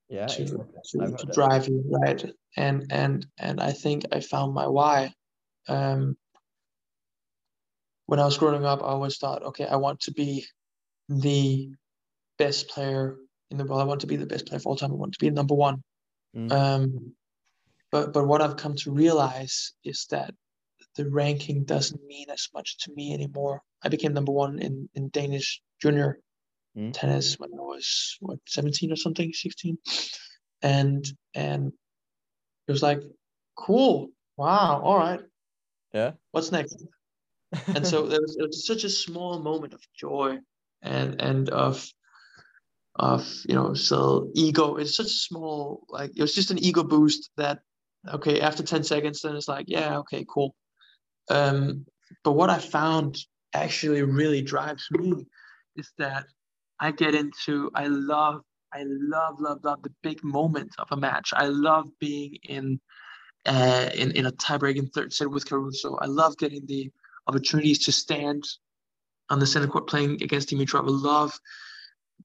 Yeah, 0.09 0.25
to, 0.25 0.45
to, 0.45 1.15
to 1.17 1.25
drive 1.31 1.67
you, 1.67 1.83
right? 1.87 2.25
And 2.57 2.87
and 2.89 3.25
and 3.37 3.61
I 3.61 3.71
think 3.71 4.03
I 4.11 4.19
found 4.19 4.53
my 4.53 4.67
why. 4.67 5.13
Um, 5.67 6.17
when 8.07 8.19
I 8.19 8.25
was 8.25 8.37
growing 8.37 8.65
up, 8.65 8.81
I 8.81 8.87
always 8.87 9.17
thought, 9.17 9.43
okay, 9.43 9.65
I 9.65 9.77
want 9.77 10.01
to 10.01 10.11
be 10.11 10.45
the 11.07 11.69
best 12.37 12.67
player 12.67 13.15
in 13.51 13.57
the 13.57 13.63
world. 13.63 13.81
I 13.81 13.85
want 13.85 14.01
to 14.01 14.07
be 14.07 14.17
the 14.17 14.25
best 14.25 14.47
player 14.47 14.57
of 14.57 14.65
all 14.65 14.75
time. 14.75 14.91
I 14.91 14.95
want 14.95 15.13
to 15.13 15.19
be 15.19 15.29
number 15.29 15.53
one. 15.53 15.83
Mm. 16.35 16.51
Um, 16.51 17.13
but 17.91 18.11
but 18.11 18.27
what 18.27 18.41
I've 18.41 18.57
come 18.57 18.75
to 18.77 18.91
realize 18.91 19.73
is 19.83 20.07
that 20.09 20.33
the 20.95 21.09
ranking 21.09 21.63
doesn't 21.63 22.03
mean 22.05 22.29
as 22.29 22.49
much 22.53 22.77
to 22.79 22.93
me 22.93 23.13
anymore. 23.13 23.61
I 23.83 23.89
became 23.89 24.13
number 24.13 24.31
one 24.31 24.59
in 24.59 24.89
in 24.93 25.09
Danish 25.09 25.61
junior 25.81 26.19
Mm. 26.77 26.93
tennis 26.93 27.37
when 27.37 27.49
I 27.53 27.61
was 27.61 28.15
what 28.21 28.39
17 28.47 28.93
or 28.93 28.95
something, 28.95 29.33
16, 29.33 29.77
and 30.61 31.05
and 31.35 31.73
it 32.67 32.71
was 32.71 32.81
like, 32.81 33.01
cool, 33.57 34.07
wow, 34.37 34.79
all 34.81 34.97
right, 34.97 35.19
Yeah. 35.93 36.11
what's 36.31 36.49
next? 36.53 36.81
and 37.75 37.85
so 37.85 38.05
there 38.07 38.21
was, 38.21 38.37
it 38.39 38.47
was 38.47 38.65
such 38.65 38.85
a 38.85 38.89
small 38.89 39.39
moment 39.39 39.73
of 39.73 39.81
joy 39.93 40.37
and 40.81 41.19
and 41.19 41.49
of 41.49 41.85
of 42.95 43.27
you 43.47 43.55
know 43.55 43.73
so 43.73 44.29
ego 44.33 44.77
it's 44.77 44.95
such 44.95 45.07
a 45.07 45.09
small 45.27 45.83
like 45.89 46.11
it 46.15 46.21
was 46.21 46.33
just 46.33 46.51
an 46.51 46.59
ego 46.63 46.83
boost 46.83 47.29
that 47.35 47.59
okay 48.07 48.39
after 48.39 48.63
10 48.63 48.83
seconds 48.85 49.21
then 49.21 49.35
it's 49.35 49.47
like 49.49 49.65
yeah 49.67 49.97
okay 49.99 50.25
cool 50.27 50.55
um 51.31 51.85
but 52.23 52.33
what 52.33 52.49
i 52.49 52.57
found 52.57 53.17
actually 53.53 54.01
really 54.01 54.41
drives 54.41 54.87
me 54.91 55.25
is 55.75 55.91
that 55.97 56.25
i 56.79 56.91
get 56.91 57.15
into 57.15 57.69
i 57.75 57.87
love 57.87 58.41
i 58.73 58.83
love 58.85 59.39
love 59.39 59.59
love 59.63 59.81
the 59.83 59.93
big 60.03 60.23
moments 60.23 60.75
of 60.77 60.87
a 60.91 60.97
match 60.97 61.33
i 61.35 61.45
love 61.45 61.87
being 61.99 62.37
in 62.47 62.79
uh 63.45 63.89
in, 63.93 64.11
in 64.11 64.25
a 64.25 64.31
tie-breaking 64.31 64.87
third 64.87 65.11
set 65.11 65.29
with 65.29 65.47
caruso 65.47 65.97
i 66.01 66.05
love 66.05 66.37
getting 66.37 66.65
the 66.67 66.91
opportunities 67.27 67.85
to 67.85 67.91
stand 67.91 68.43
on 69.31 69.39
the 69.39 69.47
center 69.47 69.67
court 69.67 69.87
playing 69.87 70.21
against 70.21 70.49
Dimitrov. 70.49 70.87
I 70.87 70.91
love 70.91 71.39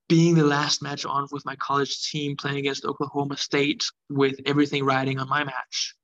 being 0.09 0.34
the 0.34 0.44
last 0.44 0.82
match 0.82 1.04
on 1.07 1.26
with 1.30 1.44
my 1.46 1.57
college 1.57 2.11
team 2.11 2.36
playing 2.36 2.59
against 2.59 2.84
Oklahoma 2.84 3.36
State 3.36 3.84
with 4.11 4.36
everything 4.44 4.84
riding 4.84 5.18
on 5.18 5.28
my 5.28 5.44
match. 5.44 5.94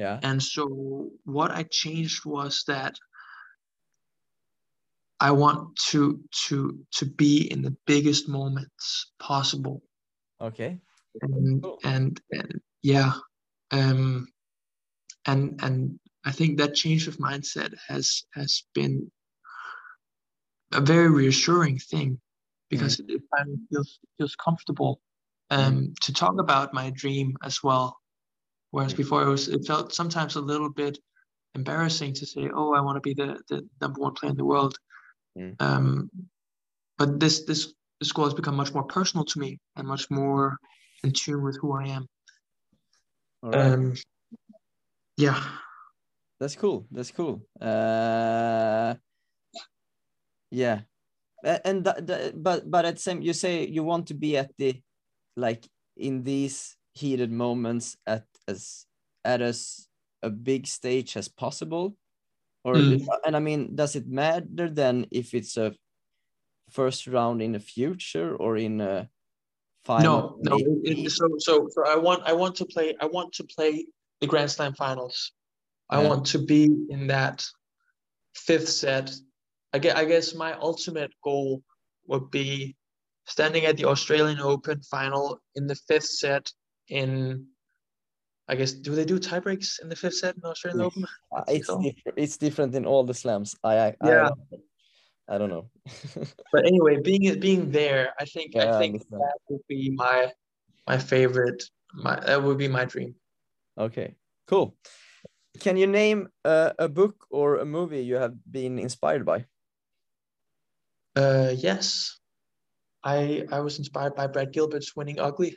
Yeah. 0.00 0.18
And 0.22 0.42
so 0.42 1.10
what 1.24 1.50
I 1.50 1.64
changed 1.64 2.24
was 2.24 2.64
that 2.68 2.94
I 5.20 5.30
want 5.32 5.76
to 5.90 6.22
to 6.46 6.78
to 6.92 7.04
be 7.04 7.52
in 7.52 7.60
the 7.60 7.76
biggest 7.86 8.26
moments 8.26 9.12
possible. 9.18 9.82
Okay. 10.40 10.80
And 11.20 11.62
Cool. 11.62 11.78
and, 11.84 12.18
and 12.30 12.60
yeah. 12.80 13.12
Um 13.72 14.28
and 15.26 15.60
and 15.62 16.00
I 16.24 16.32
think 16.32 16.56
that 16.56 16.74
change 16.74 17.06
of 17.06 17.18
mindset 17.18 17.74
has 17.86 18.24
has 18.32 18.62
been 18.72 19.12
a 20.72 20.80
very 20.80 21.10
reassuring 21.10 21.78
thing 21.78 22.18
because 22.70 23.00
it 23.00 23.22
finally 23.30 23.58
feels 23.68 23.98
feels 24.16 24.34
comfortable 24.36 25.02
um, 25.50 25.92
to 26.00 26.12
talk 26.14 26.36
about 26.38 26.72
my 26.72 26.88
dream 26.88 27.36
as 27.42 27.62
well. 27.62 27.99
Whereas 28.70 28.94
Mm. 28.94 28.98
before 28.98 29.22
it 29.22 29.28
was 29.28 29.48
it 29.48 29.66
felt 29.66 29.92
sometimes 29.92 30.36
a 30.36 30.40
little 30.40 30.70
bit 30.70 30.98
embarrassing 31.54 32.14
to 32.14 32.26
say, 32.26 32.48
"Oh, 32.54 32.72
I 32.74 32.80
want 32.80 32.96
to 32.96 33.00
be 33.00 33.14
the 33.14 33.40
the 33.48 33.68
number 33.80 34.00
one 34.00 34.14
player 34.14 34.30
in 34.30 34.36
the 34.36 34.44
world." 34.44 34.76
Mm. 35.36 35.60
Um, 35.60 36.10
but 36.98 37.18
this 37.20 37.44
this 37.44 37.74
this 38.00 38.12
goal 38.12 38.26
has 38.26 38.34
become 38.34 38.56
much 38.56 38.72
more 38.72 38.84
personal 38.84 39.24
to 39.26 39.38
me 39.38 39.58
and 39.76 39.86
much 39.86 40.10
more 40.10 40.56
in 41.02 41.12
tune 41.12 41.42
with 41.42 41.58
who 41.60 41.72
I 41.72 41.88
am. 41.88 42.06
Right. 43.42 43.72
Um, 43.72 43.94
yeah. 45.16 45.42
That's 46.40 46.56
cool. 46.56 46.86
That's 46.90 47.10
cool. 47.10 47.44
Uh, 47.60 48.94
yeah, 50.50 50.80
and 51.44 51.84
th- 51.84 52.06
th- 52.06 52.32
but 52.34 52.70
but 52.70 52.84
at 52.86 52.98
same 52.98 53.20
you 53.20 53.34
say 53.34 53.66
you 53.66 53.84
want 53.84 54.06
to 54.08 54.14
be 54.14 54.38
at 54.38 54.50
the 54.56 54.80
like 55.36 55.68
in 55.96 56.24
these 56.24 56.76
heated 56.94 57.30
moments 57.30 57.96
at 58.06 58.24
as 58.48 58.86
at 59.24 59.40
as 59.42 59.88
a 60.22 60.30
big 60.30 60.66
stage 60.66 61.16
as 61.16 61.28
possible, 61.28 61.96
or 62.64 62.74
Mm. 62.74 63.06
and 63.26 63.36
I 63.36 63.40
mean, 63.40 63.74
does 63.74 63.96
it 63.96 64.06
matter 64.06 64.68
then 64.68 65.06
if 65.10 65.34
it's 65.34 65.56
a 65.56 65.74
first 66.70 67.06
round 67.06 67.42
in 67.42 67.52
the 67.52 67.60
future 67.60 68.36
or 68.36 68.56
in 68.56 68.80
a 68.80 69.08
final? 69.84 70.38
No, 70.42 70.56
no. 70.56 70.80
It, 70.84 71.10
so, 71.10 71.28
so, 71.38 71.68
so 71.70 71.86
I 71.86 71.96
want, 71.96 72.22
I 72.24 72.32
want 72.32 72.54
to 72.56 72.66
play. 72.66 72.94
I 73.00 73.06
want 73.06 73.32
to 73.34 73.44
play 73.44 73.86
the 74.20 74.26
Grand 74.26 74.50
Slam 74.50 74.74
finals. 74.74 75.32
I 75.88 75.98
want 76.06 76.26
to 76.26 76.38
be 76.38 76.70
in 76.90 77.08
that 77.08 77.44
fifth 78.34 78.68
set. 78.68 79.10
I 79.72 79.78
guess, 79.78 79.96
I 79.96 80.04
guess 80.04 80.34
my 80.34 80.52
ultimate 80.54 81.12
goal 81.24 81.62
would 82.06 82.30
be 82.30 82.76
standing 83.26 83.64
at 83.64 83.76
the 83.76 83.86
Australian 83.86 84.40
Open 84.40 84.82
final 84.82 85.40
in 85.56 85.66
the 85.66 85.74
fifth 85.74 86.06
set 86.06 86.52
in 86.88 87.46
I 88.50 88.56
guess 88.56 88.72
do 88.72 88.96
they 88.96 89.04
do 89.04 89.20
tie 89.20 89.38
breaks 89.38 89.78
in 89.78 89.88
the 89.88 89.94
fifth 89.94 90.16
set 90.18 90.34
in 90.34 90.40
the 90.42 90.48
Australian. 90.48 90.86
Open? 90.86 91.06
Uh, 91.30 91.44
it's 91.46 91.68
so. 91.68 91.78
different. 91.78 92.18
It's 92.18 92.36
different 92.36 92.74
in 92.74 92.84
all 92.84 93.04
the 93.04 93.14
slams. 93.14 93.54
I, 93.62 93.78
I 93.78 93.94
Yeah. 94.02 94.30
I, 95.28 95.34
I 95.34 95.38
don't 95.38 95.48
know. 95.48 95.70
But 96.52 96.66
anyway, 96.66 96.98
being 97.00 97.38
being 97.38 97.70
there, 97.70 98.10
I 98.18 98.24
think 98.24 98.50
Yeah, 98.58 98.74
I 98.74 98.74
I 98.74 98.78
think 98.82 98.94
understand. 98.98 99.22
that 99.22 99.38
would 99.48 99.62
be 99.68 99.94
my 99.94 100.32
my 100.90 100.98
favorite. 100.98 101.62
My 101.94 102.18
that 102.18 102.42
would 102.42 102.58
be 102.58 102.66
my 102.66 102.84
dream. 102.84 103.14
okay, 103.78 104.18
cool. 104.50 104.74
Can 105.62 105.76
you 105.78 105.86
name 105.86 106.26
uh, 106.44 106.72
a 106.82 106.88
book 106.88 107.14
or 107.30 107.62
a 107.62 107.64
movie 107.64 108.02
you 108.02 108.18
have 108.18 108.34
been 108.50 108.82
inspired 108.82 109.22
by? 109.22 109.46
Uh, 111.14 111.54
yes, 111.54 112.18
I 113.06 113.46
I 113.54 113.62
was 113.62 113.78
inspired 113.78 114.18
by 114.18 114.26
Brad 114.26 114.50
Gilbert's 114.50 114.98
Winning 114.98 115.22
Ugly. 115.22 115.54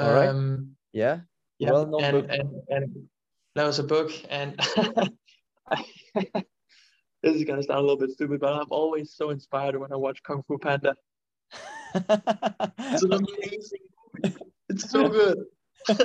All 0.00 0.08
right. 0.08 0.32
Um, 0.32 0.76
Yeah. 0.96 1.28
Yeah, 1.64 1.72
Well-known 1.72 2.04
and, 2.04 2.12
book. 2.22 2.30
and 2.30 2.50
and 2.68 3.08
that 3.54 3.66
was 3.66 3.78
a 3.78 3.84
book, 3.84 4.10
and 4.30 4.58
this 7.22 7.36
is 7.36 7.44
gonna 7.44 7.62
sound 7.62 7.78
a 7.78 7.82
little 7.82 7.96
bit 7.96 8.10
stupid, 8.10 8.40
but 8.40 8.52
I'm 8.52 8.66
always 8.70 9.14
so 9.14 9.30
inspired 9.30 9.76
when 9.76 9.92
I 9.92 9.96
watch 9.96 10.22
Kung 10.22 10.42
Fu 10.46 10.58
Panda. 10.58 10.96
It's 11.94 13.02
an 13.02 13.12
amazing 13.12 13.84
movie. 14.22 14.36
It's 14.68 14.90
so 14.90 15.08
good. 15.08 15.38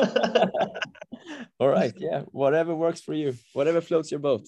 All 1.59 1.69
right. 1.69 1.93
Yeah. 1.97 2.23
Whatever 2.31 2.75
works 2.75 3.01
for 3.01 3.13
you. 3.13 3.35
Whatever 3.53 3.81
floats 3.81 4.11
your 4.11 4.19
boat. 4.19 4.47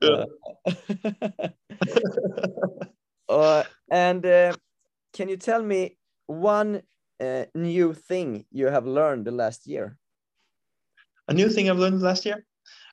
Yeah. 0.00 0.24
Uh, 0.66 1.48
uh, 3.28 3.64
and 3.90 4.24
uh, 4.24 4.52
can 5.12 5.28
you 5.28 5.36
tell 5.36 5.62
me 5.62 5.98
one 6.26 6.82
uh, 7.20 7.44
new 7.54 7.94
thing 7.94 8.44
you 8.50 8.66
have 8.66 8.86
learned 8.86 9.26
the 9.26 9.32
last 9.32 9.66
year? 9.66 9.96
A 11.30 11.32
new 11.32 11.48
thing 11.48 11.70
I've 11.70 11.78
learned 11.78 12.02
last 12.02 12.26
year. 12.26 12.44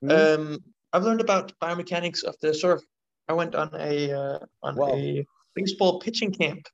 Mm, 0.03 0.11
Um, 0.11 0.59
I've 0.93 1.03
learned 1.03 1.21
about 1.21 1.51
biomechanics 1.59 2.23
of 2.23 2.35
the 2.39 2.53
serve. 2.53 2.81
I 3.27 3.33
went 3.33 3.55
on 3.55 3.69
a 3.73 4.11
uh, 4.11 4.39
on 4.61 4.75
Wow. 4.75 4.93
a 4.93 5.25
baseball 5.55 5.99
pitching 5.99 6.31
camp. 6.31 6.67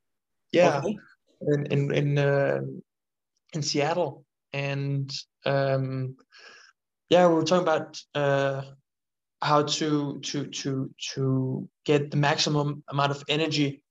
Yeah, 0.52 0.80
okay. 0.80 0.98
in 1.42 1.66
in 1.74 1.82
in, 1.94 2.18
uh, 2.18 2.60
in 3.54 3.62
Seattle, 3.64 4.26
and 4.52 5.10
um, 5.46 6.16
yeah, 7.10 7.28
we 7.28 7.36
were 7.36 7.46
talking 7.46 7.68
about 7.70 7.90
uh, 8.14 8.62
how 9.42 9.64
to 9.64 10.20
to 10.20 10.46
to 10.48 10.94
to 11.14 11.70
get 11.86 12.12
the 12.12 12.18
maximum 12.18 12.84
amount 12.90 13.12
of 13.12 13.24
energy 13.30 13.82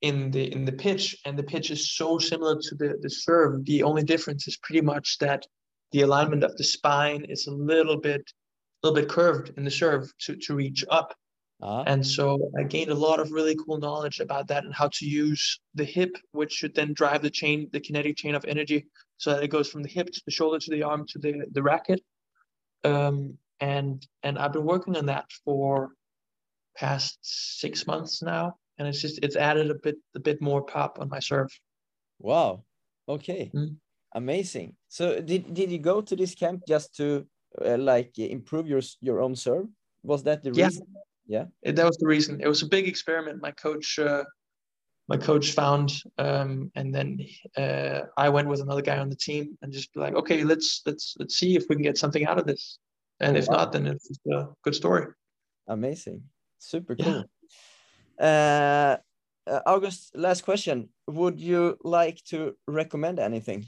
in 0.00 0.30
the 0.30 0.50
in 0.50 0.64
the 0.64 0.72
pitch, 0.86 1.04
and 1.24 1.38
the 1.38 1.48
pitch 1.52 1.70
is 1.70 1.92
so 1.92 2.18
similar 2.18 2.56
to 2.66 2.74
the 2.74 2.98
the 3.02 3.10
serve. 3.10 3.64
The 3.66 3.82
only 3.82 4.02
difference 4.02 4.48
is 4.48 4.56
pretty 4.56 4.80
much 4.80 5.18
that 5.18 5.46
the 5.92 6.02
alignment 6.02 6.44
of 6.44 6.56
the 6.56 6.64
spine 6.64 7.24
is 7.28 7.46
a 7.46 7.52
little 7.52 7.98
bit 8.00 8.22
a 8.82 8.86
little 8.86 9.00
bit 9.02 9.10
curved 9.10 9.52
in 9.56 9.64
the 9.64 9.70
serve 9.70 10.12
to 10.20 10.36
to 10.36 10.54
reach 10.54 10.84
up. 10.90 11.14
Ah, 11.60 11.82
And 11.86 12.06
so 12.06 12.38
I 12.58 12.62
gained 12.64 12.90
a 12.90 12.94
lot 12.94 13.18
of 13.20 13.32
really 13.32 13.56
cool 13.56 13.78
knowledge 13.78 14.20
about 14.20 14.46
that 14.48 14.64
and 14.64 14.72
how 14.74 14.88
to 14.94 15.06
use 15.06 15.60
the 15.74 15.84
hip, 15.84 16.16
which 16.32 16.52
should 16.52 16.74
then 16.74 16.92
drive 16.94 17.22
the 17.22 17.30
chain, 17.30 17.68
the 17.72 17.80
kinetic 17.80 18.16
chain 18.16 18.34
of 18.36 18.44
energy, 18.44 18.86
so 19.16 19.32
that 19.32 19.42
it 19.42 19.48
goes 19.48 19.68
from 19.68 19.82
the 19.82 19.88
hip 19.88 20.08
to 20.12 20.22
the 20.24 20.30
shoulder 20.30 20.58
to 20.60 20.70
the 20.70 20.82
arm 20.84 21.06
to 21.08 21.18
the 21.18 21.46
the 21.52 21.62
racket. 21.62 22.00
Um, 22.84 23.38
and 23.60 24.06
and 24.22 24.38
I've 24.38 24.52
been 24.52 24.64
working 24.64 24.96
on 24.96 25.06
that 25.06 25.26
for 25.44 25.90
past 26.76 27.18
six 27.22 27.86
months 27.86 28.22
now, 28.22 28.54
and 28.78 28.86
it's 28.86 29.00
just 29.00 29.18
it's 29.22 29.36
added 29.36 29.70
a 29.70 29.74
bit 29.74 29.96
a 30.14 30.20
bit 30.20 30.40
more 30.40 30.62
pop 30.62 31.00
on 31.00 31.08
my 31.08 31.18
serve. 31.18 31.50
wow. 32.18 32.62
Okay. 33.08 33.50
Mm. 33.54 33.76
Amazing. 34.14 34.76
So 34.88 35.20
did 35.20 35.52
did 35.54 35.70
you 35.70 35.78
go 35.78 36.00
to 36.00 36.16
this 36.16 36.34
camp 36.34 36.62
just 36.66 36.94
to 36.96 37.26
uh, 37.64 37.76
like 37.78 38.18
improve 38.18 38.66
your 38.66 38.80
your 39.00 39.20
own 39.20 39.36
serve? 39.36 39.66
Was 40.02 40.22
that 40.24 40.42
the 40.42 40.50
Yeah. 40.52 40.66
reason? 40.66 40.86
Yeah. 41.26 41.46
It- 41.62 41.76
that 41.76 41.84
was 41.84 41.96
the 41.98 42.06
reason. 42.06 42.40
It 42.40 42.48
was 42.48 42.62
a 42.62 42.66
big 42.68 42.88
experiment. 42.88 43.42
My 43.42 43.50
coach, 43.52 43.98
uh, 43.98 44.24
my 45.08 45.16
coach 45.18 45.52
found, 45.52 45.92
um, 46.16 46.70
and 46.74 46.94
then 46.94 47.18
uh, 47.56 48.00
I 48.16 48.28
went 48.30 48.48
with 48.48 48.60
another 48.60 48.82
guy 48.82 48.98
on 48.98 49.08
the 49.10 49.16
team 49.16 49.58
and 49.60 49.72
just 49.72 49.92
be 49.92 50.00
like, 50.00 50.14
okay, 50.14 50.42
let's 50.44 50.82
let's 50.86 51.14
let's 51.18 51.34
see 51.36 51.56
if 51.56 51.64
we 51.68 51.76
can 51.76 51.82
get 51.82 51.98
something 51.98 52.24
out 52.26 52.38
of 52.38 52.46
this. 52.46 52.78
And 53.20 53.36
if 53.36 53.46
Wow. 53.48 53.56
not, 53.56 53.72
then 53.72 53.86
it's 53.86 54.08
a 54.32 54.48
good 54.64 54.74
story. 54.74 55.06
Amazing. 55.66 56.22
Super 56.58 56.94
Yeah. 56.98 57.04
cool. 57.04 57.30
Uh, 58.18 58.96
uh, 59.46 59.60
August, 59.66 60.16
last 60.16 60.42
question. 60.44 60.88
Would 61.06 61.40
you 61.40 61.76
like 61.84 62.22
to 62.30 62.56
recommend 62.66 63.18
anything? 63.18 63.66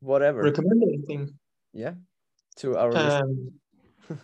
Whatever. 0.00 0.42
Recommend 0.42 0.82
anything? 0.82 1.38
yeah. 1.72 1.94
To 2.58 2.76
our. 2.76 2.96
Um, 2.96 3.52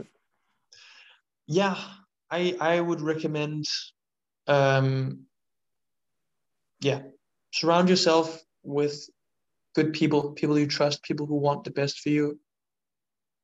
yeah, 1.46 1.76
I 2.30 2.56
I 2.60 2.80
would 2.80 3.00
recommend, 3.00 3.66
um, 4.46 5.26
yeah, 6.80 7.02
surround 7.52 7.88
yourself 7.88 8.42
with 8.62 9.08
good 9.74 9.92
people, 9.92 10.32
people 10.32 10.58
you 10.58 10.66
trust, 10.66 11.02
people 11.02 11.26
who 11.26 11.36
want 11.36 11.64
the 11.64 11.70
best 11.70 12.00
for 12.00 12.08
you, 12.10 12.38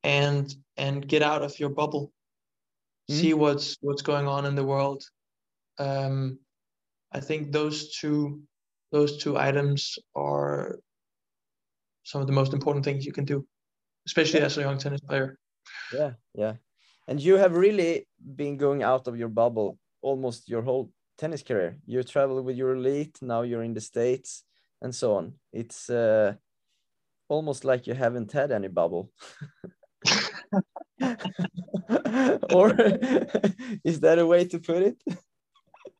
and 0.03 0.53
and 0.77 1.07
get 1.07 1.21
out 1.21 1.43
of 1.43 1.59
your 1.59 1.69
bubble. 1.69 2.11
Mhm. 3.09 3.15
See 3.15 3.33
what's 3.33 3.77
what's 3.81 4.01
going 4.01 4.27
on 4.27 4.45
in 4.45 4.55
the 4.55 4.65
world. 4.65 5.03
Um, 5.77 6.39
I 7.11 7.19
think 7.19 7.51
those 7.51 7.95
two 7.95 8.41
those 8.91 9.17
two 9.17 9.37
items 9.37 9.99
are 10.15 10.79
some 12.03 12.21
of 12.21 12.27
the 12.27 12.33
most 12.33 12.53
important 12.53 12.85
things 12.85 13.05
you 13.05 13.11
can 13.11 13.25
do, 13.25 13.45
especially 14.07 14.41
as 14.41 14.57
a 14.57 14.61
young 14.61 14.77
tennis 14.77 15.01
player. 15.01 15.37
Yeah, 15.93 16.13
yeah. 16.33 16.53
And 17.07 17.19
you 17.19 17.37
have 17.37 17.55
really 17.55 18.07
been 18.35 18.57
going 18.57 18.83
out 18.83 19.07
of 19.07 19.17
your 19.17 19.29
bubble 19.29 19.77
almost 20.01 20.49
your 20.49 20.61
whole 20.61 20.91
tennis 21.17 21.43
career. 21.43 21.77
You 21.85 22.03
travel 22.03 22.41
with 22.41 22.57
Euroelite, 22.57 23.21
now 23.21 23.41
you're 23.41 23.63
in 23.63 23.73
the 23.73 23.81
States 23.81 24.43
and 24.81 24.93
so 24.95 25.15
on. 25.15 25.33
It's 25.51 25.89
uh, 25.89 26.33
almost 27.27 27.65
like 27.65 27.87
you 27.87 27.93
haven't 27.93 28.31
had 28.31 28.51
any 28.51 28.67
bubble. 28.67 29.11
or 32.53 32.71
is 33.83 33.99
that 34.01 34.19
a 34.19 34.25
way 34.25 34.45
to 34.45 34.59
put 34.59 34.83
it? 34.83 35.03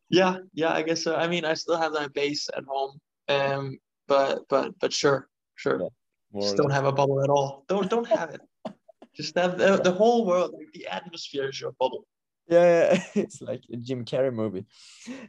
Yeah, 0.09 0.37
yeah, 0.53 0.73
I 0.73 0.81
guess 0.81 1.03
so. 1.03 1.15
I 1.15 1.27
mean, 1.27 1.45
I 1.45 1.53
still 1.53 1.77
have 1.77 1.93
that 1.93 2.13
base 2.13 2.49
at 2.55 2.63
home, 2.63 2.99
um, 3.27 3.77
but 4.07 4.39
but 4.49 4.73
but 4.79 4.91
sure, 4.91 5.27
sure. 5.59 5.79
Yeah, 5.81 6.41
Just 6.41 6.57
don't 6.57 6.71
have 6.71 6.85
a 6.85 6.91
bubble 6.91 7.23
at 7.23 7.29
all. 7.29 7.65
Don't 7.67 7.89
don't 7.89 8.07
have 8.07 8.29
it. 8.35 8.41
Just 9.15 9.37
have 9.37 9.57
the, 9.57 9.77
the 9.77 9.91
whole 9.91 10.25
world, 10.25 10.53
like 10.57 10.71
the 10.73 10.87
atmosphere 10.87 11.49
is 11.49 11.59
your 11.59 11.73
bubble. 11.73 12.05
Yeah, 12.47 12.93
yeah, 12.93 13.03
it's 13.23 13.41
like 13.41 13.63
a 13.71 13.77
Jim 13.77 14.05
Carrey 14.05 14.33
movie. 14.33 14.65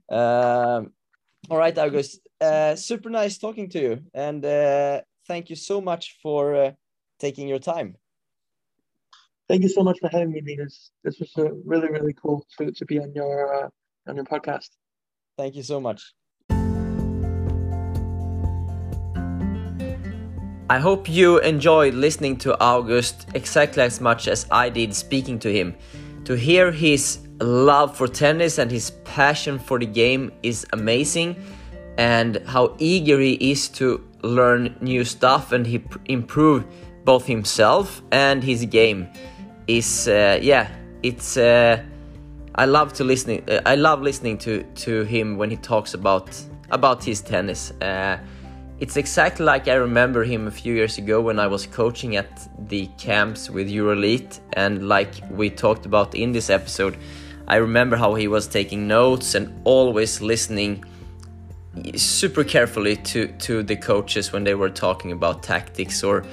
Um, 0.08 0.92
all 1.50 1.58
right, 1.58 1.76
August. 1.76 2.20
Uh, 2.40 2.76
super 2.76 3.10
nice 3.10 3.38
talking 3.38 3.68
to 3.70 3.80
you, 3.80 3.94
and 4.14 4.44
uh, 4.44 5.00
thank 5.26 5.50
you 5.50 5.56
so 5.56 5.80
much 5.80 6.18
for 6.22 6.54
uh, 6.54 6.70
taking 7.18 7.48
your 7.48 7.58
time. 7.58 7.96
Thank 9.48 9.62
you 9.62 9.68
so 9.68 9.82
much 9.82 9.98
for 10.00 10.08
having 10.12 10.30
me, 10.30 10.42
Linus. 10.46 10.92
This 11.02 11.18
was 11.18 11.32
uh, 11.36 11.52
really 11.64 11.88
really 11.88 12.14
cool 12.22 12.46
to 12.58 12.70
to 12.70 12.84
be 12.84 13.00
on 13.00 13.12
your 13.14 13.64
uh, 13.64 13.68
on 14.06 14.14
your 14.16 14.26
podcast. 14.26 14.70
Thank 15.36 15.56
you 15.56 15.64
so 15.64 15.80
much. 15.80 16.14
I 20.70 20.78
hope 20.78 21.08
you 21.08 21.40
enjoyed 21.40 21.94
listening 21.94 22.36
to 22.38 22.56
August 22.60 23.26
exactly 23.34 23.82
as 23.82 24.00
much 24.00 24.28
as 24.28 24.46
I 24.52 24.68
did 24.68 24.94
speaking 24.94 25.36
to 25.40 25.52
him. 25.52 25.74
To 26.26 26.34
hear 26.34 26.70
his 26.70 27.18
love 27.40 27.96
for 27.96 28.06
tennis 28.06 28.58
and 28.58 28.70
his 28.70 28.92
passion 29.02 29.58
for 29.58 29.80
the 29.80 29.86
game 29.86 30.30
is 30.44 30.64
amazing, 30.72 31.34
and 31.98 32.40
how 32.46 32.76
eager 32.78 33.18
he 33.18 33.32
is 33.50 33.68
to 33.80 34.00
learn 34.22 34.76
new 34.80 35.04
stuff 35.04 35.50
and 35.50 35.66
he 35.66 35.80
pr- 35.80 35.98
improve 36.04 36.64
both 37.04 37.26
himself 37.26 38.00
and 38.12 38.44
his 38.44 38.64
game 38.64 39.08
is 39.66 40.06
uh, 40.06 40.38
yeah 40.40 40.68
it's 41.02 41.36
uh, 41.36 41.82
I 42.54 42.66
love 42.66 42.92
to 42.92 43.02
listening. 43.02 43.42
Uh, 43.50 43.60
I 43.66 43.74
love 43.74 44.02
listening 44.02 44.38
to 44.38 44.62
to 44.84 45.02
him 45.02 45.36
when 45.36 45.50
he 45.50 45.56
talks 45.56 45.94
about 45.94 46.30
about 46.70 47.02
his 47.02 47.20
tennis. 47.22 47.72
Uh, 47.80 48.18
it's 48.80 48.96
exactly 48.96 49.44
like 49.44 49.68
I 49.68 49.74
remember 49.74 50.24
him 50.24 50.46
a 50.46 50.50
few 50.50 50.74
years 50.74 50.96
ago 50.96 51.20
when 51.20 51.38
I 51.38 51.46
was 51.46 51.66
coaching 51.66 52.16
at 52.16 52.48
the 52.68 52.86
camps 52.96 53.50
with 53.50 53.68
Euroelite, 53.68 54.40
and 54.54 54.88
like 54.88 55.14
we 55.30 55.50
talked 55.50 55.84
about 55.84 56.14
in 56.14 56.32
this 56.32 56.48
episode, 56.48 56.96
I 57.46 57.56
remember 57.56 57.96
how 57.96 58.14
he 58.14 58.26
was 58.26 58.46
taking 58.48 58.88
notes 58.88 59.34
and 59.34 59.60
always 59.64 60.22
listening 60.22 60.84
super 61.94 62.42
carefully 62.42 62.96
to 62.96 63.28
to 63.38 63.62
the 63.62 63.76
coaches 63.76 64.32
when 64.32 64.44
they 64.44 64.54
were 64.54 64.70
talking 64.70 65.12
about 65.12 65.42
tactics 65.42 66.02
or 66.02 66.24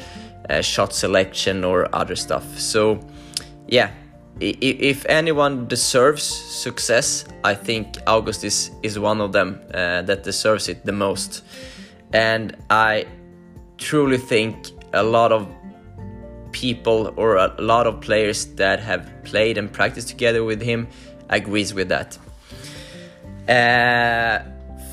uh, 0.50 0.62
shot 0.62 0.94
selection 0.94 1.66
or 1.66 1.94
other 1.94 2.16
stuff. 2.16 2.46
So, 2.58 3.00
yeah, 3.68 3.92
if 4.40 5.06
anyone 5.10 5.68
deserves 5.68 6.24
success, 6.24 7.26
I 7.44 7.56
think 7.56 7.98
August 8.08 8.44
is, 8.44 8.72
is 8.84 8.98
one 8.98 9.20
of 9.20 9.32
them 9.32 9.60
uh, 9.74 10.04
that 10.04 10.24
deserves 10.24 10.70
it 10.70 10.86
the 10.86 10.92
most. 10.92 11.44
And 12.14 12.56
I 12.70 13.06
truly 13.78 14.18
think 14.18 14.72
a 14.94 15.04
lot 15.04 15.32
of 15.32 15.48
people 16.52 17.14
or 17.18 17.36
a 17.36 17.54
lot 17.60 17.86
of 17.88 18.02
players 18.02 18.46
that 18.56 18.80
have 18.80 19.12
played 19.24 19.58
and 19.58 19.72
practiced 19.72 20.08
together 20.10 20.44
with 20.44 20.62
him 20.62 20.88
agrees 21.30 21.74
with 21.74 21.90
that. 21.90 22.18
Uh, 23.48 24.40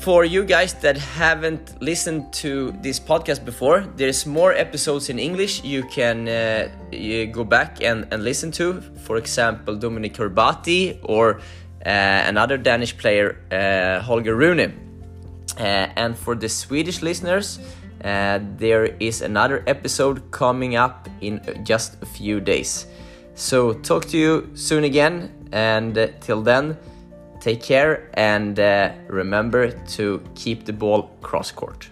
for 0.01 0.23
you 0.23 0.45
guys 0.45 0.75
that 0.75 0.97
haven't 0.97 1.81
listened 1.81 2.31
to 2.31 2.71
this 2.83 2.99
podcast 2.99 3.43
before, 3.43 3.87
there's 3.95 4.25
more 4.27 4.53
episodes 4.53 5.09
in 5.09 5.17
English 5.17 5.63
you 5.63 5.81
can 5.83 6.27
uh, 6.27 6.69
you 6.91 7.25
go 7.25 7.43
back 7.43 7.81
and, 7.81 8.05
and 8.11 8.23
listen 8.23 8.51
to. 8.51 8.81
For 9.05 9.17
example, 9.17 9.75
Dominik 9.75 10.15
Hrbatý 10.17 10.99
or 11.01 11.39
uh, 11.85 11.89
another 11.89 12.57
Danish 12.57 12.95
player, 12.95 13.37
uh, 13.51 14.03
Holger 14.03 14.35
Rune. 14.35 14.84
Uh, 15.57 15.87
and 15.95 16.17
for 16.17 16.35
the 16.35 16.49
Swedish 16.49 17.01
listeners, 17.01 17.59
uh, 18.03 18.39
there 18.57 18.85
is 18.99 19.21
another 19.21 19.63
episode 19.67 20.29
coming 20.31 20.75
up 20.75 21.07
in 21.21 21.41
just 21.63 22.01
a 22.01 22.05
few 22.05 22.39
days. 22.39 22.87
So, 23.35 23.73
talk 23.73 24.05
to 24.09 24.17
you 24.17 24.49
soon 24.53 24.83
again, 24.83 25.31
and 25.51 25.97
uh, 25.97 26.07
till 26.21 26.41
then, 26.41 26.77
take 27.39 27.61
care 27.61 28.09
and 28.13 28.59
uh, 28.59 28.91
remember 29.07 29.71
to 29.71 30.21
keep 30.35 30.65
the 30.65 30.73
ball 30.73 31.11
cross 31.21 31.51
court. 31.51 31.89